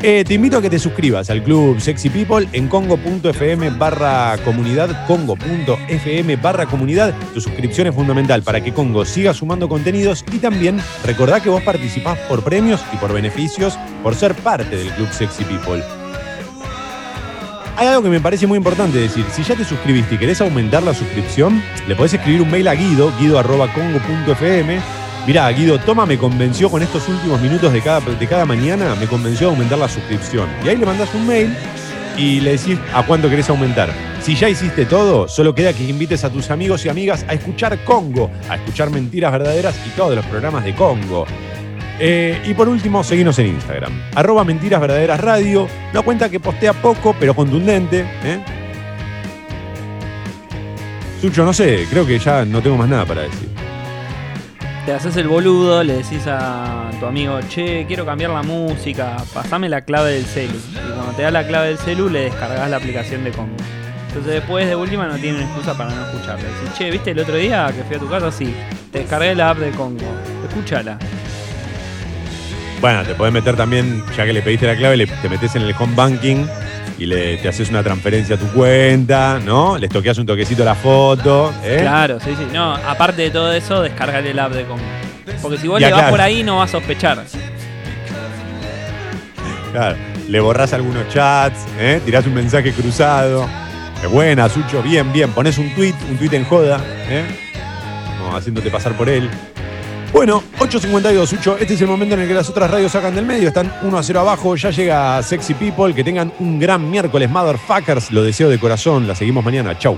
Eh, 0.00 0.24
te 0.24 0.34
invito 0.34 0.58
a 0.58 0.62
que 0.62 0.70
te 0.70 0.78
suscribas 0.78 1.28
al 1.28 1.42
club 1.42 1.80
Sexy 1.80 2.08
People 2.08 2.46
en 2.52 2.68
congo.fm 2.68 3.70
barra 3.70 4.38
comunidad, 4.44 5.06
congo.fm 5.08 6.36
barra 6.36 6.66
comunidad. 6.66 7.12
Tu 7.34 7.40
suscripción 7.40 7.88
es 7.88 7.94
fundamental 7.94 8.42
para 8.42 8.62
que 8.62 8.72
Congo 8.72 9.04
siga 9.04 9.34
sumando 9.34 9.68
contenidos 9.68 10.24
y 10.32 10.38
también 10.38 10.80
recordá 11.04 11.40
que 11.40 11.48
vos 11.48 11.62
participás 11.62 12.16
por 12.28 12.44
premios 12.44 12.80
y 12.92 12.96
por 12.98 13.12
beneficios 13.12 13.76
por 14.04 14.14
ser 14.14 14.34
parte 14.36 14.76
del 14.76 14.88
club 14.92 15.08
Sexy 15.10 15.42
People. 15.44 15.82
Hay 17.76 17.88
algo 17.88 18.02
que 18.02 18.08
me 18.08 18.20
parece 18.20 18.46
muy 18.46 18.56
importante 18.56 18.98
decir. 18.98 19.24
Si 19.32 19.42
ya 19.42 19.56
te 19.56 19.64
suscribiste 19.64 20.14
y 20.14 20.18
querés 20.18 20.40
aumentar 20.40 20.84
la 20.84 20.94
suscripción, 20.94 21.60
le 21.88 21.96
podés 21.96 22.14
escribir 22.14 22.42
un 22.42 22.50
mail 22.50 22.68
a 22.68 22.74
Guido, 22.74 23.12
guido.congo.fm 23.18 24.80
Mirá, 25.26 25.48
Guido, 25.50 25.78
Toma 25.78 26.06
me 26.06 26.16
convenció 26.16 26.70
con 26.70 26.82
estos 26.82 27.06
últimos 27.08 27.40
minutos 27.40 27.72
de 27.72 27.82
cada, 27.82 28.00
de 28.00 28.26
cada 28.26 28.46
mañana, 28.46 28.94
me 28.94 29.06
convenció 29.06 29.48
a 29.48 29.50
aumentar 29.50 29.78
la 29.78 29.88
suscripción. 29.88 30.48
Y 30.64 30.68
ahí 30.68 30.76
le 30.76 30.86
mandás 30.86 31.14
un 31.14 31.26
mail 31.26 31.54
y 32.16 32.40
le 32.40 32.52
decís 32.52 32.78
a 32.94 33.04
cuánto 33.04 33.28
querés 33.28 33.48
aumentar. 33.50 33.92
Si 34.22 34.34
ya 34.34 34.48
hiciste 34.48 34.86
todo, 34.86 35.28
solo 35.28 35.54
queda 35.54 35.72
que 35.72 35.84
invites 35.84 36.24
a 36.24 36.30
tus 36.30 36.50
amigos 36.50 36.84
y 36.84 36.88
amigas 36.88 37.24
a 37.28 37.34
escuchar 37.34 37.84
Congo, 37.84 38.30
a 38.48 38.56
escuchar 38.56 38.90
Mentiras 38.90 39.32
Verdaderas 39.32 39.74
y 39.86 39.90
todos 39.90 40.16
los 40.16 40.24
programas 40.26 40.64
de 40.64 40.74
Congo. 40.74 41.26
Eh, 42.00 42.40
y 42.46 42.54
por 42.54 42.68
último, 42.68 43.02
seguinos 43.02 43.38
en 43.38 43.48
Instagram. 43.48 43.92
Arroba 44.14 44.44
Mentiras 44.44 44.80
Verdaderas 44.80 45.20
Radio. 45.20 45.68
Una 45.92 46.02
cuenta 46.02 46.28
que 46.28 46.40
postea 46.40 46.72
poco, 46.72 47.14
pero 47.18 47.34
contundente. 47.34 48.00
¿eh? 48.24 48.40
Sucho, 51.20 51.44
no 51.44 51.52
sé, 51.52 51.86
creo 51.90 52.06
que 52.06 52.18
ya 52.18 52.44
no 52.44 52.62
tengo 52.62 52.76
más 52.76 52.88
nada 52.88 53.04
para 53.04 53.22
decir 53.22 53.47
te 54.88 54.94
haces 54.94 55.18
el 55.18 55.28
boludo, 55.28 55.84
le 55.84 55.98
decís 55.98 56.26
a 56.26 56.90
tu 56.98 57.04
amigo, 57.04 57.38
che, 57.50 57.84
quiero 57.86 58.06
cambiar 58.06 58.30
la 58.30 58.42
música, 58.42 59.18
pasame 59.34 59.68
la 59.68 59.82
clave 59.82 60.12
del 60.12 60.24
celu. 60.24 60.56
Y 60.56 60.92
cuando 60.94 61.12
te 61.12 61.24
da 61.24 61.30
la 61.30 61.46
clave 61.46 61.68
del 61.68 61.76
celu, 61.76 62.08
le 62.08 62.20
descargas 62.20 62.70
la 62.70 62.78
aplicación 62.78 63.22
de 63.22 63.30
Congo. 63.30 63.54
Entonces 64.06 64.32
después 64.32 64.66
de 64.66 64.74
última 64.74 65.06
no 65.06 65.16
tienen 65.18 65.42
excusa 65.42 65.76
para 65.76 65.90
no 65.90 66.06
escucharte. 66.06 66.46
Decís, 66.46 66.78
che, 66.78 66.90
¿viste 66.90 67.10
el 67.10 67.18
otro 67.18 67.36
día 67.36 67.70
que 67.76 67.84
fui 67.84 67.96
a 67.96 67.98
tu 67.98 68.08
casa? 68.08 68.32
Sí, 68.32 68.54
te 68.90 69.00
descargué 69.00 69.34
la 69.34 69.50
app 69.50 69.58
de 69.58 69.72
Congo. 69.72 70.06
Escúchala. 70.48 70.98
Bueno, 72.80 73.02
te 73.02 73.14
podés 73.14 73.34
meter 73.34 73.56
también, 73.56 74.02
ya 74.16 74.24
que 74.24 74.32
le 74.32 74.40
pediste 74.40 74.68
la 74.68 74.74
clave, 74.74 75.06
te 75.06 75.28
metes 75.28 75.54
en 75.54 75.64
el 75.64 75.74
home 75.78 75.94
banking 75.96 76.46
y 76.98 77.06
le, 77.06 77.36
te 77.36 77.48
haces 77.48 77.70
una 77.70 77.82
transferencia 77.82 78.34
a 78.36 78.38
tu 78.38 78.46
cuenta, 78.48 79.40
¿no? 79.44 79.78
Les 79.78 79.88
toqueas 79.88 80.18
un 80.18 80.26
toquecito 80.26 80.62
a 80.62 80.66
la 80.66 80.74
foto. 80.74 81.52
¿eh? 81.62 81.78
Claro, 81.80 82.18
sí, 82.18 82.34
sí. 82.36 82.46
No, 82.52 82.74
aparte 82.74 83.22
de 83.22 83.30
todo 83.30 83.52
eso, 83.52 83.82
descargale 83.82 84.30
el 84.30 84.38
app 84.38 84.52
de 84.52 84.64
Congo. 84.64 84.82
Porque 85.40 85.58
si 85.58 85.68
vos 85.68 85.80
le 85.80 85.92
vas 85.92 86.10
por 86.10 86.20
ahí, 86.20 86.42
no 86.42 86.58
vas 86.58 86.70
a 86.70 86.72
sospechar. 86.72 87.24
Claro, 89.72 89.96
le 90.28 90.40
borrás 90.40 90.72
algunos 90.72 91.08
chats, 91.08 91.66
¿eh? 91.78 92.00
tirás 92.04 92.26
un 92.26 92.34
mensaje 92.34 92.72
cruzado. 92.72 93.48
Es 94.02 94.10
buena, 94.10 94.48
Sucho, 94.48 94.82
bien, 94.82 95.12
bien. 95.12 95.30
Pones 95.30 95.58
un 95.58 95.72
tweet, 95.74 95.94
un 96.10 96.16
tweet 96.16 96.34
en 96.34 96.44
joda, 96.44 96.80
¿eh? 97.08 97.24
haciéndote 98.34 98.70
pasar 98.70 98.92
por 98.94 99.08
él. 99.08 99.28
Bueno, 100.12 100.42
8.52, 100.58 101.32
Ucho. 101.34 101.58
Este 101.58 101.74
es 101.74 101.80
el 101.80 101.86
momento 101.86 102.14
en 102.14 102.22
el 102.22 102.28
que 102.28 102.34
las 102.34 102.48
otras 102.48 102.70
radios 102.70 102.92
sacan 102.92 103.14
del 103.14 103.26
medio. 103.26 103.48
Están 103.48 103.72
1 103.82 103.98
a 103.98 104.02
0 104.02 104.20
abajo. 104.20 104.56
Ya 104.56 104.70
llega 104.70 105.22
Sexy 105.22 105.54
People. 105.54 105.94
Que 105.94 106.02
tengan 106.02 106.32
un 106.40 106.58
gran 106.58 106.90
miércoles, 106.90 107.30
motherfuckers. 107.30 108.10
Lo 108.10 108.22
deseo 108.22 108.48
de 108.48 108.58
corazón. 108.58 109.06
La 109.06 109.14
seguimos 109.14 109.44
mañana. 109.44 109.78
Chau. 109.78 109.96